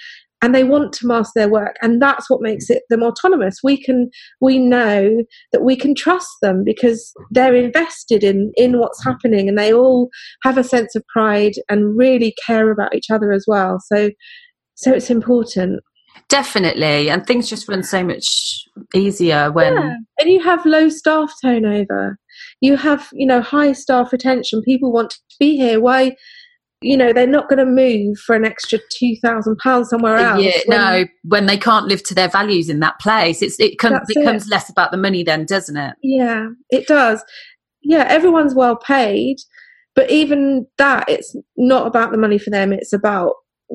and 0.42 0.55
they 0.55 0.64
want 0.64 0.92
to 0.92 1.07
master 1.07 1.33
their 1.35 1.49
work 1.49 1.77
and 1.81 2.01
that's 2.01 2.29
what 2.29 2.42
makes 2.42 2.68
it 2.68 2.83
them 2.90 3.03
autonomous 3.03 3.61
we 3.64 3.83
can 3.83 4.11
we 4.42 4.59
know 4.59 5.22
that 5.51 5.62
we 5.62 5.75
can 5.75 5.94
trust 5.94 6.29
them 6.42 6.62
because 6.62 7.11
they're 7.31 7.55
invested 7.55 8.22
in 8.22 8.53
in 8.55 8.79
what's 8.79 9.03
happening 9.03 9.49
and 9.49 9.57
they 9.57 9.72
all 9.72 10.11
have 10.42 10.59
a 10.59 10.62
sense 10.62 10.94
of 10.94 11.03
pride 11.07 11.55
and 11.70 11.96
really 11.96 12.35
care 12.46 12.70
about 12.70 12.94
each 12.94 13.11
other 13.11 13.33
as 13.33 13.46
well 13.49 13.79
so 13.90 14.11
So 14.77 14.92
it's 14.92 15.11
important. 15.11 15.81
Definitely. 16.29 17.11
And 17.11 17.26
things 17.26 17.48
just 17.48 17.68
run 17.68 17.83
so 17.83 18.05
much 18.05 18.64
easier 18.94 19.50
when. 19.52 19.74
Yeah. 19.74 19.96
And 20.18 20.31
you 20.31 20.42
have 20.42 20.64
low 20.66 20.88
staff 20.88 21.33
turnover. 21.42 22.18
You 22.61 22.76
have, 22.76 23.09
you 23.12 23.26
know, 23.26 23.40
high 23.40 23.72
staff 23.72 24.12
retention. 24.12 24.62
People 24.62 24.92
want 24.92 25.11
to 25.11 25.37
be 25.38 25.57
here. 25.57 25.81
Why? 25.81 26.16
You 26.83 26.96
know, 26.96 27.12
they're 27.12 27.26
not 27.26 27.48
going 27.48 27.59
to 27.59 27.66
move 27.66 28.18
for 28.18 28.37
an 28.37 28.44
extra 28.44 28.79
£2,000 29.02 29.87
somewhere 29.87 30.16
else. 30.16 30.42
Yeah, 30.42 30.59
when, 30.66 30.79
no, 30.79 31.05
when 31.24 31.46
they 31.46 31.57
can't 31.57 31.87
live 31.87 32.02
to 32.05 32.14
their 32.14 32.29
values 32.29 32.68
in 32.68 32.81
that 32.81 32.98
place. 33.00 33.40
It's, 33.40 33.59
it 33.59 33.79
com- 33.79 34.00
becomes 34.07 34.46
it. 34.46 34.50
less 34.50 34.68
about 34.68 34.90
the 34.90 34.98
money 34.98 35.22
then, 35.22 35.46
doesn't 35.46 35.76
it? 35.76 35.94
Yeah, 36.02 36.48
it 36.68 36.87
does. 36.87 37.24
Yeah, 37.83 38.05
everyone's 38.09 38.55
well 38.55 38.76
paid. 38.76 39.38
But 39.94 40.11
even 40.11 40.66
that, 40.76 41.09
it's 41.09 41.35
not 41.57 41.87
about 41.87 42.12
the 42.12 42.18
money 42.18 42.38
for 42.38 42.50
them. 42.50 42.72
It's 42.72 42.92
about 42.92 43.33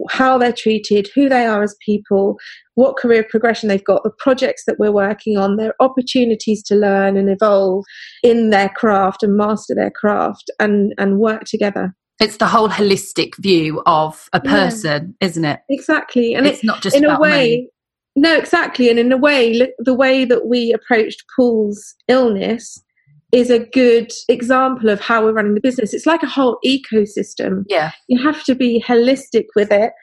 how 0.10 0.38
they're 0.38 0.54
treated, 0.54 1.10
who 1.14 1.30
they 1.30 1.46
are 1.46 1.64
as 1.64 1.76
people, 1.86 2.38
what 2.76 2.98
career 2.98 3.26
progression 3.30 3.70
they've 3.70 3.84
got, 3.84 4.04
the 4.04 4.12
projects 4.18 4.64
that 4.66 4.80
we're 4.80 4.92
working 4.92 5.38
on, 5.38 5.58
their 5.58 5.74
opportunities 5.80 6.64
to 6.64 6.76
learn 6.76 7.18
and 7.18 7.30
evolve 7.30 7.86
in 8.24 8.50
their 8.50 8.70
craft 8.70 9.24
and 9.24 9.38
master 9.38 9.76
their 9.76 9.92
craft 9.92 10.50
and, 10.60 10.94
and 10.98 11.20
work 11.20 11.44
together. 11.44 11.96
It's 12.20 12.38
the 12.38 12.48
whole 12.48 12.70
holistic 12.70 13.36
view 13.38 13.82
of 13.86 14.30
a 14.32 14.40
person, 14.40 15.16
yeah. 15.20 15.28
isn't 15.28 15.46
it? 15.46 15.60
Exactly. 15.70 16.36
And 16.36 16.46
it's 16.46 16.60
it, 16.60 16.66
not 16.66 16.82
just 16.82 16.96
in 16.96 17.04
a 17.04 17.20
way. 17.20 17.30
Money. 17.30 17.70
No, 18.16 18.38
exactly. 18.38 18.90
And 18.90 19.00
in 19.00 19.12
a 19.12 19.18
way, 19.18 19.74
the 19.80 19.94
way 19.94 20.26
that 20.26 20.46
we 20.46 20.72
approached 20.72 21.24
Paul's 21.36 21.96
illness 22.08 22.82
is 23.32 23.50
a 23.50 23.60
good 23.60 24.12
example 24.28 24.90
of 24.90 25.00
how 25.00 25.24
we're 25.24 25.34
running 25.34 25.54
the 25.54 25.62
business. 25.62 25.94
It's 25.94 26.06
like 26.06 26.24
a 26.24 26.28
whole 26.28 26.60
ecosystem. 26.66 27.64
Yeah. 27.68 27.92
You 28.08 28.22
have 28.22 28.44
to 28.46 28.56
be 28.56 28.84
holistic 28.86 29.46
with 29.56 29.72
it. 29.72 29.94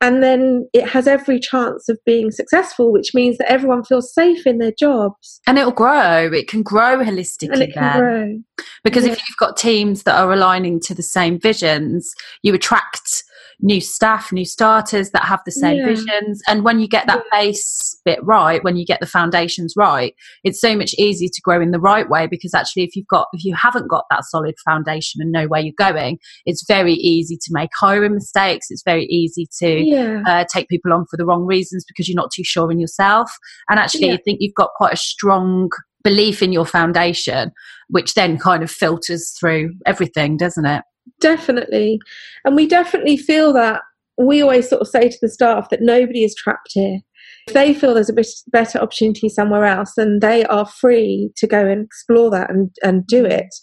And 0.00 0.22
then 0.22 0.68
it 0.74 0.86
has 0.86 1.06
every 1.06 1.40
chance 1.40 1.88
of 1.88 1.98
being 2.04 2.30
successful, 2.30 2.92
which 2.92 3.14
means 3.14 3.38
that 3.38 3.50
everyone 3.50 3.84
feels 3.84 4.12
safe 4.12 4.46
in 4.46 4.58
their 4.58 4.72
jobs. 4.78 5.40
And 5.46 5.58
it'll 5.58 5.72
grow. 5.72 6.30
It 6.30 6.46
can 6.46 6.62
grow 6.62 6.98
holistically. 6.98 7.52
And 7.52 7.62
it 7.62 7.72
can 7.72 7.82
then. 7.82 7.98
grow. 7.98 8.66
Because 8.82 9.06
yeah. 9.06 9.12
if 9.12 9.18
you've 9.18 9.38
got 9.38 9.56
teams 9.56 10.02
that 10.02 10.16
are 10.16 10.30
aligning 10.30 10.78
to 10.80 10.94
the 10.94 11.02
same 11.02 11.38
visions, 11.38 12.12
you 12.42 12.52
attract 12.52 13.23
new 13.60 13.80
staff, 13.80 14.32
new 14.32 14.44
starters 14.44 15.10
that 15.10 15.24
have 15.24 15.40
the 15.44 15.52
same 15.52 15.78
yeah. 15.78 15.86
visions. 15.86 16.42
And 16.48 16.64
when 16.64 16.80
you 16.80 16.88
get 16.88 17.06
that 17.06 17.22
yeah. 17.32 17.40
base 17.40 18.00
bit 18.04 18.18
right, 18.22 18.62
when 18.62 18.76
you 18.76 18.84
get 18.84 19.00
the 19.00 19.06
foundations 19.06 19.74
right, 19.76 20.14
it's 20.42 20.60
so 20.60 20.76
much 20.76 20.94
easier 20.98 21.28
to 21.32 21.40
grow 21.42 21.60
in 21.60 21.70
the 21.70 21.80
right 21.80 22.08
way 22.08 22.26
because 22.26 22.54
actually 22.54 22.84
if 22.84 22.96
you've 22.96 23.08
got 23.08 23.28
if 23.32 23.44
you 23.44 23.54
haven't 23.54 23.88
got 23.88 24.04
that 24.10 24.24
solid 24.24 24.54
foundation 24.64 25.20
and 25.20 25.32
know 25.32 25.46
where 25.46 25.60
you're 25.60 25.74
going, 25.76 26.18
it's 26.46 26.64
very 26.66 26.94
easy 26.94 27.36
to 27.36 27.50
make 27.50 27.70
hiring 27.78 28.14
mistakes. 28.14 28.66
It's 28.70 28.82
very 28.84 29.04
easy 29.06 29.48
to 29.60 29.80
yeah. 29.80 30.22
uh, 30.26 30.44
take 30.52 30.68
people 30.68 30.92
on 30.92 31.06
for 31.10 31.16
the 31.16 31.26
wrong 31.26 31.46
reasons 31.46 31.84
because 31.86 32.08
you're 32.08 32.16
not 32.16 32.32
too 32.32 32.44
sure 32.44 32.70
in 32.70 32.80
yourself. 32.80 33.30
And 33.68 33.78
actually 33.78 34.12
I 34.12 34.18
think 34.18 34.38
you've 34.40 34.54
got 34.54 34.70
quite 34.76 34.92
a 34.92 34.98
strong 34.98 35.70
belief 36.02 36.42
in 36.42 36.52
your 36.52 36.66
foundation, 36.66 37.50
which 37.88 38.14
then 38.14 38.38
kind 38.38 38.62
of 38.62 38.70
filters 38.70 39.30
through 39.30 39.72
everything, 39.86 40.36
doesn't 40.36 40.66
it? 40.66 40.82
Definitely. 41.20 41.98
And 42.44 42.56
we 42.56 42.66
definitely 42.66 43.16
feel 43.16 43.52
that 43.54 43.82
we 44.18 44.42
always 44.42 44.68
sort 44.68 44.82
of 44.82 44.88
say 44.88 45.08
to 45.08 45.18
the 45.20 45.28
staff 45.28 45.70
that 45.70 45.82
nobody 45.82 46.24
is 46.24 46.34
trapped 46.34 46.70
here. 46.72 47.00
If 47.46 47.54
they 47.54 47.74
feel 47.74 47.94
there's 47.94 48.08
a 48.08 48.14
bit 48.14 48.28
better 48.52 48.78
opportunity 48.78 49.28
somewhere 49.28 49.64
else, 49.64 49.94
then 49.96 50.20
they 50.20 50.44
are 50.44 50.66
free 50.66 51.30
to 51.36 51.46
go 51.46 51.66
and 51.66 51.84
explore 51.84 52.30
that 52.30 52.50
and, 52.50 52.70
and 52.82 53.06
do 53.06 53.24
mm. 53.24 53.30
it. 53.30 53.54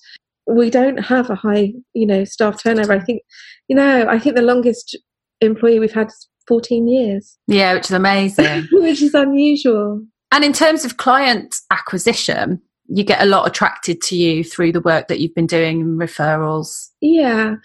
We 0.48 0.70
don't 0.70 0.98
have 0.98 1.30
a 1.30 1.36
high, 1.36 1.74
you 1.94 2.06
know, 2.06 2.26
staff 2.26 2.62
turnover. 2.62 2.94
I 2.94 3.00
think, 3.00 3.22
you 3.68 3.76
know, 3.76 4.08
I 4.08 4.20
think 4.20 4.36
the 4.36 4.42
longest 4.42 4.98
employee 5.40 5.80
we've 5.80 5.94
had 5.94 6.08
is 6.08 6.28
14 6.48 6.88
years. 6.88 7.38
Yeah, 7.48 7.74
which 7.74 7.86
is 7.86 7.92
amazing. 7.92 8.68
which 8.72 9.02
is 9.02 9.14
unusual. 9.14 10.06
And 10.32 10.44
in 10.44 10.54
terms 10.54 10.86
of 10.86 10.98
client 10.98 11.56
acquisition, 11.72 12.62
you 12.94 13.04
get 13.04 13.22
a 13.22 13.26
lot 13.26 13.48
attracted 13.48 14.02
to 14.02 14.18
you 14.18 14.44
through 14.44 14.72
the 14.72 14.82
work 14.82 15.08
that 15.08 15.20
you've 15.20 15.36
been 15.36 15.48
doing 15.48 15.82
and 15.82 16.00
referrals. 16.00 16.90
Yeah 17.00 17.56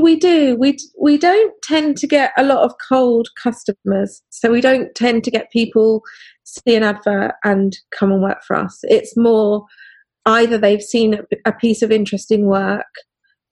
we 0.00 0.16
do. 0.16 0.56
We 0.56 0.78
we 0.98 1.18
don't 1.18 1.52
tend 1.62 1.96
to 1.98 2.06
get 2.06 2.32
a 2.36 2.44
lot 2.44 2.64
of 2.64 2.72
cold 2.88 3.28
customers. 3.42 4.22
So 4.30 4.50
we 4.50 4.60
don't 4.60 4.94
tend 4.94 5.24
to 5.24 5.30
get 5.30 5.50
people 5.50 6.02
see 6.44 6.76
an 6.76 6.82
advert 6.84 7.32
and 7.44 7.76
come 7.90 8.12
and 8.12 8.22
work 8.22 8.42
for 8.46 8.56
us. 8.56 8.78
It's 8.84 9.16
more 9.16 9.64
either 10.26 10.58
they've 10.58 10.82
seen 10.82 11.20
a 11.44 11.52
piece 11.52 11.82
of 11.82 11.90
interesting 11.90 12.46
work 12.46 12.86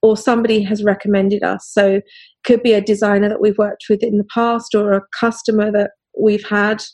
or 0.03 0.17
somebody 0.17 0.63
has 0.63 0.85
recommended 0.85 1.43
us. 1.43 1.69
So 1.69 2.01
could 2.45 2.63
be 2.63 2.73
a 2.73 2.81
designer 2.81 3.29
that 3.29 3.41
we've 3.41 3.59
worked 3.59 3.87
with 3.89 4.03
in 4.03 4.19
the 4.19 4.27
past 4.33 4.75
or 4.75 4.93
a 4.93 5.03
customer 5.19 5.73
that 5.73 5.93
we've 6.19 6.47
had. 6.47 6.85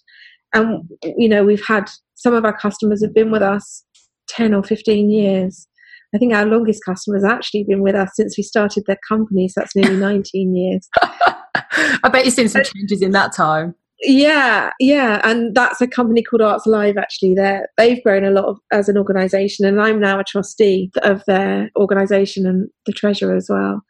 And 0.54 0.88
you 1.04 1.28
know 1.28 1.44
we've 1.44 1.66
had 1.66 1.90
some 2.14 2.34
of 2.34 2.44
our 2.44 2.56
customers 2.56 3.02
have 3.02 3.14
been 3.14 3.30
with 3.30 3.42
us 3.42 3.84
10 4.30 4.54
or 4.54 4.62
15 4.62 5.10
years. 5.10 5.66
I 6.14 6.18
think 6.18 6.34
our 6.34 6.44
longest 6.44 6.84
customer 6.84 7.16
has 7.16 7.24
actually 7.24 7.64
been 7.64 7.82
with 7.82 7.94
us 7.94 8.10
since 8.14 8.36
we 8.36 8.42
started 8.42 8.84
their 8.86 8.98
company, 9.08 9.48
so 9.48 9.60
that's 9.60 9.76
nearly 9.76 9.96
19 9.96 10.56
years. 10.56 10.88
I 11.02 12.08
bet 12.10 12.24
you've 12.24 12.34
seen 12.34 12.48
some 12.48 12.64
changes 12.64 13.00
in 13.00 13.12
that 13.12 13.32
time. 13.32 13.74
Yeah, 14.02 14.70
yeah, 14.80 15.20
and 15.24 15.54
that's 15.54 15.82
a 15.82 15.86
company 15.86 16.22
called 16.22 16.40
Arts 16.40 16.66
Live. 16.66 16.96
Actually, 16.96 17.34
they 17.34 17.60
they've 17.76 18.02
grown 18.02 18.24
a 18.24 18.30
lot 18.30 18.46
of, 18.46 18.58
as 18.72 18.88
an 18.88 18.96
organisation, 18.96 19.66
and 19.66 19.80
I'm 19.80 20.00
now 20.00 20.18
a 20.18 20.24
trustee 20.24 20.90
of 21.02 21.22
their 21.26 21.70
organisation 21.76 22.46
and 22.46 22.68
the 22.86 22.92
treasurer 22.92 23.36
as 23.36 23.48
well. 23.50 23.82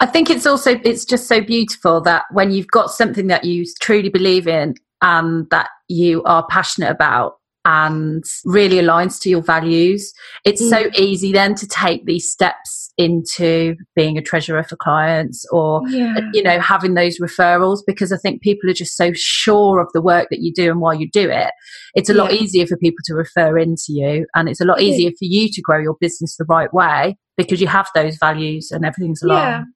I 0.00 0.06
think 0.06 0.28
it's 0.28 0.44
also 0.44 0.78
it's 0.84 1.06
just 1.06 1.26
so 1.26 1.40
beautiful 1.40 2.02
that 2.02 2.24
when 2.32 2.50
you've 2.50 2.66
got 2.66 2.90
something 2.90 3.28
that 3.28 3.44
you 3.44 3.64
truly 3.80 4.10
believe 4.10 4.46
in 4.46 4.74
and 5.00 5.48
that 5.50 5.70
you 5.88 6.22
are 6.24 6.46
passionate 6.48 6.90
about, 6.90 7.38
and 7.66 8.22
really 8.44 8.76
aligns 8.76 9.20
to 9.20 9.28
your 9.28 9.42
values, 9.42 10.12
it's 10.44 10.62
mm. 10.62 10.70
so 10.70 10.90
easy 10.96 11.32
then 11.32 11.56
to 11.56 11.66
take 11.66 12.06
these 12.06 12.30
steps 12.30 12.92
into 12.96 13.74
being 13.96 14.16
a 14.16 14.22
treasurer 14.22 14.62
for 14.62 14.76
clients 14.76 15.44
or, 15.50 15.82
yeah. 15.88 16.14
you 16.32 16.44
know, 16.44 16.60
having 16.60 16.94
those 16.94 17.18
referrals 17.18 17.80
because 17.84 18.12
I 18.12 18.18
think 18.18 18.40
people 18.40 18.70
are 18.70 18.74
just 18.74 18.96
so 18.96 19.10
sure 19.14 19.80
of 19.80 19.88
the 19.92 20.00
work 20.00 20.28
that 20.30 20.40
you 20.40 20.52
do 20.54 20.70
and 20.70 20.80
why 20.80 20.94
you 20.94 21.10
do 21.10 21.28
it. 21.28 21.50
It's 21.96 22.08
a 22.08 22.14
yeah. 22.14 22.22
lot 22.22 22.32
easier 22.32 22.66
for 22.66 22.76
people 22.76 23.02
to 23.06 23.14
refer 23.14 23.58
into 23.58 23.88
you 23.88 24.26
and 24.36 24.48
it's 24.48 24.60
a 24.60 24.64
lot 24.64 24.80
easier 24.80 25.10
for 25.10 25.24
you 25.24 25.48
to 25.52 25.60
grow 25.60 25.78
your 25.78 25.96
business 26.00 26.36
the 26.36 26.46
right 26.48 26.72
way 26.72 27.16
because 27.36 27.60
you 27.60 27.66
have 27.66 27.88
those 27.96 28.16
values 28.16 28.70
and 28.70 28.86
everything's 28.86 29.22
aligned. 29.22 29.66
Yeah 29.66 29.72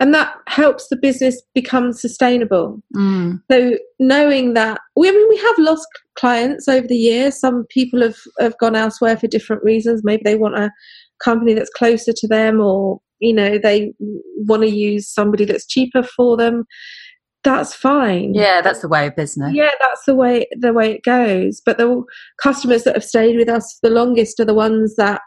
and 0.00 0.14
that 0.14 0.34
helps 0.48 0.88
the 0.88 0.96
business 0.96 1.40
become 1.54 1.92
sustainable. 1.92 2.82
Mm. 2.96 3.42
So 3.50 3.76
knowing 3.98 4.54
that, 4.54 4.80
we, 4.96 5.10
I 5.10 5.12
mean, 5.12 5.28
we 5.28 5.36
have 5.36 5.58
lost 5.58 5.86
clients 6.18 6.66
over 6.68 6.86
the 6.86 6.96
years. 6.96 7.38
Some 7.38 7.66
people 7.68 8.00
have, 8.00 8.16
have 8.38 8.56
gone 8.58 8.74
elsewhere 8.74 9.18
for 9.18 9.26
different 9.26 9.62
reasons. 9.62 10.00
Maybe 10.02 10.22
they 10.24 10.36
want 10.36 10.56
a 10.56 10.70
company 11.22 11.52
that's 11.52 11.70
closer 11.70 12.12
to 12.16 12.26
them, 12.26 12.60
or 12.60 13.00
you 13.20 13.34
know, 13.34 13.58
they 13.58 13.92
want 14.48 14.62
to 14.62 14.70
use 14.70 15.06
somebody 15.06 15.44
that's 15.44 15.66
cheaper 15.66 16.02
for 16.02 16.36
them. 16.36 16.64
That's 17.44 17.74
fine. 17.74 18.34
Yeah, 18.34 18.60
that's 18.62 18.80
the 18.80 18.88
way 18.88 19.06
of 19.06 19.16
business. 19.16 19.52
Yeah, 19.54 19.70
that's 19.80 20.04
the 20.06 20.14
way 20.14 20.46
the 20.52 20.72
way 20.72 20.92
it 20.92 21.02
goes. 21.04 21.60
But 21.64 21.76
the 21.76 22.02
customers 22.42 22.84
that 22.84 22.94
have 22.94 23.04
stayed 23.04 23.36
with 23.36 23.48
us 23.48 23.78
the 23.82 23.90
longest 23.90 24.40
are 24.40 24.46
the 24.46 24.54
ones 24.54 24.96
that 24.96 25.20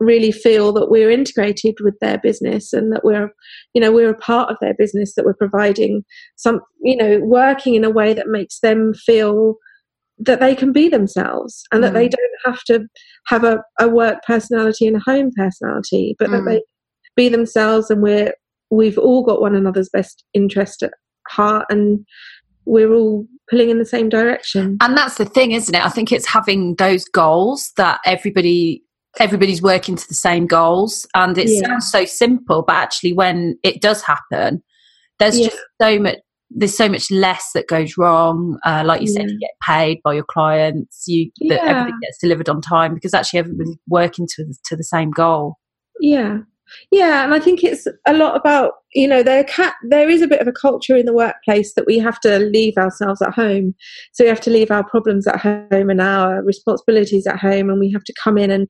really 0.00 0.32
feel 0.32 0.72
that 0.72 0.90
we're 0.90 1.10
integrated 1.10 1.74
with 1.80 1.98
their 2.00 2.18
business 2.18 2.72
and 2.72 2.92
that 2.92 3.04
we're 3.04 3.30
you 3.74 3.80
know 3.80 3.90
we're 3.90 4.10
a 4.10 4.18
part 4.18 4.50
of 4.50 4.56
their 4.60 4.74
business 4.74 5.14
that 5.14 5.24
we're 5.24 5.34
providing 5.34 6.04
some 6.36 6.60
you 6.82 6.96
know 6.96 7.18
working 7.20 7.74
in 7.74 7.84
a 7.84 7.90
way 7.90 8.14
that 8.14 8.28
makes 8.28 8.60
them 8.60 8.94
feel 8.94 9.56
that 10.18 10.40
they 10.40 10.54
can 10.54 10.72
be 10.72 10.88
themselves 10.88 11.64
and 11.72 11.80
mm. 11.80 11.86
that 11.86 11.94
they 11.94 12.08
mm. 12.08 12.12
don't 12.12 12.54
have 12.54 12.62
to 12.64 12.86
have 13.26 13.44
a, 13.44 13.62
a 13.80 13.88
work 13.88 14.18
personality 14.26 14.86
and 14.86 14.96
a 14.96 15.00
home 15.00 15.30
personality 15.36 16.14
but 16.18 16.28
mm. 16.28 16.32
that 16.32 16.50
they 16.50 16.62
be 17.16 17.28
themselves 17.28 17.90
and 17.90 18.02
we're 18.02 18.32
we've 18.70 18.98
all 18.98 19.24
got 19.24 19.40
one 19.40 19.54
another's 19.54 19.88
best 19.88 20.24
interest 20.34 20.82
at 20.82 20.92
heart 21.28 21.66
and 21.70 22.04
we're 22.64 22.92
all 22.92 23.26
pulling 23.50 23.70
in 23.70 23.78
the 23.78 23.84
same 23.84 24.08
direction. 24.08 24.76
And 24.80 24.96
that's 24.96 25.16
the 25.16 25.24
thing, 25.24 25.52
isn't 25.52 25.74
it? 25.74 25.84
I 25.84 25.88
think 25.88 26.12
it's 26.12 26.26
having 26.26 26.74
those 26.76 27.04
goals 27.06 27.72
that 27.76 28.00
everybody 28.04 28.82
everybody's 29.18 29.62
working 29.62 29.96
to 29.96 30.06
the 30.08 30.14
same 30.14 30.46
goals 30.46 31.06
and 31.14 31.38
it 31.38 31.48
yeah. 31.48 31.66
sounds 31.66 31.90
so 31.90 32.04
simple 32.04 32.62
but 32.66 32.76
actually 32.76 33.12
when 33.12 33.58
it 33.62 33.80
does 33.80 34.02
happen 34.02 34.62
there's 35.18 35.38
yeah. 35.38 35.48
just 35.48 35.58
so 35.80 35.98
much 35.98 36.18
there's 36.50 36.76
so 36.76 36.88
much 36.88 37.10
less 37.10 37.50
that 37.54 37.66
goes 37.68 37.98
wrong 37.98 38.58
uh, 38.64 38.82
like 38.84 39.02
you 39.02 39.08
yeah. 39.08 39.20
said 39.20 39.30
you 39.30 39.38
get 39.38 39.50
paid 39.66 39.98
by 40.02 40.14
your 40.14 40.24
clients 40.24 41.04
you 41.06 41.30
that 41.48 41.62
everything 41.64 41.98
gets 42.02 42.18
delivered 42.18 42.48
on 42.48 42.60
time 42.60 42.94
because 42.94 43.12
actually 43.12 43.38
everybody's 43.38 43.76
working 43.88 44.26
to, 44.26 44.44
to 44.64 44.76
the 44.76 44.84
same 44.84 45.10
goal 45.10 45.56
yeah 46.00 46.38
yeah 46.90 47.24
and 47.24 47.34
i 47.34 47.40
think 47.40 47.64
it's 47.64 47.86
a 48.06 48.14
lot 48.14 48.36
about 48.36 48.74
you 48.94 49.06
know 49.06 49.22
there 49.22 49.44
ca- 49.44 49.74
there 49.88 50.08
is 50.08 50.22
a 50.22 50.26
bit 50.26 50.40
of 50.40 50.48
a 50.48 50.52
culture 50.52 50.96
in 50.96 51.06
the 51.06 51.14
workplace 51.14 51.74
that 51.74 51.86
we 51.86 51.98
have 51.98 52.18
to 52.20 52.38
leave 52.38 52.76
ourselves 52.76 53.20
at 53.22 53.34
home 53.34 53.74
so 54.12 54.24
we 54.24 54.28
have 54.28 54.40
to 54.40 54.50
leave 54.50 54.70
our 54.70 54.84
problems 54.84 55.26
at 55.26 55.40
home 55.40 55.90
and 55.90 56.00
our 56.00 56.42
responsibilities 56.42 57.26
at 57.26 57.38
home 57.38 57.68
and 57.70 57.80
we 57.80 57.90
have 57.90 58.04
to 58.04 58.14
come 58.22 58.38
in 58.38 58.50
and 58.50 58.68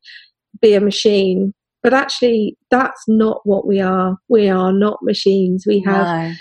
be 0.61 0.74
a 0.74 0.80
machine. 0.80 1.53
But 1.82 1.94
actually, 1.94 2.57
that's 2.70 3.05
not 3.07 3.40
what 3.44 3.66
we 3.66 3.80
are. 3.80 4.16
We 4.28 4.49
are 4.49 4.72
not 4.72 4.99
machines. 5.03 5.64
We 5.66 5.80
have 5.86 6.07
no. 6.07 6.34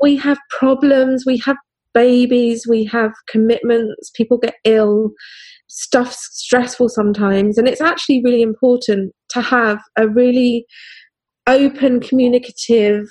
we 0.00 0.16
have 0.16 0.38
problems. 0.58 1.24
We 1.26 1.38
have 1.38 1.56
babies, 1.96 2.66
we 2.68 2.84
have 2.84 3.10
commitments, 3.26 4.10
people 4.14 4.36
get 4.36 4.56
ill, 4.64 5.12
stuff's 5.68 6.28
stressful 6.30 6.90
sometimes. 6.90 7.56
And 7.56 7.66
it's 7.66 7.80
actually 7.80 8.22
really 8.22 8.42
important 8.42 9.14
to 9.30 9.40
have 9.40 9.80
a 9.96 10.06
really 10.06 10.66
open, 11.46 12.00
communicative, 12.00 13.06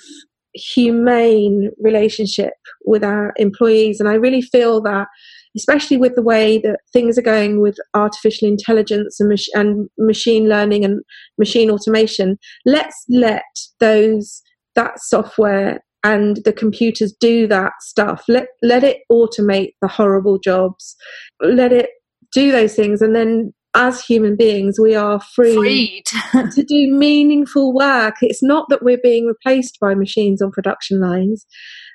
humane 0.54 1.70
relationship 1.80 2.52
with 2.84 3.02
our 3.02 3.34
employees. 3.36 3.98
And 3.98 4.08
I 4.08 4.14
really 4.14 4.40
feel 4.40 4.80
that, 4.82 5.08
especially 5.56 5.96
with 5.96 6.14
the 6.14 6.22
way 6.22 6.58
that 6.58 6.80
things 6.92 7.18
are 7.18 7.22
going 7.22 7.60
with 7.60 7.76
artificial 7.94 8.48
intelligence 8.48 9.18
and, 9.20 9.28
mach- 9.28 9.54
and 9.54 9.88
machine 9.98 10.48
learning 10.48 10.84
and 10.84 11.00
machine 11.38 11.70
automation, 11.70 12.38
let's 12.64 13.04
let 13.08 13.44
those 13.80 14.42
that 14.74 15.00
software 15.00 15.82
and 16.04 16.38
the 16.44 16.52
computers 16.52 17.14
do 17.18 17.46
that 17.46 17.72
stuff. 17.80 18.24
Let 18.28 18.48
let 18.62 18.84
it 18.84 18.98
automate 19.10 19.70
the 19.80 19.88
horrible 19.88 20.38
jobs. 20.38 20.94
Let 21.40 21.72
it 21.72 21.90
do 22.32 22.52
those 22.52 22.74
things 22.74 23.00
and 23.00 23.14
then 23.14 23.52
as 23.76 24.02
human 24.02 24.36
beings, 24.36 24.80
we 24.80 24.94
are 24.94 25.20
free 25.20 26.02
to 26.32 26.64
do 26.66 26.92
meaningful 26.92 27.74
work. 27.74 28.14
It's 28.22 28.42
not 28.42 28.68
that 28.70 28.82
we're 28.82 29.00
being 29.02 29.26
replaced 29.26 29.78
by 29.78 29.94
machines 29.94 30.40
on 30.40 30.50
production 30.50 30.98
lines, 30.98 31.46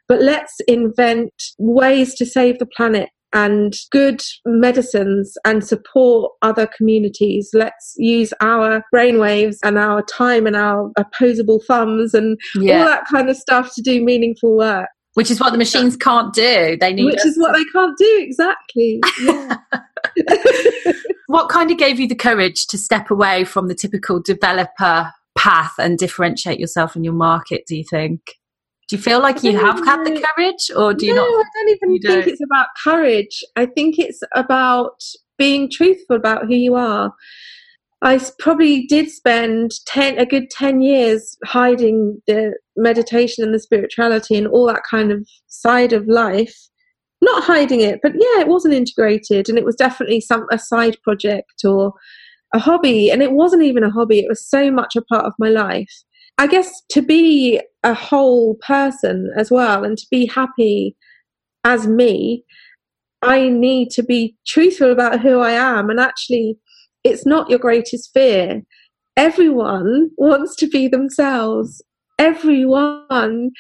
but 0.08 0.22
let's 0.22 0.60
invent 0.68 1.34
ways 1.58 2.14
to 2.16 2.26
save 2.26 2.60
the 2.60 2.68
planet 2.68 3.10
and 3.34 3.76
good 3.92 4.22
medicines 4.46 5.38
and 5.46 5.64
support 5.64 6.32
other 6.42 6.68
communities. 6.78 7.50
Let's 7.54 7.94
use 7.98 8.34
our 8.42 8.84
brainwaves 8.94 9.58
and 9.64 9.78
our 9.78 10.02
time 10.04 10.46
and 10.48 10.56
our 10.56 10.92
opposable 10.98 11.62
thumbs 11.68 12.14
and 12.14 12.38
Yeah. 12.56 12.80
all 12.80 12.86
that 12.86 13.06
kind 13.12 13.30
of 13.30 13.38
stuff 13.38 13.74
to 13.76 13.82
do 13.82 14.04
meaningful 14.04 14.56
work. 14.58 14.90
Which 15.14 15.30
is 15.30 15.40
what 15.42 15.52
the 15.52 15.58
machines 15.58 15.98
can't 15.98 16.34
do. 16.34 16.78
They 16.80 16.94
need 16.94 17.04
Which 17.06 17.18
us. 17.18 17.26
is 17.26 17.38
what 17.40 17.54
they 17.54 17.66
can't 17.74 17.98
do 17.98 18.20
exactly. 18.22 19.02
Yeah. 19.24 19.58
What 21.28 21.48
kind 21.48 21.72
of 21.72 21.78
gave 21.78 21.98
you 21.98 22.10
the 22.10 22.16
courage 22.16 22.68
to 22.68 22.78
step 22.78 23.10
away 23.10 23.46
from 23.46 23.70
the 23.70 23.74
typical 23.74 24.22
developer 24.22 25.14
path 25.38 25.72
and 25.80 25.98
differentiate 25.98 26.60
yourself 26.60 26.94
in 26.94 27.06
your 27.06 27.14
market, 27.14 27.64
do 27.66 27.78
you 27.78 27.86
think? 27.90 28.20
Do 28.92 28.98
you 28.98 29.02
feel 29.02 29.22
like 29.22 29.42
you 29.42 29.58
have 29.58 29.80
had 29.86 30.04
the 30.04 30.22
courage 30.36 30.70
or 30.76 30.94
do 30.94 31.06
you 31.06 31.16
no, 31.16 31.22
not? 31.22 31.30
I 31.30 31.50
don't 31.56 31.70
even 31.70 31.90
think 31.92 32.04
don't? 32.04 32.28
it's 32.28 32.42
about 32.44 32.68
courage. 32.84 33.42
I 33.56 33.66
think 33.66 33.98
it's 33.98 34.20
about 34.36 35.02
being 35.38 35.72
truthful 35.72 36.18
about 36.18 36.48
who 36.48 36.56
you 36.56 36.76
are. 36.76 37.14
I 38.02 38.20
probably 38.38 38.86
did 38.88 39.10
spend 39.10 39.72
ten 39.86 40.20
a 40.20 40.26
good 40.26 40.50
ten 40.50 40.82
years 40.82 41.38
hiding 41.46 42.22
the 42.28 42.58
meditation 42.76 43.46
and 43.46 43.54
the 43.54 43.60
spirituality 43.60 44.36
and 44.36 44.46
all 44.46 44.68
that 44.68 44.84
kind 44.84 45.14
of 45.14 45.26
side 45.48 45.94
of 45.94 46.06
life. 46.08 46.54
Not 47.22 47.46
hiding 47.46 47.80
it, 47.80 48.02
but 48.04 48.12
yeah, 48.12 48.42
it 48.42 48.50
wasn't 48.50 48.74
integrated, 48.74 49.48
and 49.48 49.58
it 49.58 49.64
was 49.64 49.76
definitely 49.78 50.20
some 50.20 50.46
a 50.52 50.60
side 50.60 50.98
project 51.02 51.64
or 51.64 51.94
a 52.54 52.60
hobby, 52.60 53.10
and 53.10 53.22
it 53.22 53.32
wasn't 53.32 53.64
even 53.64 53.86
a 53.86 53.90
hobby. 53.90 54.20
It 54.20 54.28
was 54.28 54.46
so 54.46 54.70
much 54.70 54.98
a 54.98 55.02
part 55.02 55.24
of 55.24 55.34
my 55.40 55.48
life. 55.48 56.04
I 56.42 56.48
guess 56.48 56.82
to 56.90 57.04
be 57.04 57.62
a 57.84 57.94
whole 57.94 58.56
person 58.56 59.30
as 59.38 59.52
well, 59.52 59.84
and 59.84 59.96
to 59.96 60.08
be 60.10 60.26
happy 60.26 60.96
as 61.64 61.86
me, 61.86 62.44
I 63.22 63.48
need 63.50 63.92
to 63.92 64.02
be 64.02 64.36
truthful 64.48 64.92
about 64.92 65.22
who 65.22 65.40
I 65.40 65.52
am. 65.52 65.92
And 65.92 66.00
actually, 66.00 66.58
it's 67.04 67.28
not 67.28 67.52
your 67.52 67.60
greatest 67.60 68.10
fear. 68.12 68.64
Everyone 69.16 70.10
wants 70.18 70.56
to 70.56 70.68
be 70.68 70.88
themselves. 70.88 71.80
Everyone 72.18 73.52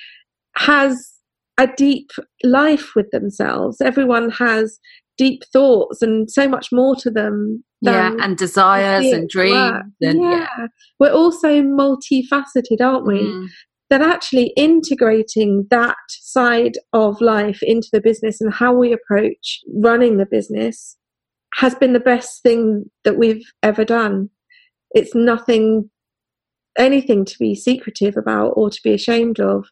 has 0.56 1.12
a 1.60 1.68
deep 1.68 2.10
life 2.44 2.96
with 2.96 3.12
themselves. 3.12 3.80
Everyone 3.80 4.32
has 4.32 4.80
deep 5.20 5.44
thoughts 5.54 6.02
and 6.02 6.32
so 6.32 6.48
much 6.48 6.70
more 6.72 6.96
to 6.96 7.12
them. 7.12 7.64
Yeah, 7.82 8.12
than 8.12 8.22
and 8.22 8.38
desires 8.38 9.06
and 9.08 9.28
dreams. 9.28 9.84
And, 10.02 10.22
yeah. 10.22 10.68
We're 11.00 11.12
also 11.12 11.62
multifaceted, 11.64 12.80
aren't 12.80 13.08
we? 13.08 13.22
Mm. 13.22 13.48
that 13.92 14.02
actually 14.02 14.54
integrating 14.56 15.68
that 15.70 15.98
side 16.08 16.78
of 16.94 17.20
life 17.20 17.60
into 17.62 17.90
the 17.92 18.00
business 18.00 18.40
and 18.40 18.52
how 18.54 18.74
we 18.74 18.94
approach 18.94 19.60
running 19.76 20.16
the 20.18 20.26
business 20.26 20.96
has 21.56 21.76
been 21.76 21.92
the 21.92 22.00
best 22.00 22.42
thing 22.42 22.86
that 23.04 23.18
we've 23.18 23.44
ever 23.62 23.84
done. 23.84 24.30
It's 24.92 25.14
nothing, 25.14 25.90
anything 26.78 27.26
to 27.26 27.38
be 27.38 27.54
secretive 27.54 28.16
about 28.16 28.54
or 28.56 28.70
to 28.70 28.80
be 28.82 28.94
ashamed 28.94 29.42
of. 29.42 29.66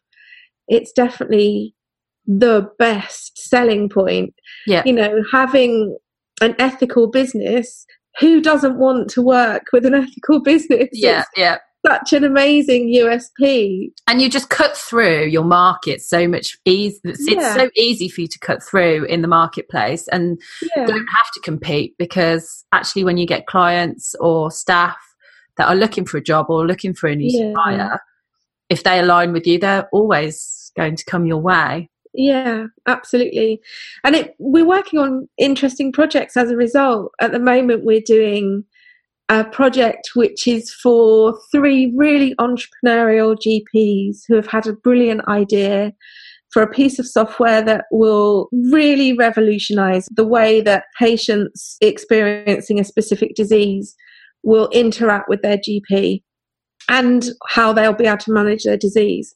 It's 0.68 0.92
definitely 0.92 1.74
the 2.26 2.70
best 2.78 3.38
selling 3.38 3.88
point. 3.88 4.34
Yeah. 4.66 4.82
You 4.84 4.92
know, 4.92 5.24
having 5.32 5.96
an 6.42 6.54
ethical 6.58 7.06
business. 7.08 7.86
Who 8.18 8.40
doesn't 8.40 8.76
want 8.78 9.08
to 9.10 9.22
work 9.22 9.64
with 9.72 9.86
an 9.86 9.94
ethical 9.94 10.40
business? 10.42 10.88
Yeah, 10.92 11.24
yeah. 11.36 11.58
Such 11.86 12.12
an 12.12 12.24
amazing 12.24 12.92
USP. 12.94 13.90
And 14.06 14.20
you 14.20 14.28
just 14.28 14.50
cut 14.50 14.76
through 14.76 15.26
your 15.26 15.44
market 15.44 16.02
so 16.02 16.28
much 16.28 16.58
easy. 16.66 17.00
It's, 17.04 17.26
it's 17.26 17.54
so 17.54 17.70
easy 17.74 18.08
for 18.08 18.20
you 18.20 18.28
to 18.28 18.38
cut 18.38 18.62
through 18.62 19.04
in 19.04 19.22
the 19.22 19.28
marketplace 19.28 20.06
and 20.08 20.38
Yeah. 20.76 20.84
don't 20.84 20.98
have 20.98 21.30
to 21.34 21.40
compete 21.42 21.94
because 21.98 22.64
actually, 22.72 23.04
when 23.04 23.16
you 23.16 23.26
get 23.26 23.46
clients 23.46 24.14
or 24.20 24.50
staff 24.50 24.98
that 25.56 25.68
are 25.68 25.74
looking 25.76 26.04
for 26.04 26.18
a 26.18 26.22
job 26.22 26.46
or 26.50 26.66
looking 26.66 26.92
for 26.94 27.06
a 27.08 27.14
new 27.16 27.30
Yeah. 27.30 27.48
supplier, 27.50 28.00
if 28.68 28.84
they 28.84 28.98
align 28.98 29.32
with 29.32 29.46
you, 29.46 29.58
they're 29.58 29.88
always 29.92 30.70
going 30.76 30.96
to 30.96 31.04
come 31.04 31.26
your 31.26 31.38
way. 31.40 31.89
Yeah, 32.12 32.66
absolutely. 32.86 33.60
And 34.04 34.16
it, 34.16 34.34
we're 34.38 34.66
working 34.66 34.98
on 34.98 35.28
interesting 35.38 35.92
projects 35.92 36.36
as 36.36 36.50
a 36.50 36.56
result. 36.56 37.12
At 37.20 37.32
the 37.32 37.38
moment, 37.38 37.84
we're 37.84 38.02
doing 38.04 38.64
a 39.28 39.44
project 39.44 40.10
which 40.14 40.48
is 40.48 40.72
for 40.72 41.38
three 41.52 41.92
really 41.96 42.34
entrepreneurial 42.36 43.36
GPs 43.36 44.22
who 44.26 44.34
have 44.34 44.48
had 44.48 44.66
a 44.66 44.72
brilliant 44.72 45.26
idea 45.28 45.92
for 46.52 46.62
a 46.62 46.70
piece 46.70 46.98
of 46.98 47.06
software 47.06 47.62
that 47.62 47.84
will 47.92 48.48
really 48.52 49.12
revolutionize 49.12 50.08
the 50.10 50.26
way 50.26 50.60
that 50.60 50.84
patients 50.98 51.76
experiencing 51.80 52.80
a 52.80 52.84
specific 52.84 53.36
disease 53.36 53.94
will 54.42 54.68
interact 54.70 55.28
with 55.28 55.42
their 55.42 55.58
GP 55.58 56.22
and 56.88 57.30
how 57.46 57.72
they'll 57.72 57.92
be 57.92 58.06
able 58.06 58.18
to 58.18 58.32
manage 58.32 58.64
their 58.64 58.76
disease. 58.76 59.32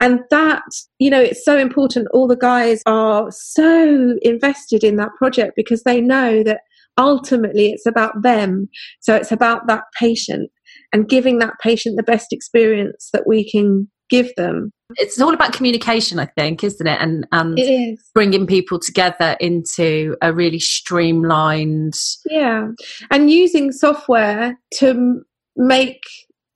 And 0.00 0.20
that, 0.30 0.62
you 0.98 1.08
know, 1.10 1.20
it's 1.20 1.44
so 1.44 1.56
important. 1.56 2.08
All 2.12 2.26
the 2.28 2.36
guys 2.36 2.82
are 2.86 3.30
so 3.30 4.16
invested 4.22 4.84
in 4.84 4.96
that 4.96 5.10
project 5.18 5.52
because 5.56 5.82
they 5.84 6.00
know 6.00 6.42
that 6.42 6.60
ultimately 6.98 7.70
it's 7.70 7.86
about 7.86 8.22
them. 8.22 8.68
So 9.00 9.14
it's 9.14 9.32
about 9.32 9.66
that 9.68 9.84
patient 9.98 10.50
and 10.92 11.08
giving 11.08 11.38
that 11.38 11.54
patient 11.62 11.96
the 11.96 12.02
best 12.02 12.32
experience 12.32 13.10
that 13.12 13.26
we 13.26 13.48
can 13.48 13.88
give 14.10 14.34
them. 14.36 14.70
It's 14.96 15.20
all 15.20 15.32
about 15.32 15.52
communication, 15.54 16.18
I 16.18 16.26
think, 16.26 16.62
isn't 16.62 16.86
it? 16.86 17.00
And 17.00 17.26
and 17.32 17.58
It 17.58 17.62
is. 17.62 18.10
bringing 18.14 18.46
people 18.46 18.78
together 18.78 19.36
into 19.40 20.16
a 20.22 20.32
really 20.32 20.60
streamlined. 20.60 21.94
Yeah. 22.26 22.68
And 23.10 23.30
using 23.30 23.72
software 23.72 24.58
to 24.78 25.22
make 25.56 26.02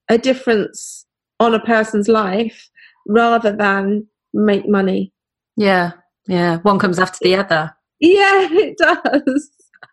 a 0.08 0.18
difference 0.18 1.06
on 1.40 1.54
a 1.54 1.60
person's 1.60 2.08
life 2.08 2.68
rather 3.08 3.50
than 3.52 4.06
make 4.32 4.68
money. 4.68 5.12
Yeah, 5.56 5.92
yeah. 6.26 6.58
One 6.58 6.78
comes 6.78 6.98
after 6.98 7.18
the 7.22 7.34
other. 7.36 7.74
Yeah, 8.00 8.48
it 8.50 8.76
does. 8.78 9.50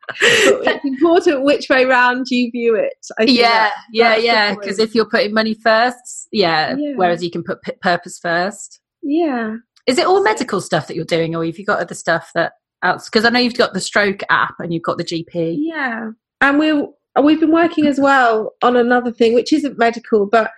it's 0.22 0.86
important 0.86 1.44
which 1.44 1.68
way 1.70 1.86
round 1.86 2.28
you 2.30 2.52
view 2.52 2.76
it. 2.76 2.94
I 3.18 3.26
think 3.26 3.40
Yeah, 3.40 3.72
yeah, 3.92 4.10
that's 4.10 4.24
yeah. 4.24 4.54
Because 4.56 4.78
if 4.80 4.94
you're 4.94 5.10
putting 5.10 5.34
money 5.34 5.56
first, 5.56 6.28
yeah, 6.32 6.76
Yeah. 6.78 6.94
Whereas 6.96 7.24
you 7.24 7.32
can 7.32 7.44
put 7.44 7.60
purpose 7.82 8.20
first. 8.20 8.80
yeah, 9.02 9.56
Is 9.88 9.98
it 9.98 10.06
all 10.06 10.22
medical 10.24 10.62
stuff 10.62 10.88
that 10.88 10.96
you're 10.96 11.06
doing, 11.06 11.36
or 11.36 11.44
have 11.46 11.58
you 11.58 11.66
got 11.66 11.80
other 11.80 11.96
stuff 11.96 12.30
that 12.36 12.54
else? 12.84 13.10
Because 13.10 13.26
I 13.26 13.30
know 13.30 13.40
you've 13.40 13.56
got 13.56 13.74
the 13.74 13.80
stroke 13.80 14.22
app 14.30 14.54
and 14.60 14.72
you've 14.74 14.84
got 14.84 14.98
the 15.00 15.04
GP. 15.04 15.56
yeah, 15.60 16.12
and 16.42 16.60
we 16.60 16.88
we've 17.24 17.40
been 17.40 17.52
working 17.52 17.86
as 17.88 18.00
well 18.00 18.54
on 18.62 18.76
another 18.76 19.12
thing 19.12 19.34
which 19.34 19.54
isn't 19.54 19.78
medical, 19.78 20.26
but 20.26 20.52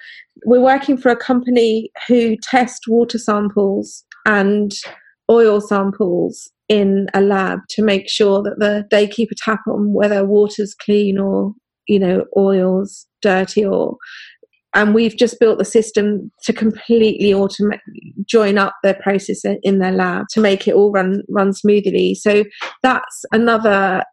we're 0.45 0.61
working 0.61 0.97
for 0.97 1.09
a 1.09 1.15
company 1.15 1.91
who 2.07 2.35
test 2.37 2.85
water 2.87 3.17
samples 3.17 4.03
and 4.25 4.73
oil 5.29 5.61
samples 5.61 6.49
in 6.69 7.07
a 7.13 7.21
lab 7.21 7.59
to 7.69 7.81
make 7.81 8.09
sure 8.09 8.41
that 8.43 8.59
the 8.59 8.85
they 8.91 9.07
keep 9.07 9.31
a 9.31 9.35
tap 9.35 9.61
on 9.67 9.93
whether 9.93 10.25
water's 10.25 10.73
clean 10.73 11.17
or 11.17 11.53
you 11.87 11.97
know 11.97 12.25
oil's 12.35 13.07
dirty 13.21 13.65
or 13.65 13.97
and 14.73 14.93
we've 14.93 15.17
just 15.17 15.39
built 15.39 15.57
the 15.57 15.65
system 15.65 16.31
to 16.43 16.53
completely 16.53 17.31
automate 17.31 17.79
join 18.25 18.57
up 18.57 18.75
their 18.83 18.93
process 18.95 19.41
in- 19.63 19.79
their 19.79 19.91
lab 19.91 20.25
to 20.29 20.39
make 20.39 20.67
it 20.67 20.75
all 20.75 20.91
run 20.91 21.23
run 21.29 21.53
smoothly. 21.53 22.13
So 22.13 22.43
that's 22.83 23.25
another 23.31 24.03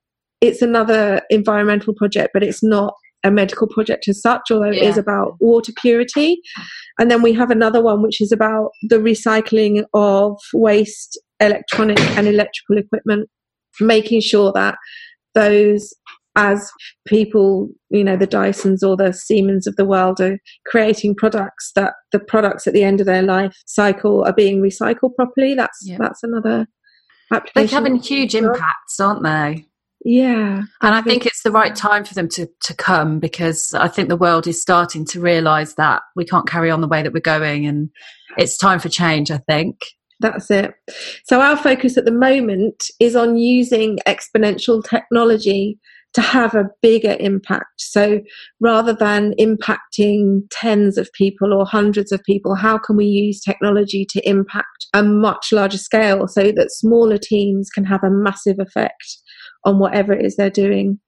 it's 0.40 0.62
another 0.62 1.22
environmental 1.30 1.94
project 1.94 2.30
but 2.32 2.42
it's 2.42 2.62
not 2.62 2.94
a 3.24 3.30
medical 3.30 3.66
project 3.66 4.06
as 4.06 4.20
such 4.20 4.42
although 4.50 4.70
it 4.70 4.82
is 4.82 4.98
about 4.98 5.36
water 5.40 5.72
purity 5.80 6.38
and 6.98 7.10
then 7.10 7.22
we 7.22 7.32
have 7.32 7.50
another 7.50 7.82
one 7.82 8.02
which 8.02 8.20
is 8.20 8.30
about 8.30 8.70
the 8.82 8.96
recycling 8.96 9.84
of 9.94 10.38
waste 10.52 11.18
electronic 11.40 12.00
and 12.16 12.26
electrical 12.26 12.78
equipment, 12.78 13.28
making 13.80 14.20
sure 14.20 14.52
that 14.52 14.76
those 15.34 15.92
as 16.36 16.70
people, 17.06 17.68
you 17.90 18.02
know, 18.02 18.16
the 18.16 18.26
Dysons 18.26 18.82
or 18.82 18.96
the 18.96 19.12
Siemens 19.12 19.68
of 19.68 19.76
the 19.76 19.84
world 19.84 20.20
are 20.20 20.38
creating 20.66 21.14
products 21.14 21.70
that 21.76 21.94
the 22.10 22.18
products 22.18 22.66
at 22.66 22.72
the 22.72 22.82
end 22.82 23.00
of 23.00 23.06
their 23.06 23.22
life 23.22 23.56
cycle 23.66 24.24
are 24.24 24.32
being 24.32 24.60
recycled 24.60 25.14
properly. 25.14 25.54
That's 25.54 25.78
yeah. 25.82 25.96
that's 25.98 26.24
another 26.24 26.66
application. 27.32 27.52
They're 27.54 27.80
having 27.80 27.96
huge 27.96 28.34
impacts, 28.34 28.98
aren't 28.98 29.22
they? 29.22 29.66
Yeah. 30.04 30.62
And 30.82 30.94
I 30.94 31.00
think 31.00 31.24
it's 31.24 31.42
the 31.42 31.50
right 31.50 31.74
time 31.74 32.04
for 32.04 32.12
them 32.12 32.28
to, 32.30 32.46
to 32.64 32.74
come 32.74 33.20
because 33.20 33.72
I 33.72 33.88
think 33.88 34.10
the 34.10 34.16
world 34.16 34.46
is 34.46 34.60
starting 34.60 35.06
to 35.06 35.20
realise 35.20 35.74
that 35.74 36.02
we 36.14 36.26
can't 36.26 36.46
carry 36.46 36.70
on 36.70 36.82
the 36.82 36.88
way 36.88 37.02
that 37.02 37.14
we're 37.14 37.20
going 37.20 37.66
and 37.66 37.88
it's 38.36 38.58
time 38.58 38.80
for 38.80 38.90
change, 38.90 39.30
I 39.30 39.38
think. 39.38 39.80
That's 40.20 40.50
it. 40.50 40.74
So, 41.24 41.40
our 41.40 41.56
focus 41.56 41.96
at 41.96 42.04
the 42.04 42.12
moment 42.12 42.84
is 43.00 43.16
on 43.16 43.36
using 43.36 43.98
exponential 44.06 44.82
technology 44.84 45.78
to 46.14 46.22
have 46.22 46.54
a 46.54 46.70
bigger 46.80 47.16
impact. 47.18 47.64
So 47.78 48.20
rather 48.60 48.94
than 48.94 49.34
impacting 49.38 50.42
tens 50.50 50.96
of 50.96 51.12
people 51.12 51.52
or 51.52 51.66
hundreds 51.66 52.12
of 52.12 52.22
people, 52.22 52.54
how 52.54 52.78
can 52.78 52.96
we 52.96 53.06
use 53.06 53.40
technology 53.40 54.06
to 54.10 54.28
impact 54.28 54.86
a 54.94 55.02
much 55.02 55.52
larger 55.52 55.78
scale 55.78 56.28
so 56.28 56.52
that 56.52 56.70
smaller 56.70 57.18
teams 57.18 57.68
can 57.68 57.84
have 57.84 58.04
a 58.04 58.10
massive 58.10 58.60
effect 58.60 59.18
on 59.64 59.78
whatever 59.78 60.12
it 60.12 60.24
is 60.24 60.36
they're 60.36 60.50
doing? 60.50 61.00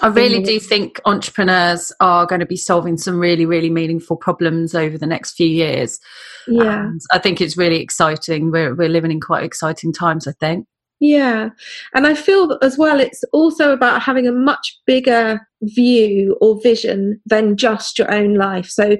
I 0.00 0.08
really 0.08 0.42
do 0.42 0.60
think 0.60 1.00
entrepreneurs 1.06 1.92
are 2.00 2.24
going 2.24 2.40
to 2.40 2.46
be 2.46 2.56
solving 2.56 2.96
some 2.96 3.18
really, 3.18 3.44
really 3.44 3.70
meaningful 3.70 4.16
problems 4.16 4.74
over 4.74 4.96
the 4.96 5.06
next 5.06 5.32
few 5.32 5.48
years. 5.48 5.98
Yeah. 6.46 6.84
And 6.84 7.00
I 7.12 7.18
think 7.18 7.40
it's 7.40 7.56
really 7.56 7.80
exciting. 7.80 8.52
We're, 8.52 8.74
we're 8.76 8.88
living 8.88 9.10
in 9.10 9.20
quite 9.20 9.42
exciting 9.42 9.92
times, 9.92 10.28
I 10.28 10.32
think. 10.38 10.66
Yeah. 11.00 11.50
And 11.94 12.06
I 12.06 12.14
feel 12.14 12.58
as 12.62 12.78
well, 12.78 13.00
it's 13.00 13.24
also 13.32 13.72
about 13.72 14.02
having 14.02 14.26
a 14.26 14.32
much 14.32 14.78
bigger 14.86 15.40
view 15.62 16.36
or 16.40 16.60
vision 16.60 17.20
than 17.26 17.56
just 17.56 17.98
your 17.98 18.12
own 18.12 18.34
life. 18.34 18.68
So, 18.68 18.96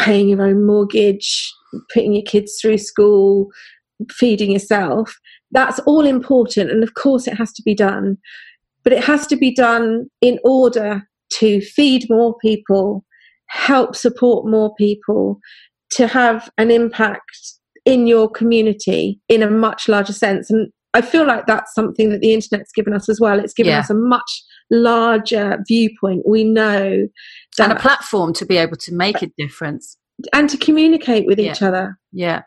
paying 0.00 0.28
your 0.28 0.42
own 0.42 0.64
mortgage, 0.64 1.52
putting 1.92 2.12
your 2.12 2.24
kids 2.24 2.58
through 2.60 2.78
school, 2.78 3.48
feeding 4.10 4.52
yourself. 4.52 5.16
That's 5.50 5.78
all 5.80 6.04
important. 6.04 6.70
And 6.70 6.82
of 6.82 6.94
course, 6.94 7.26
it 7.26 7.34
has 7.34 7.52
to 7.54 7.62
be 7.62 7.74
done. 7.74 8.18
But 8.84 8.92
it 8.92 9.04
has 9.04 9.26
to 9.28 9.36
be 9.36 9.54
done 9.54 10.06
in 10.20 10.38
order 10.44 11.02
to 11.34 11.60
feed 11.60 12.06
more 12.08 12.36
people, 12.38 13.04
help 13.48 13.96
support 13.96 14.46
more 14.46 14.74
people, 14.76 15.40
to 15.92 16.06
have 16.06 16.50
an 16.58 16.70
impact 16.70 17.38
in 17.84 18.06
your 18.06 18.28
community 18.30 19.20
in 19.28 19.42
a 19.42 19.50
much 19.50 19.88
larger 19.88 20.12
sense. 20.12 20.50
And 20.50 20.70
I 20.94 21.00
feel 21.00 21.26
like 21.26 21.46
that's 21.46 21.74
something 21.74 22.10
that 22.10 22.20
the 22.20 22.32
internet's 22.34 22.72
given 22.72 22.92
us 22.92 23.08
as 23.08 23.20
well. 23.20 23.38
It's 23.38 23.54
given 23.54 23.72
yeah. 23.72 23.80
us 23.80 23.90
a 23.90 23.94
much 23.94 24.42
larger 24.70 25.58
viewpoint. 25.66 26.22
We 26.26 26.44
know 26.44 27.08
that, 27.56 27.70
and 27.70 27.78
a 27.78 27.80
platform 27.80 28.32
to 28.34 28.46
be 28.46 28.56
able 28.56 28.76
to 28.76 28.94
make 28.94 29.22
a 29.22 29.30
difference 29.38 29.96
and 30.32 30.48
to 30.50 30.56
communicate 30.56 31.26
with 31.26 31.38
yeah. 31.38 31.50
each 31.50 31.62
other. 31.62 31.98
Yeah, 32.12 32.42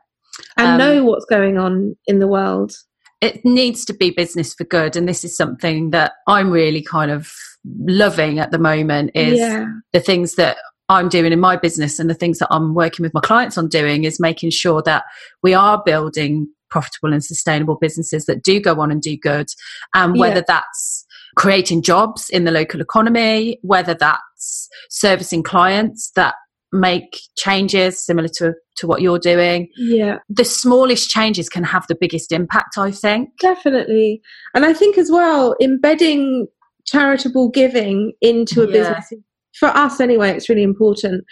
and 0.57 0.67
um, 0.67 0.77
know 0.77 1.03
what's 1.05 1.25
going 1.25 1.57
on 1.57 1.95
in 2.07 2.19
the 2.19 2.27
world. 2.27 2.73
It 3.21 3.45
needs 3.45 3.85
to 3.85 3.93
be 3.93 4.09
business 4.09 4.53
for 4.53 4.63
good, 4.63 4.95
and 4.95 5.07
this 5.07 5.23
is 5.23 5.35
something 5.37 5.91
that 5.91 6.13
I'm 6.27 6.49
really 6.49 6.81
kind 6.81 7.11
of 7.11 7.31
loving 7.63 8.39
at 8.39 8.51
the 8.51 8.59
moment. 8.59 9.11
Is 9.13 9.39
yeah. 9.39 9.65
the 9.93 9.99
things 9.99 10.35
that 10.35 10.57
I'm 10.89 11.07
doing 11.07 11.31
in 11.31 11.39
my 11.39 11.55
business 11.55 11.99
and 11.99 12.09
the 12.09 12.15
things 12.15 12.39
that 12.39 12.49
I'm 12.51 12.73
working 12.73 13.03
with 13.03 13.13
my 13.13 13.21
clients 13.21 13.57
on 13.57 13.69
doing 13.69 14.03
is 14.03 14.19
making 14.19 14.49
sure 14.49 14.81
that 14.83 15.05
we 15.41 15.53
are 15.53 15.81
building 15.85 16.49
profitable 16.69 17.13
and 17.13 17.23
sustainable 17.23 17.77
businesses 17.79 18.25
that 18.25 18.43
do 18.43 18.59
go 18.59 18.81
on 18.81 18.91
and 18.91 19.01
do 19.01 19.15
good. 19.15 19.47
And 19.93 20.17
whether 20.17 20.37
yeah. 20.37 20.45
that's 20.47 21.05
creating 21.37 21.81
jobs 21.81 22.29
in 22.29 22.43
the 22.43 22.51
local 22.51 22.81
economy, 22.81 23.59
whether 23.61 23.93
that's 23.93 24.69
servicing 24.89 25.43
clients 25.43 26.11
that 26.15 26.35
make 26.71 27.19
changes 27.37 28.03
similar 28.03 28.29
to 28.35 28.53
to 28.77 28.87
what 28.87 29.01
you're 29.01 29.19
doing. 29.19 29.67
Yeah. 29.77 30.19
The 30.29 30.45
smallest 30.45 31.09
changes 31.09 31.49
can 31.49 31.63
have 31.63 31.85
the 31.87 31.97
biggest 31.99 32.31
impact, 32.31 32.77
I 32.77 32.91
think. 32.91 33.29
Definitely. 33.39 34.21
And 34.55 34.65
I 34.65 34.73
think 34.73 34.97
as 34.97 35.11
well 35.11 35.55
embedding 35.61 36.47
charitable 36.85 37.49
giving 37.49 38.13
into 38.21 38.63
a 38.63 38.65
yeah. 38.65 38.71
business 38.71 39.13
for 39.53 39.67
us 39.67 39.99
anyway 39.99 40.31
it's 40.31 40.49
really 40.49 40.63
important 40.63 41.23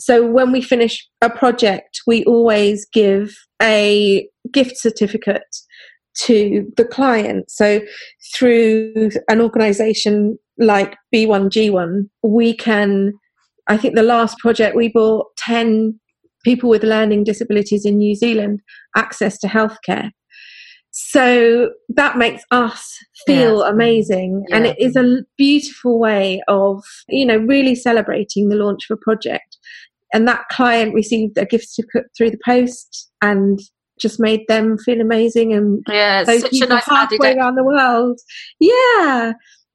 so 0.00 0.26
when 0.26 0.50
we 0.50 0.62
finish 0.62 1.06
a 1.20 1.28
project, 1.28 2.00
we 2.06 2.24
always 2.24 2.86
give 2.86 3.36
a 3.60 4.26
gift 4.50 4.78
certificate 4.78 5.56
to 6.22 6.66
the 6.76 6.86
client. 6.86 7.50
So 7.50 7.80
through 8.34 9.10
an 9.28 9.42
organization 9.42 10.38
like 10.58 10.96
B1G1, 11.14 12.08
we 12.22 12.56
can, 12.56 13.12
I 13.70 13.76
think 13.76 13.94
the 13.94 14.02
last 14.02 14.38
project 14.38 14.76
we 14.76 14.88
bought 14.88 15.26
10 15.38 15.98
people 16.44 16.68
with 16.68 16.82
learning 16.82 17.24
disabilities 17.24 17.84
in 17.84 17.98
New 17.98 18.14
Zealand 18.14 18.60
access 18.96 19.38
to 19.38 19.46
healthcare. 19.46 20.10
So 20.90 21.70
that 21.90 22.18
makes 22.18 22.42
us 22.50 22.98
feel 23.26 23.60
yeah. 23.60 23.70
amazing. 23.70 24.32
Mm-hmm. 24.32 24.44
Yeah. 24.48 24.56
And 24.56 24.66
it 24.66 24.78
is 24.80 24.96
a 24.96 25.22
beautiful 25.38 26.00
way 26.00 26.42
of, 26.48 26.82
you 27.08 27.24
know, 27.24 27.36
really 27.36 27.74
celebrating 27.74 28.48
the 28.48 28.56
launch 28.56 28.90
of 28.90 28.98
a 28.98 29.04
project 29.04 29.56
and 30.12 30.26
that 30.26 30.48
client 30.50 30.94
received 30.94 31.38
a 31.38 31.46
gift 31.46 31.68
certificate 31.68 32.10
through 32.16 32.30
the 32.30 32.40
post 32.44 33.10
and 33.22 33.58
just 34.00 34.18
made 34.18 34.40
them 34.48 34.78
feel 34.78 35.00
amazing 35.00 35.52
and 35.52 35.82
yeah 35.86 36.24
those 36.24 36.40
such 36.40 36.60
a 36.62 36.66
nice 36.66 36.86
halfway 36.86 37.36
around 37.36 37.54
the 37.54 37.62
world 37.62 38.18
yeah 38.58 39.32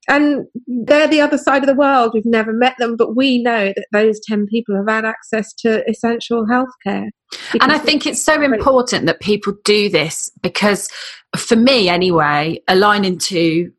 and 0.07 0.45
they're 0.67 1.07
the 1.07 1.21
other 1.21 1.37
side 1.37 1.63
of 1.63 1.67
the 1.67 1.75
world. 1.75 2.11
We've 2.13 2.25
never 2.25 2.53
met 2.53 2.75
them 2.77 2.95
but 2.97 3.15
we 3.15 3.41
know 3.41 3.73
that 3.75 3.87
those 3.91 4.19
10 4.27 4.47
people 4.47 4.75
have 4.75 4.89
had 4.89 5.05
access 5.05 5.53
to 5.55 5.87
essential 5.89 6.45
healthcare. 6.45 7.09
And 7.59 7.71
i 7.71 7.77
think 7.77 8.05
it's 8.05 8.23
so 8.23 8.41
important 8.41 9.05
that 9.07 9.19
people 9.19 9.53
do 9.63 9.89
this 9.89 10.29
because 10.41 10.89
for 11.35 11.55
me 11.55 11.89
anyway 11.89 12.59
aligning 12.67 13.17
to 13.17 13.71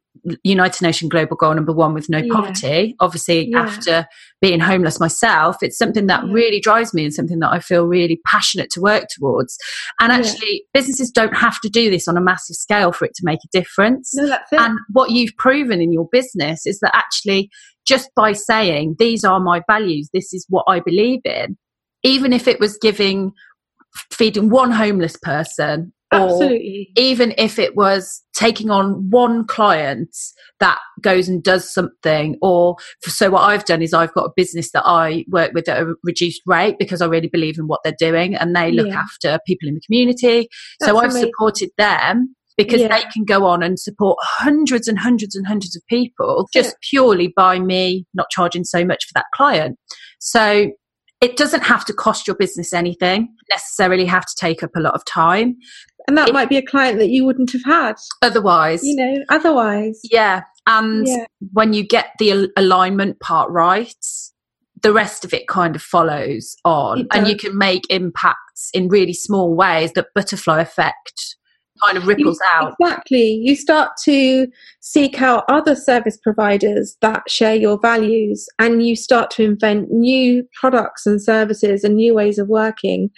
United 0.42 0.82
Nations 0.82 1.10
Global 1.10 1.36
Goal 1.36 1.54
number 1.54 1.72
one 1.72 1.94
with 1.94 2.08
no 2.08 2.18
yeah. 2.18 2.32
poverty. 2.32 2.96
Obviously, 3.00 3.50
yeah. 3.50 3.60
after 3.60 4.06
being 4.40 4.60
homeless 4.60 4.98
myself, 4.98 5.62
it's 5.62 5.78
something 5.78 6.06
that 6.06 6.26
yeah. 6.26 6.32
really 6.32 6.60
drives 6.60 6.92
me 6.92 7.04
and 7.04 7.14
something 7.14 7.38
that 7.40 7.52
I 7.52 7.60
feel 7.60 7.86
really 7.86 8.20
passionate 8.26 8.70
to 8.70 8.80
work 8.80 9.04
towards. 9.10 9.56
And 10.00 10.12
actually, 10.12 10.64
businesses 10.74 11.10
don't 11.10 11.36
have 11.36 11.60
to 11.60 11.68
do 11.68 11.90
this 11.90 12.08
on 12.08 12.16
a 12.16 12.20
massive 12.20 12.56
scale 12.56 12.92
for 12.92 13.04
it 13.04 13.14
to 13.14 13.22
make 13.24 13.40
a 13.44 13.58
difference. 13.58 14.12
No. 14.14 14.36
And 14.52 14.78
what 14.92 15.10
you've 15.10 15.36
proven 15.38 15.80
in 15.80 15.92
your 15.92 16.08
business 16.10 16.66
is 16.66 16.80
that 16.80 16.94
actually, 16.94 17.50
just 17.86 18.10
by 18.16 18.32
saying, 18.32 18.96
these 18.98 19.24
are 19.24 19.40
my 19.40 19.62
values, 19.68 20.10
this 20.12 20.34
is 20.34 20.46
what 20.48 20.64
I 20.68 20.80
believe 20.80 21.20
in, 21.24 21.56
even 22.02 22.32
if 22.32 22.48
it 22.48 22.60
was 22.60 22.78
giving 22.78 23.32
feeding 24.12 24.50
one 24.50 24.70
homeless 24.70 25.16
person 25.16 25.92
Absolutely. 26.12 26.92
Or 26.96 27.02
even 27.02 27.34
if 27.36 27.59
it 27.59 27.76
was 27.76 28.22
taking 28.34 28.70
on 28.70 29.11
one 29.11 29.44
client 29.46 30.16
that 30.61 30.78
goes 31.00 31.28
and 31.28 31.42
does 31.42 31.72
something, 31.72 32.36
or 32.40 32.76
so 33.02 33.30
what 33.30 33.42
I've 33.42 33.64
done 33.64 33.82
is 33.82 33.92
I've 33.92 34.14
got 34.14 34.24
a 34.24 34.32
business 34.36 34.70
that 34.72 34.84
I 34.86 35.24
work 35.28 35.52
with 35.52 35.68
at 35.68 35.82
a 35.82 35.94
reduced 36.04 36.42
rate 36.46 36.76
because 36.78 37.02
I 37.02 37.07
really 37.07 37.28
believe 37.28 37.59
in 37.59 37.66
what 37.66 37.80
they're 37.82 37.94
doing 37.98 38.34
and 38.34 38.54
they 38.54 38.70
look 38.70 38.88
yeah. 38.88 39.00
after 39.00 39.38
people 39.46 39.68
in 39.68 39.74
the 39.74 39.80
community. 39.80 40.48
That's 40.80 40.92
so 40.92 40.98
I've 40.98 41.11
amazing. 41.11 41.30
supported 41.32 41.70
them 41.76 42.34
because 42.57 42.80
yeah. 42.80 42.88
they 42.88 43.02
can 43.12 43.24
go 43.24 43.44
on 43.44 43.62
and 43.62 43.78
support 43.78 44.18
hundreds 44.22 44.88
and 44.88 44.98
hundreds 44.98 45.34
and 45.34 45.46
hundreds 45.46 45.76
of 45.76 45.82
people 45.88 46.48
just 46.52 46.76
purely 46.88 47.32
by 47.36 47.59
me 47.59 48.07
not 48.14 48.30
charging 48.30 48.64
so 48.64 48.84
much 48.84 49.04
for 49.04 49.12
that 49.14 49.26
client. 49.34 49.76
So 50.20 50.70
it 51.20 51.36
doesn't 51.36 51.62
have 51.62 51.84
to 51.86 51.92
cost 51.92 52.26
your 52.26 52.36
business 52.36 52.72
anything, 52.72 53.28
necessarily 53.50 54.04
have 54.04 54.26
to 54.26 54.34
take 54.38 54.62
up 54.62 54.70
a 54.76 54.80
lot 54.80 54.94
of 54.94 55.04
time. 55.04 55.57
And 56.09 56.16
that 56.16 56.28
it, 56.28 56.32
might 56.32 56.48
be 56.48 56.57
a 56.57 56.62
client 56.62 56.98
that 56.98 57.09
you 57.09 57.24
wouldn't 57.24 57.52
have 57.52 57.64
had 57.64 57.96
otherwise. 58.22 58.84
You 58.84 58.96
know, 58.96 59.24
otherwise. 59.28 60.00
Yeah. 60.04 60.42
And 60.66 61.07
yeah. 61.07 61.26
when 61.52 61.72
you 61.72 61.86
get 61.86 62.11
the 62.18 62.50
alignment 62.57 63.20
part 63.20 63.50
right, 63.50 63.94
the 64.82 64.92
rest 64.92 65.24
of 65.24 65.32
it 65.32 65.48
kind 65.48 65.74
of 65.74 65.82
follows 65.82 66.57
on. 66.64 67.07
And 67.12 67.26
you 67.26 67.36
can 67.36 67.57
make 67.57 67.82
impacts 67.90 68.70
in 68.72 68.88
really 68.88 69.14
small 69.14 69.54
ways 69.54 69.92
that 69.92 70.07
butterfly 70.14 70.61
effect 70.61 71.36
kind 71.84 71.98
of 71.98 72.07
ripples 72.07 72.38
you, 72.40 72.50
out. 72.50 72.74
Exactly. 72.80 73.40
You 73.42 73.57
start 73.57 73.92
to 74.04 74.46
seek 74.80 75.20
out 75.20 75.44
other 75.48 75.74
service 75.74 76.16
providers 76.16 76.96
that 77.00 77.28
share 77.28 77.54
your 77.54 77.78
values 77.78 78.48
and 78.59 78.86
you 78.86 78.96
start 78.96 79.30
to 79.32 79.44
invent 79.44 79.90
new 79.90 80.44
products 80.59 81.07
and 81.07 81.22
services 81.22 81.84
and 81.84 81.96
new 81.96 82.14
ways 82.14 82.38
of 82.38 82.48
working 82.48 83.11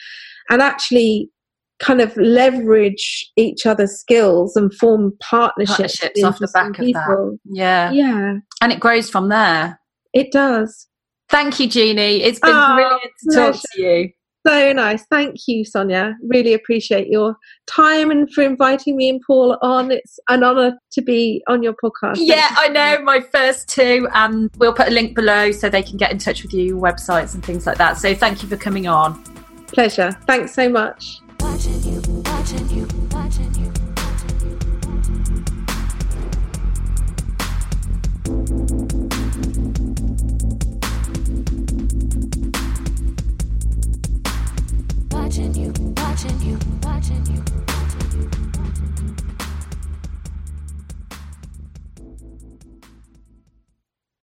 and 0.51 0.63
actually 0.63 1.31
kind 1.79 2.01
of 2.01 2.17
leverage 2.17 3.31
each 3.37 3.67
other's 3.67 3.93
skills 3.99 4.57
and 4.57 4.75
form 4.75 5.13
partnerships, 5.21 5.99
partnerships 5.99 6.23
off 6.25 6.39
the 6.39 6.49
back 6.53 6.75
people. 6.75 7.01
of 7.01 7.09
that. 7.09 7.39
Yeah. 7.45 7.91
Yeah. 7.93 8.35
And 8.61 8.73
it 8.73 8.81
grows 8.81 9.09
from 9.09 9.29
there. 9.29 9.81
It 10.13 10.33
does. 10.33 10.89
Thank 11.29 11.61
you, 11.61 11.69
Jeannie. 11.69 12.23
It's 12.23 12.41
been 12.41 12.55
oh, 12.55 12.75
brilliant 12.75 13.03
to 13.03 13.11
pleasure. 13.31 13.53
talk 13.53 13.63
to 13.75 13.83
you. 13.83 14.11
so 14.47 14.73
nice. 14.73 15.05
Thank 15.11 15.37
you, 15.47 15.65
Sonia. 15.65 16.17
Really 16.27 16.55
appreciate 16.55 17.09
your 17.09 17.37
time 17.67 18.11
and 18.11 18.33
for 18.33 18.43
inviting 18.43 18.97
me 18.97 19.11
and 19.11 19.21
Paul 19.27 19.59
on. 19.61 19.91
It's 19.91 20.19
an 20.29 20.43
honour 20.43 20.79
to 20.93 21.03
be 21.03 21.43
on 21.49 21.63
your 21.63 21.75
podcast. 21.75 22.17
Yeah, 22.17 22.49
I 22.57 22.69
know. 22.69 23.03
My 23.03 23.21
first 23.21 23.69
two. 23.69 24.09
And 24.15 24.51
we'll 24.57 24.73
put 24.73 24.89
a 24.89 24.93
link 24.93 25.15
below 25.15 25.53
so 25.53 25.69
they 25.69 25.83
can 25.83 25.99
get 25.99 26.11
in 26.11 26.19
touch 26.19 26.43
with 26.43 26.55
you, 26.55 26.77
websites 26.77 27.35
and 27.35 27.45
things 27.45 27.67
like 27.67 27.77
that. 27.77 27.99
So 27.99 28.15
thank 28.15 28.43
you 28.43 28.49
for 28.49 28.57
coming 28.57 28.89
on. 28.89 29.23
Pleasure. 29.67 30.13
Thanks 30.27 30.55
so 30.55 30.69
much. 30.71 31.21